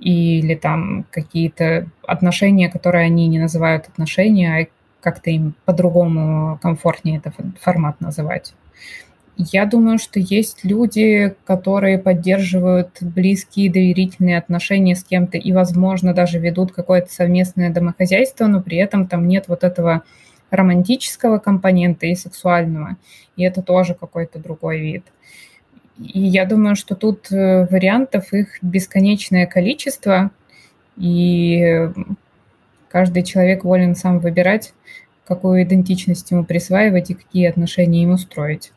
или 0.00 0.54
там 0.54 1.06
какие-то 1.10 1.88
отношения, 2.06 2.68
которые 2.68 3.06
они 3.06 3.26
не 3.26 3.38
называют 3.38 3.88
отношения, 3.88 4.62
а 4.62 4.66
как-то 5.00 5.30
им 5.30 5.54
по-другому 5.64 6.58
комфортнее 6.62 7.18
этот 7.18 7.34
формат 7.60 8.00
называть. 8.00 8.54
Я 9.40 9.66
думаю, 9.66 9.98
что 9.98 10.18
есть 10.18 10.64
люди, 10.64 11.32
которые 11.44 12.00
поддерживают 12.00 12.98
близкие 13.00 13.70
доверительные 13.70 14.36
отношения 14.36 14.96
с 14.96 15.04
кем-то 15.04 15.38
и, 15.38 15.52
возможно, 15.52 16.12
даже 16.12 16.40
ведут 16.40 16.72
какое-то 16.72 17.12
совместное 17.12 17.70
домохозяйство, 17.70 18.48
но 18.48 18.60
при 18.60 18.78
этом 18.78 19.06
там 19.06 19.28
нет 19.28 19.44
вот 19.46 19.62
этого 19.62 20.02
романтического 20.50 21.38
компонента 21.38 22.06
и 22.06 22.16
сексуального. 22.16 22.96
И 23.36 23.44
это 23.44 23.62
тоже 23.62 23.94
какой-то 23.94 24.40
другой 24.40 24.80
вид. 24.80 25.04
И 25.98 26.20
я 26.20 26.44
думаю, 26.44 26.74
что 26.74 26.96
тут 26.96 27.30
э, 27.30 27.68
вариантов 27.70 28.32
их 28.32 28.58
бесконечное 28.60 29.46
количество, 29.46 30.32
и 30.96 31.90
каждый 32.88 33.22
человек 33.22 33.62
волен 33.62 33.94
сам 33.94 34.18
выбирать, 34.18 34.74
какую 35.24 35.62
идентичность 35.62 36.28
ему 36.32 36.44
присваивать 36.44 37.10
и 37.10 37.14
какие 37.14 37.46
отношения 37.46 38.02
ему 38.02 38.16
строить. 38.16 38.72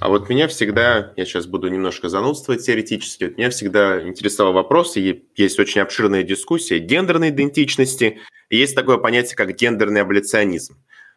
А 0.00 0.08
вот 0.08 0.28
меня 0.28 0.46
всегда, 0.46 1.12
я 1.16 1.24
сейчас 1.24 1.46
буду 1.46 1.68
немножко 1.68 2.08
занудствовать 2.08 2.64
теоретически, 2.64 3.24
вот 3.24 3.36
меня 3.36 3.50
всегда 3.50 4.00
интересовал 4.00 4.52
вопрос, 4.52 4.96
и 4.96 5.24
есть 5.34 5.58
очень 5.58 5.80
обширная 5.80 6.22
дискуссия 6.22 6.78
гендерной 6.78 7.30
идентичности, 7.30 8.20
и 8.48 8.56
есть 8.56 8.76
такое 8.76 8.98
понятие, 8.98 9.34
как 9.34 9.56
гендерный 9.56 10.02
аболиционизм, 10.02 10.76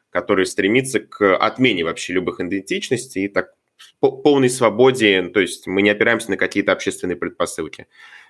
который 0.10 0.48
стремится 0.48 1.00
к 1.00 1.38
отмене 1.38 1.84
вообще 1.84 2.14
любых 2.14 2.40
идентичностей 2.40 3.26
и 3.26 3.28
так 3.28 3.54
полной 4.00 4.50
свободе, 4.50 5.30
то 5.30 5.40
есть 5.40 5.68
мы 5.68 5.84
не 5.84 5.92
опираемся 5.92 6.32
на 6.32 6.38
какие-то 6.38 6.72
общественные 6.72 7.18
предпосылки. 7.18 7.86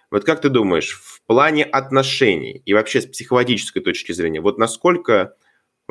Вот 0.09 0.25
как 0.25 0.41
ты 0.41 0.49
думаешь, 0.49 0.99
в 1.01 1.21
плане 1.25 1.63
отношений 1.63 2.61
и 2.65 2.73
вообще 2.73 2.99
с 2.99 3.05
психологической 3.05 3.81
точки 3.81 4.11
зрения, 4.11 4.41
вот 4.41 4.57
насколько 4.57 5.35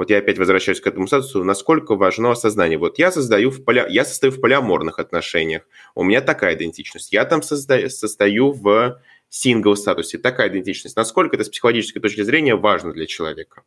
вот 0.00 0.08
я 0.08 0.16
опять 0.16 0.38
возвращаюсь 0.38 0.80
к 0.80 0.86
этому 0.86 1.06
статусу, 1.06 1.44
насколько 1.44 1.94
важно 1.94 2.30
осознание. 2.30 2.78
Вот 2.78 2.98
я 2.98 3.12
создаю 3.12 3.50
в 3.50 3.62
поля, 3.62 3.86
я 3.86 4.06
состою 4.06 4.32
в 4.32 4.40
полиаморных 4.40 4.98
отношениях, 4.98 5.68
у 5.94 6.02
меня 6.04 6.22
такая 6.22 6.54
идентичность, 6.54 7.12
я 7.12 7.26
там 7.26 7.42
созда... 7.42 7.86
состою 7.90 8.52
в 8.52 8.98
сингл 9.28 9.76
статусе, 9.76 10.16
такая 10.16 10.48
идентичность. 10.48 10.96
Насколько 10.96 11.36
это 11.36 11.44
с 11.44 11.50
психологической 11.50 12.00
точки 12.00 12.22
зрения 12.22 12.56
важно 12.56 12.94
для 12.94 13.04
человека? 13.04 13.62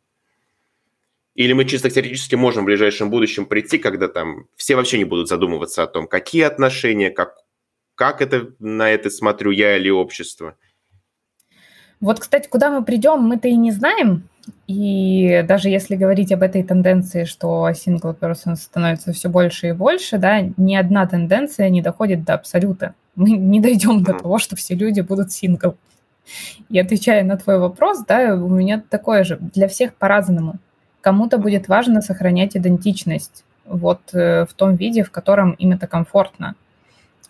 Или 1.36 1.52
мы 1.52 1.66
чисто 1.66 1.88
теоретически 1.88 2.34
можем 2.34 2.64
в 2.64 2.66
ближайшем 2.66 3.10
будущем 3.10 3.46
прийти, 3.46 3.78
когда 3.78 4.08
там 4.08 4.48
все 4.56 4.74
вообще 4.74 4.98
не 4.98 5.04
будут 5.04 5.28
задумываться 5.28 5.84
о 5.84 5.86
том, 5.86 6.08
какие 6.08 6.42
отношения, 6.42 7.10
как, 7.10 7.36
как 7.94 8.20
это 8.20 8.50
на 8.58 8.90
это 8.90 9.08
смотрю 9.08 9.52
я 9.52 9.76
или 9.76 9.88
общество. 9.88 10.56
Вот, 12.00 12.18
кстати, 12.18 12.48
куда 12.48 12.72
мы 12.72 12.84
придем, 12.84 13.20
мы-то 13.20 13.46
и 13.46 13.54
не 13.54 13.70
знаем, 13.70 14.28
и 14.66 15.44
даже 15.46 15.68
если 15.68 15.96
говорить 15.96 16.32
об 16.32 16.42
этой 16.42 16.62
тенденции, 16.62 17.24
что 17.24 17.68
single 17.70 18.18
person 18.18 18.56
становится 18.56 19.12
все 19.12 19.28
больше 19.28 19.68
и 19.68 19.72
больше, 19.72 20.18
да, 20.18 20.40
ни 20.56 20.74
одна 20.74 21.06
тенденция 21.06 21.68
не 21.68 21.82
доходит 21.82 22.24
до 22.24 22.34
абсолюта. 22.34 22.94
Мы 23.14 23.30
не 23.30 23.60
дойдем 23.60 24.02
до 24.02 24.14
того, 24.14 24.38
что 24.38 24.56
все 24.56 24.74
люди 24.74 25.00
будут 25.00 25.32
сингл. 25.32 25.76
И 26.70 26.78
отвечая 26.78 27.22
на 27.24 27.36
твой 27.36 27.58
вопрос, 27.58 28.04
да, 28.06 28.34
у 28.34 28.48
меня 28.48 28.82
такое 28.88 29.24
же. 29.24 29.38
Для 29.40 29.68
всех 29.68 29.94
по-разному. 29.94 30.56
Кому-то 31.00 31.38
будет 31.38 31.68
важно 31.68 32.00
сохранять 32.00 32.56
идентичность 32.56 33.44
вот 33.66 34.00
э, 34.14 34.46
в 34.46 34.54
том 34.54 34.74
виде, 34.76 35.02
в 35.02 35.10
котором 35.10 35.52
им 35.52 35.72
это 35.72 35.86
комфортно. 35.86 36.54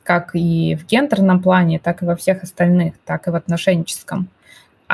Как 0.04 0.34
и 0.34 0.76
в 0.76 0.86
гендерном 0.86 1.42
плане, 1.42 1.78
так 1.78 2.02
и 2.02 2.06
во 2.06 2.14
всех 2.14 2.42
остальных, 2.42 2.94
так 3.04 3.26
и 3.26 3.30
в 3.30 3.34
отношенческом 3.34 4.28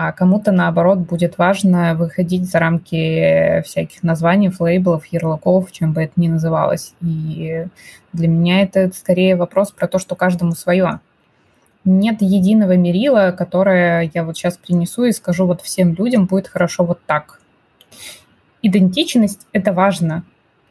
а 0.02 0.12
кому-то, 0.12 0.50
наоборот, 0.50 1.00
будет 1.00 1.36
важно 1.36 1.94
выходить 1.94 2.50
за 2.50 2.58
рамки 2.58 3.60
всяких 3.66 4.02
названий, 4.02 4.50
лейблов, 4.58 5.04
ярлыков, 5.04 5.70
чем 5.72 5.92
бы 5.92 6.04
это 6.04 6.14
ни 6.16 6.26
называлось. 6.26 6.94
И 7.02 7.66
для 8.14 8.28
меня 8.28 8.62
это 8.62 8.90
скорее 8.94 9.36
вопрос 9.36 9.72
про 9.72 9.88
то, 9.88 9.98
что 9.98 10.14
каждому 10.16 10.52
свое. 10.52 11.00
Нет 11.84 12.22
единого 12.22 12.78
мерила, 12.78 13.34
которое 13.36 14.10
я 14.14 14.24
вот 14.24 14.38
сейчас 14.38 14.56
принесу 14.56 15.04
и 15.04 15.12
скажу 15.12 15.44
вот 15.46 15.60
всем 15.60 15.92
людям 15.92 16.24
будет 16.24 16.48
хорошо 16.48 16.84
вот 16.84 17.00
так. 17.04 17.38
Идентичность– 18.62 19.46
это 19.52 19.74
важно. 19.74 20.24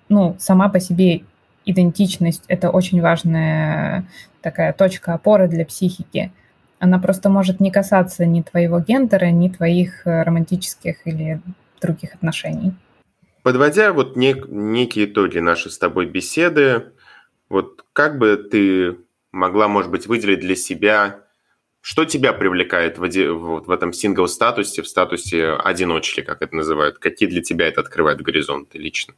Ну, 0.10 0.38
сама 0.40 0.70
по 0.70 0.80
себе 0.80 1.22
идентичность– 1.66 2.46
это 2.48 2.72
очень 2.72 3.00
важная 3.00 4.08
такая 4.42 4.74
точка 4.74 5.14
опоры 5.14 5.48
для 5.48 5.68
психики– 5.68 6.32
Она 6.80 6.98
просто 6.98 7.30
может 7.30 7.60
не 7.60 7.72
касаться 7.72 8.26
ни 8.26 8.42
твоего 8.42 8.80
гендера, 8.80 9.32
ни 9.32 9.50
твоих 9.50 10.08
э, 10.08 10.24
романтических 10.24 11.06
или 11.06 11.42
других 11.82 12.16
отношений. 12.16 12.74
Подводя 13.44 13.92
вот 13.94 14.18
нек- 14.18 14.50
некие 14.50 15.06
итоги 15.06 15.40
нашей 15.40 15.72
с 15.72 15.78
тобой 15.78 16.06
беседы, 16.06 16.92
вот 17.50 17.86
как 17.94 18.18
бы 18.18 18.38
ты 18.38 18.98
могла, 19.32 19.68
может 19.68 19.92
быть, 19.92 20.08
выделить 20.08 20.40
для 20.40 20.56
себя, 20.56 21.22
что 21.82 22.06
тебя 22.06 22.34
привлекает 22.34 22.98
в, 22.98 23.04
оди- 23.04 23.28
вот 23.28 23.68
в 23.68 23.72
этом 23.72 23.94
сингл-статусе, 23.94 24.82
в 24.82 24.88
статусе 24.88 25.54
одиночки, 25.54 26.22
как 26.22 26.42
это 26.42 26.56
называют? 26.56 27.00
Какие 27.00 27.30
для 27.30 27.42
тебя 27.42 27.68
это 27.68 27.82
открывает 27.82 28.22
горизонты 28.22 28.78
лично? 28.78 29.14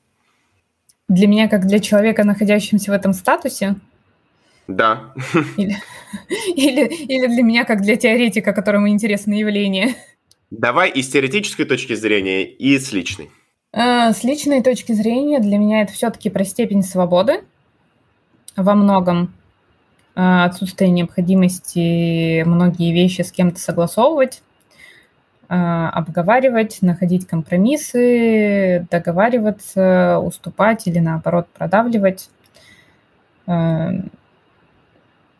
Для 1.07 1.27
меня, 1.27 1.49
как 1.49 1.67
для 1.67 1.79
человека, 1.79 2.23
находящегося 2.23 2.91
в 2.91 2.93
этом 2.93 3.13
статусе? 3.13 3.75
Да. 4.75 5.13
Или, 5.57 5.77
или, 6.55 6.85
или 6.85 7.27
для 7.27 7.43
меня, 7.43 7.65
как 7.65 7.81
для 7.81 7.95
теоретика, 7.95 8.53
которому 8.53 8.89
интересно 8.89 9.33
явление? 9.33 9.95
Давай 10.49 10.89
и 10.89 11.01
с 11.01 11.09
теоретической 11.09 11.65
точки 11.65 11.93
зрения, 11.93 12.43
и 12.43 12.77
с 12.77 12.91
личной. 12.91 13.29
Э, 13.73 14.11
с 14.11 14.23
личной 14.23 14.61
точки 14.61 14.91
зрения 14.91 15.39
для 15.39 15.57
меня 15.57 15.81
это 15.81 15.93
все-таки 15.93 16.29
про 16.29 16.43
степень 16.43 16.83
свободы 16.83 17.43
во 18.55 18.75
многом. 18.75 19.33
Э, 20.15 20.43
отсутствие 20.43 20.91
необходимости 20.91 22.43
многие 22.43 22.93
вещи 22.93 23.21
с 23.21 23.31
кем-то 23.31 23.59
согласовывать, 23.59 24.41
э, 25.47 25.55
обговаривать, 25.55 26.79
находить 26.81 27.27
компромиссы, 27.27 28.85
договариваться, 28.91 30.19
уступать 30.19 30.87
или 30.87 30.99
наоборот 30.99 31.47
продавливать. 31.53 32.29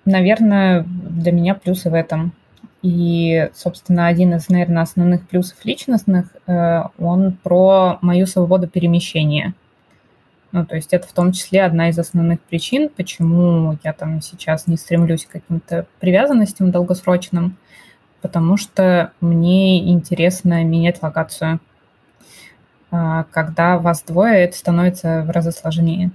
Наверное, 0.06 0.84
для 0.84 1.32
меня 1.32 1.54
плюсы 1.56 1.90
в 1.90 1.94
этом. 1.94 2.34
И, 2.82 3.50
собственно, 3.54 4.08
один 4.08 4.34
из, 4.34 4.50
наверное, 4.50 4.82
основных 4.82 5.28
плюсов 5.28 5.64
личностных, 5.64 6.36
э, 6.48 6.84
он 6.98 7.34
про 7.44 8.00
мою 8.02 8.26
свободу 8.26 8.68
перемещения. 8.68 9.54
Ну, 10.52 10.66
то 10.66 10.76
есть 10.76 10.92
это 10.92 11.08
в 11.08 11.14
том 11.14 11.32
числе 11.32 11.64
одна 11.64 11.90
из 11.90 12.00
основных 12.00 12.42
причин, 12.42 12.90
почему 12.90 13.78
я 13.84 13.94
там 13.94 14.22
сейчас 14.22 14.68
не 14.68 14.78
стремлюсь 14.78 15.26
к 15.26 15.32
каким-то 15.32 15.86
привязанностям 16.00 16.72
долгосрочным, 16.72 17.58
потому 18.22 18.58
что 18.58 19.14
мне 19.22 19.90
интересно 19.92 20.64
менять 20.64 21.02
локацию. 21.02 21.60
А 22.90 23.24
когда 23.32 23.78
вас 23.78 24.04
двое, 24.04 24.44
это 24.44 24.58
становится 24.58 25.24
в 25.24 25.30
разы 25.30 25.52
сложнее. 25.52 26.12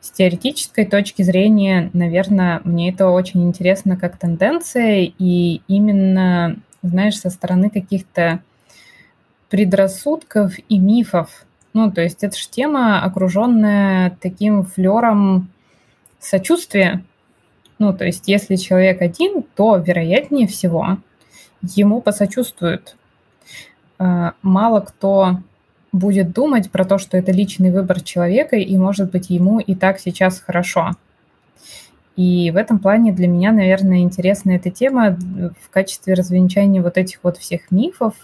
С 0.00 0.10
теоретической 0.10 0.84
точки 0.84 1.22
зрения, 1.22 1.90
наверное, 1.92 2.60
мне 2.64 2.90
это 2.90 3.08
очень 3.08 3.44
интересно 3.44 3.96
как 3.96 4.18
тенденция, 4.18 5.12
и 5.18 5.60
именно, 5.68 6.56
знаешь, 6.82 7.18
со 7.18 7.30
стороны 7.30 7.70
каких-то 7.70 8.40
предрассудков 9.48 10.54
и 10.68 10.78
мифов. 10.78 11.46
Ну, 11.72 11.90
то 11.90 12.00
есть 12.00 12.24
это 12.24 12.36
же 12.36 12.48
тема, 12.48 13.02
окруженная 13.02 14.16
таким 14.20 14.64
флером 14.64 15.50
сочувствия. 16.18 17.04
Ну, 17.78 17.92
то 17.92 18.04
есть 18.04 18.28
если 18.28 18.56
человек 18.56 19.00
один, 19.02 19.44
то, 19.54 19.76
вероятнее 19.76 20.48
всего, 20.48 20.98
ему 21.62 22.00
посочувствуют. 22.00 22.96
А, 23.98 24.34
мало 24.42 24.80
кто 24.80 25.38
будет 25.92 26.32
думать 26.32 26.70
про 26.70 26.84
то, 26.84 26.98
что 26.98 27.16
это 27.16 27.32
личный 27.32 27.70
выбор 27.70 28.00
человека, 28.00 28.56
и, 28.56 28.76
может 28.76 29.10
быть, 29.10 29.30
ему 29.30 29.58
и 29.58 29.74
так 29.74 29.98
сейчас 30.00 30.40
хорошо. 30.40 30.92
И 32.16 32.50
в 32.50 32.56
этом 32.56 32.80
плане 32.80 33.12
для 33.12 33.28
меня, 33.28 33.52
наверное, 33.52 33.98
интересна 33.98 34.50
эта 34.50 34.70
тема 34.70 35.16
в 35.60 35.70
качестве 35.70 36.14
развенчания 36.14 36.82
вот 36.82 36.98
этих 36.98 37.20
вот 37.22 37.36
всех 37.36 37.70
мифов 37.70 38.14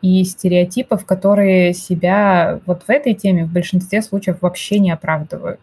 и 0.00 0.24
стереотипов, 0.24 1.04
которые 1.04 1.74
себя 1.74 2.60
вот 2.64 2.84
в 2.84 2.90
этой 2.90 3.12
теме 3.12 3.44
в 3.44 3.52
большинстве 3.52 4.00
случаев 4.00 4.38
вообще 4.40 4.78
не 4.78 4.90
оправдывают. 4.90 5.60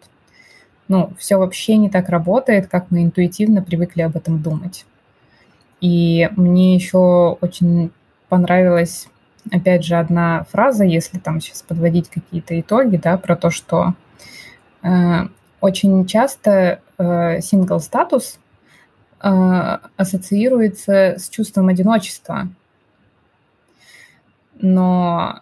Ну, 0.88 1.14
все 1.18 1.38
вообще 1.38 1.78
не 1.78 1.90
так 1.90 2.10
работает, 2.10 2.68
как 2.68 2.92
мы 2.92 3.04
интуитивно 3.04 3.64
привыкли 3.64 4.02
об 4.04 4.16
этом 4.16 4.42
думать. 4.42 4.86
И 5.82 6.30
мне 6.36 6.76
еще 6.76 7.38
очень 7.42 7.92
понравилось 8.30 9.08
опять 9.52 9.84
же, 9.84 9.96
одна 9.96 10.46
фраза, 10.52 10.84
если 10.84 11.20
там 11.20 11.42
сейчас 11.42 11.62
подводить 11.62 12.10
какие-то 12.10 12.60
итоги, 12.60 12.98
да, 12.98 13.18
про 13.18 13.36
то, 13.36 13.50
что 13.50 13.94
э, 14.82 15.28
очень 15.62 16.06
часто 16.06 16.82
э, 16.98 17.42
сингл-статус 17.42 18.40
э, 19.22 19.78
ассоциируется 19.98 21.16
с 21.18 21.30
чувством 21.30 21.68
одиночества. 21.68 22.48
Но 24.60 25.42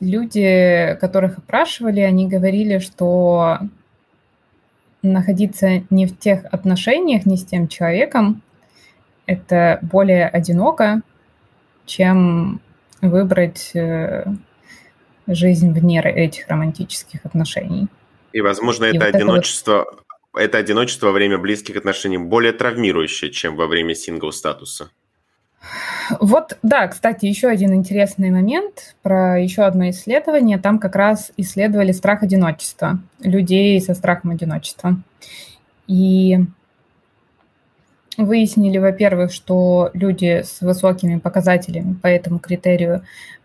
люди, 0.00 0.96
которых 1.00 1.38
опрашивали, 1.38 2.00
они 2.00 2.28
говорили, 2.28 2.78
что 2.78 3.58
находиться 5.02 5.82
не 5.90 6.06
в 6.06 6.18
тех 6.18 6.44
отношениях, 6.50 7.26
не 7.26 7.36
с 7.36 7.44
тем 7.44 7.68
человеком, 7.68 8.42
это 9.26 9.78
более 9.82 10.26
одиноко, 10.26 11.02
чем 11.90 12.60
выбрать 13.02 13.72
э, 13.74 14.24
жизнь 15.26 15.72
вне 15.72 16.00
этих 16.00 16.48
романтических 16.48 17.24
отношений. 17.24 17.88
И, 18.32 18.40
возможно, 18.40 18.84
и 18.84 18.96
это 18.96 19.06
вот 19.06 19.14
одиночество, 19.14 19.80
это, 19.80 19.90
вот... 20.32 20.42
это 20.42 20.58
одиночество 20.58 21.06
во 21.06 21.12
время 21.12 21.38
близких 21.38 21.76
отношений 21.76 22.18
более 22.18 22.52
травмирующее, 22.52 23.30
чем 23.30 23.56
во 23.56 23.66
время 23.66 23.94
сингл-статуса. 23.94 24.90
Вот, 26.20 26.58
да, 26.62 26.88
кстати, 26.88 27.26
еще 27.26 27.48
один 27.48 27.74
интересный 27.74 28.30
момент 28.30 28.96
про 29.02 29.40
еще 29.40 29.62
одно 29.62 29.90
исследование. 29.90 30.58
Там 30.58 30.78
как 30.78 30.96
раз 30.96 31.32
исследовали 31.36 31.92
страх 31.92 32.22
одиночества, 32.22 33.00
людей 33.20 33.80
со 33.80 33.94
страхом 33.94 34.30
одиночества. 34.30 34.96
И 35.86 36.38
выяснили, 38.24 38.78
во-первых, 38.78 39.32
что 39.32 39.90
люди 39.92 40.42
с 40.44 40.60
высокими 40.60 41.18
показателями 41.18 41.94
по 41.94 42.06
этому 42.06 42.38
критерию, 42.38 43.02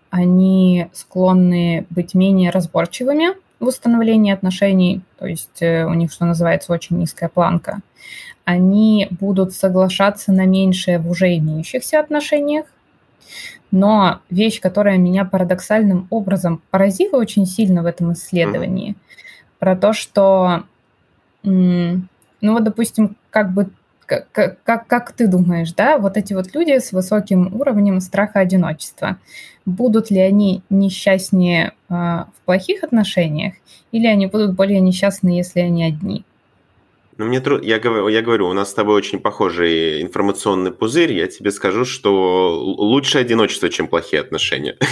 они 0.09 0.87
склонны 0.93 1.85
быть 1.89 2.13
менее 2.13 2.51
разборчивыми 2.51 3.35
в 3.59 3.67
установлении 3.67 4.31
отношений, 4.31 5.01
то 5.17 5.25
есть 5.25 5.61
э, 5.61 5.85
у 5.85 5.93
них, 5.93 6.11
что 6.11 6.25
называется, 6.25 6.71
очень 6.71 6.97
низкая 6.97 7.29
планка. 7.29 7.79
Они 8.43 9.07
будут 9.09 9.53
соглашаться 9.53 10.31
на 10.31 10.45
меньшее 10.45 10.99
в 10.99 11.09
уже 11.09 11.35
имеющихся 11.37 11.99
отношениях, 11.99 12.65
но 13.71 14.19
вещь, 14.29 14.61
которая 14.61 14.97
меня 14.97 15.25
парадоксальным 15.25 16.07
образом 16.09 16.61
поразила 16.69 17.17
очень 17.17 17.45
сильно 17.45 17.81
в 17.81 17.87
этом 17.87 18.13
исследовании, 18.13 18.95
про 19.59 19.75
то, 19.75 19.93
что, 19.93 20.63
ну 21.43 22.07
вот, 22.41 22.63
допустим, 22.63 23.15
как 23.31 23.51
бы 23.51 23.69
как, 24.05 24.61
как, 24.63 24.87
как 24.87 25.11
ты 25.13 25.27
думаешь, 25.27 25.73
да, 25.73 25.97
вот 25.97 26.17
эти 26.17 26.33
вот 26.33 26.53
люди 26.53 26.77
с 26.79 26.91
высоким 26.91 27.53
уровнем 27.59 27.99
страха 28.01 28.39
одиночества, 28.39 29.17
будут 29.65 30.11
ли 30.11 30.19
они 30.19 30.61
несчастнее 30.69 31.73
э, 31.89 31.93
в 31.93 32.45
плохих 32.45 32.83
отношениях, 32.83 33.55
или 33.91 34.07
они 34.07 34.27
будут 34.27 34.55
более 34.55 34.79
несчастны, 34.79 35.29
если 35.29 35.61
они 35.61 35.83
одни? 35.83 36.23
Ну, 37.17 37.25
мне 37.25 37.39
труд... 37.39 37.63
я, 37.63 37.79
говорю, 37.79 38.09
я 38.09 38.21
говорю, 38.21 38.49
у 38.49 38.53
нас 38.53 38.71
с 38.71 38.73
тобой 38.73 38.95
очень 38.95 39.19
похожий 39.19 40.01
информационный 40.01 40.71
пузырь. 40.71 41.13
Я 41.13 41.27
тебе 41.27 41.51
скажу, 41.51 41.85
что 41.85 42.59
лучше 42.59 43.19
одиночество, 43.19 43.69
чем 43.69 43.87
плохие 43.87 44.21
отношения. 44.21 44.77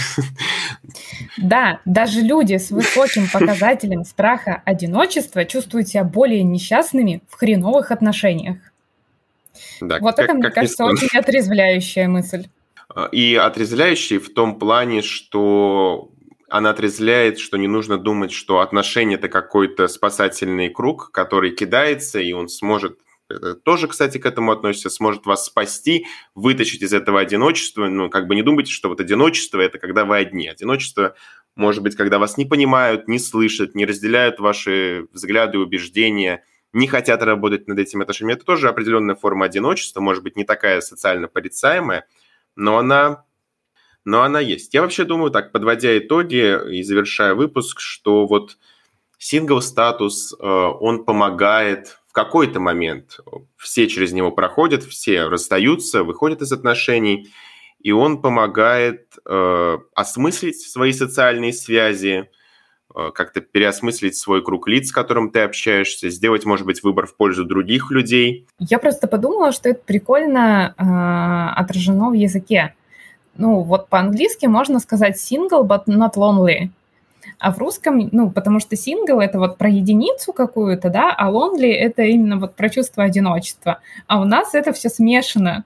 Да, 1.36 1.80
даже 1.84 2.20
люди 2.20 2.56
с 2.56 2.70
высоким 2.70 3.28
показателем 3.30 4.04
страха 4.04 4.62
одиночества 4.64 5.44
чувствуют 5.44 5.88
себя 5.88 6.04
более 6.04 6.42
несчастными 6.42 7.22
в 7.28 7.36
хреновых 7.36 7.90
отношениях. 7.90 8.58
Да, 9.80 9.98
вот 10.00 10.16
как, 10.16 10.26
это, 10.26 10.34
мне 10.34 10.50
кажется, 10.50 10.84
очень 10.84 11.08
отрезвляющая 11.16 12.08
мысль. 12.08 12.46
А, 12.88 13.06
и 13.06 13.34
отрезвляющий 13.34 14.18
в 14.18 14.32
том 14.32 14.58
плане, 14.58 15.02
что 15.02 16.10
она 16.48 16.70
отрезвляет, 16.70 17.38
что 17.38 17.56
не 17.56 17.68
нужно 17.68 17.98
думать, 17.98 18.32
что 18.32 18.60
отношения– 18.60 19.14
это 19.16 19.28
какой-то 19.28 19.88
спасательный 19.88 20.70
круг, 20.70 21.10
который 21.12 21.50
кидается, 21.50 22.20
и 22.20 22.32
он 22.32 22.48
сможет 22.48 22.98
тоже, 23.64 23.88
кстати, 23.88 24.18
к 24.18 24.26
этому 24.26 24.52
относится, 24.52 24.90
сможет 24.90 25.24
вас 25.24 25.46
спасти, 25.46 26.06
вытащить 26.34 26.82
из 26.82 26.92
этого 26.92 27.20
одиночества. 27.20 27.88
Ну, 27.88 28.10
как 28.10 28.26
бы 28.26 28.34
не 28.34 28.42
думайте, 28.42 28.70
что 28.70 28.90
вот 28.90 29.00
одиночество– 29.00 29.60
это 29.62 29.78
когда 29.78 30.04
вы 30.04 30.18
одни. 30.18 30.46
Одиночество 30.46 31.14
может 31.56 31.82
быть, 31.82 31.96
когда 31.96 32.18
вас 32.18 32.36
не 32.36 32.44
понимают, 32.44 33.08
не 33.08 33.18
слышат, 33.18 33.74
не 33.74 33.86
разделяют 33.86 34.40
ваши 34.40 35.06
взгляды 35.12 35.58
и 35.58 35.60
убеждения– 35.60 36.44
не 36.74 36.86
хотят 36.86 37.22
работать 37.22 37.66
над 37.68 37.78
этими 37.78 38.02
отношениями. 38.02 38.36
Это 38.36 38.44
тоже 38.44 38.68
определенная 38.68 39.14
форма 39.14 39.46
одиночества, 39.46 40.00
может 40.00 40.22
быть, 40.22 40.36
не 40.36 40.44
такая 40.44 40.80
социально 40.80 41.28
порицаемая, 41.28 42.06
но 42.56 42.78
она, 42.78 43.24
но 44.04 44.22
она 44.22 44.40
есть. 44.40 44.74
Я 44.74 44.82
вообще 44.82 45.04
думаю 45.04 45.30
так, 45.30 45.52
подводя 45.52 45.96
итоги 45.96 46.76
и 46.76 46.82
завершая 46.82 47.34
выпуск, 47.34 47.80
что 47.80 48.26
вот 48.26 48.58
сингл-статус, 49.18 50.34
э, 50.34 50.46
он 50.46 51.04
помогает 51.04 51.98
какой-то 52.14 52.60
момент 52.60 53.18
все 53.56 53.88
через 53.88 54.12
него 54.12 54.30
проходят, 54.30 54.84
все 54.84 55.24
расстаются, 55.24 56.04
выходят 56.04 56.42
из 56.42 56.52
отношений, 56.52 57.28
и 57.80 57.90
он 57.90 58.22
помогает 58.22 59.16
э, 59.28 59.78
осмыслить 59.94 60.60
свои 60.60 60.92
социальные 60.92 61.52
связи, 61.52 62.30
как-то 62.94 63.40
переосмыслить 63.40 64.16
свой 64.16 64.42
круг 64.42 64.68
лиц, 64.68 64.88
с 64.88 64.92
которым 64.92 65.30
ты 65.30 65.40
общаешься, 65.40 66.10
сделать, 66.10 66.44
может 66.44 66.64
быть, 66.64 66.82
выбор 66.82 67.06
в 67.06 67.16
пользу 67.16 67.44
других 67.44 67.90
людей. 67.90 68.46
Я 68.58 68.78
просто 68.78 69.08
подумала, 69.08 69.52
что 69.52 69.68
это 69.68 69.80
прикольно 69.84 70.74
э, 70.78 71.60
отражено 71.60 72.10
в 72.10 72.12
языке. 72.12 72.74
Ну, 73.36 73.62
вот 73.62 73.88
по-английски 73.88 74.46
можно 74.46 74.78
сказать 74.78 75.16
single, 75.16 75.66
but 75.66 75.86
not 75.86 76.14
lonely. 76.16 76.68
А 77.38 77.52
в 77.52 77.58
русском, 77.58 78.08
ну, 78.12 78.30
потому 78.30 78.60
что 78.60 78.76
сингл— 78.76 79.18
это 79.20 79.38
вот 79.38 79.58
про 79.58 79.68
единицу 79.68 80.32
какую-то, 80.32 80.90
да, 80.90 81.12
а 81.16 81.30
lonely— 81.30 81.72
это 81.72 82.02
именно 82.02 82.38
вот 82.38 82.54
про 82.54 82.68
чувство 82.68 83.04
одиночества. 83.04 83.80
А 84.06 84.20
у 84.20 84.24
нас 84.24 84.54
это 84.54 84.72
все 84.72 84.88
смешано 84.88 85.64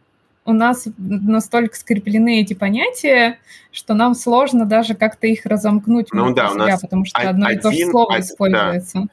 у 0.48 0.54
нас 0.54 0.88
настолько 0.96 1.76
скреплены 1.76 2.40
эти 2.40 2.54
понятия, 2.54 3.38
что 3.70 3.92
нам 3.92 4.14
сложно 4.14 4.64
даже 4.64 4.94
как-то 4.94 5.26
их 5.26 5.44
разомкнуть 5.44 6.08
ну, 6.10 6.32
да, 6.32 6.48
себя, 6.48 6.66
нас 6.66 6.80
потому 6.80 7.04
что 7.04 7.20
одно 7.20 7.48
один, 7.48 7.58
и 7.58 7.62
то 7.62 7.70
же 7.70 7.90
слово 7.90 8.14
один, 8.14 8.26
используется. 8.26 8.98
Да. 9.00 9.08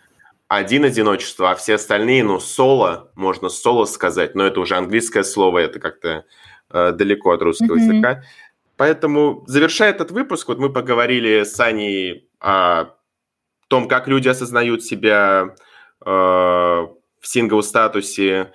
Один 0.47 0.85
одиночество, 0.85 1.51
а 1.51 1.55
все 1.55 1.75
остальные, 1.75 2.23
ну, 2.23 2.39
соло, 2.39 3.11
можно 3.15 3.49
соло 3.49 3.83
сказать, 3.83 4.33
но 4.33 4.45
это 4.45 4.61
уже 4.61 4.77
английское 4.77 5.23
слово, 5.23 5.59
это 5.59 5.81
как-то 5.81 6.23
э, 6.71 6.91
далеко 6.93 7.31
от 7.31 7.41
русского 7.41 7.75
mm-hmm. 7.75 7.93
языка. 7.93 8.23
Поэтому, 8.77 9.43
завершая 9.45 9.89
этот 9.89 10.11
выпуск, 10.11 10.47
вот 10.47 10.57
мы 10.57 10.71
поговорили 10.71 11.43
с 11.43 11.59
Аней 11.59 12.29
о 12.39 12.91
том, 13.67 13.89
как 13.89 14.07
люди 14.07 14.29
осознают 14.29 14.85
себя 14.85 15.53
э, 16.05 16.09
в 16.09 16.87
сингл-статусе, 17.23 18.53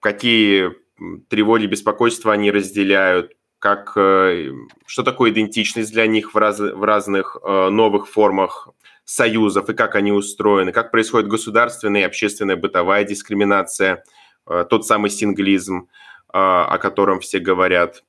какие 0.00 0.85
тревоги, 1.28 1.66
беспокойства 1.66 2.32
они 2.32 2.50
разделяют, 2.50 3.32
как, 3.58 3.92
э, 3.96 4.52
что 4.86 5.02
такое 5.02 5.30
идентичность 5.30 5.92
для 5.92 6.06
них 6.06 6.34
в, 6.34 6.36
раз, 6.38 6.58
в 6.58 6.82
разных 6.82 7.36
э, 7.42 7.68
новых 7.70 8.08
формах 8.08 8.68
союзов 9.04 9.68
и 9.70 9.74
как 9.74 9.94
они 9.94 10.12
устроены, 10.12 10.72
как 10.72 10.90
происходит 10.90 11.28
государственная 11.28 12.02
и 12.02 12.04
общественная 12.04 12.56
бытовая 12.56 13.04
дискриминация, 13.04 14.04
э, 14.46 14.64
тот 14.68 14.86
самый 14.86 15.10
синглизм, 15.10 15.88
о 16.28 16.76
котором 16.78 17.20
все 17.20 17.38
говорят. 17.38 18.02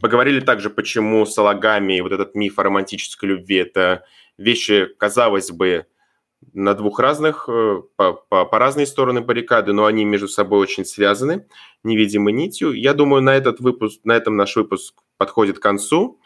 Поговорили 0.00 0.40
также, 0.40 0.70
почему 0.70 1.26
салагами 1.26 1.98
и 1.98 2.00
вот 2.00 2.12
этот 2.12 2.34
миф 2.34 2.58
о 2.58 2.62
романтической 2.62 3.28
любви– 3.28 3.56
это 3.58 4.04
вещи, 4.38 4.88
казалось 4.96 5.50
бы, 5.50 5.86
на 6.52 6.74
двух 6.74 6.98
разных, 6.98 7.48
э, 7.48 7.82
по, 7.96 8.12
по, 8.12 8.44
по 8.44 8.58
разные 8.58 8.86
стороны 8.86 9.20
баррикады, 9.20 9.72
но 9.72 9.86
они 9.86 10.04
между 10.04 10.28
собой 10.28 10.60
очень 10.60 10.84
связаны 10.84 11.46
невидимой 11.82 12.32
нитью. 12.32 12.72
Я 12.72 12.94
думаю, 12.94 13.22
на 13.22 13.34
этот 13.34 13.60
выпуск, 13.60 14.00
на 14.04 14.12
этом 14.12 14.36
наш 14.36 14.56
выпуск 14.56 14.94
подходит 15.16 15.58
к 15.58 15.62
концу. 15.62 16.20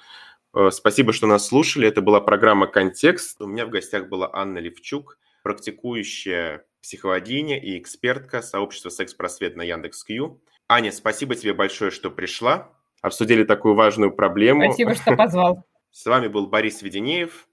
Э, 0.54 0.70
спасибо, 0.70 1.12
что 1.12 1.26
нас 1.26 1.46
слушали. 1.46 1.86
Это 1.86 2.00
была 2.00 2.20
программа 2.20 2.66
«Контекст». 2.66 3.40
У 3.40 3.46
меня 3.46 3.66
в 3.66 3.70
гостях 3.70 4.08
была 4.08 4.30
Анна 4.32 4.58
Левчук, 4.58 5.18
практикующая 5.42 6.64
психологиня 6.82 7.60
и 7.60 7.78
экспертка 7.78 8.42
сообщества 8.42 8.90
«Секс-просвет» 8.90 9.56
на 9.56 9.62
Яндекс.Кью. 9.62 10.40
Аня, 10.68 10.92
спасибо 10.92 11.34
тебе 11.34 11.52
большое, 11.52 11.90
что 11.90 12.10
пришла. 12.10 12.72
Обсудили 13.02 13.44
такую 13.44 13.74
важную 13.74 14.12
проблему. 14.12 14.64
Спасибо, 14.64 14.94
что 14.94 15.12
позвал. 15.16 15.64
С 15.90 16.04
вами 16.06 16.28
был 16.28 16.46
Борис 16.46 16.82
Веденеев. 16.82 17.48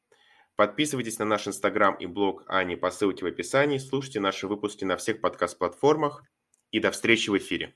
Подписывайтесь 0.56 1.18
на 1.18 1.26
наш 1.26 1.47
инстаграм 1.47 1.95
и 1.95 2.06
блог 2.06 2.43
Ани 2.47 2.76
по 2.76 2.91
ссылке 2.91 3.26
в 3.26 3.28
описании, 3.28 3.80
слушайте 3.80 4.20
наши 4.20 4.47
выпуски 4.47 4.86
на 4.86 4.97
всех 4.97 5.20
подкаст-платформах 5.20 6.24
и 6.72 6.80
до 6.80 6.91
встречи 6.91 7.32
в 7.32 7.38
эфире. 7.38 7.74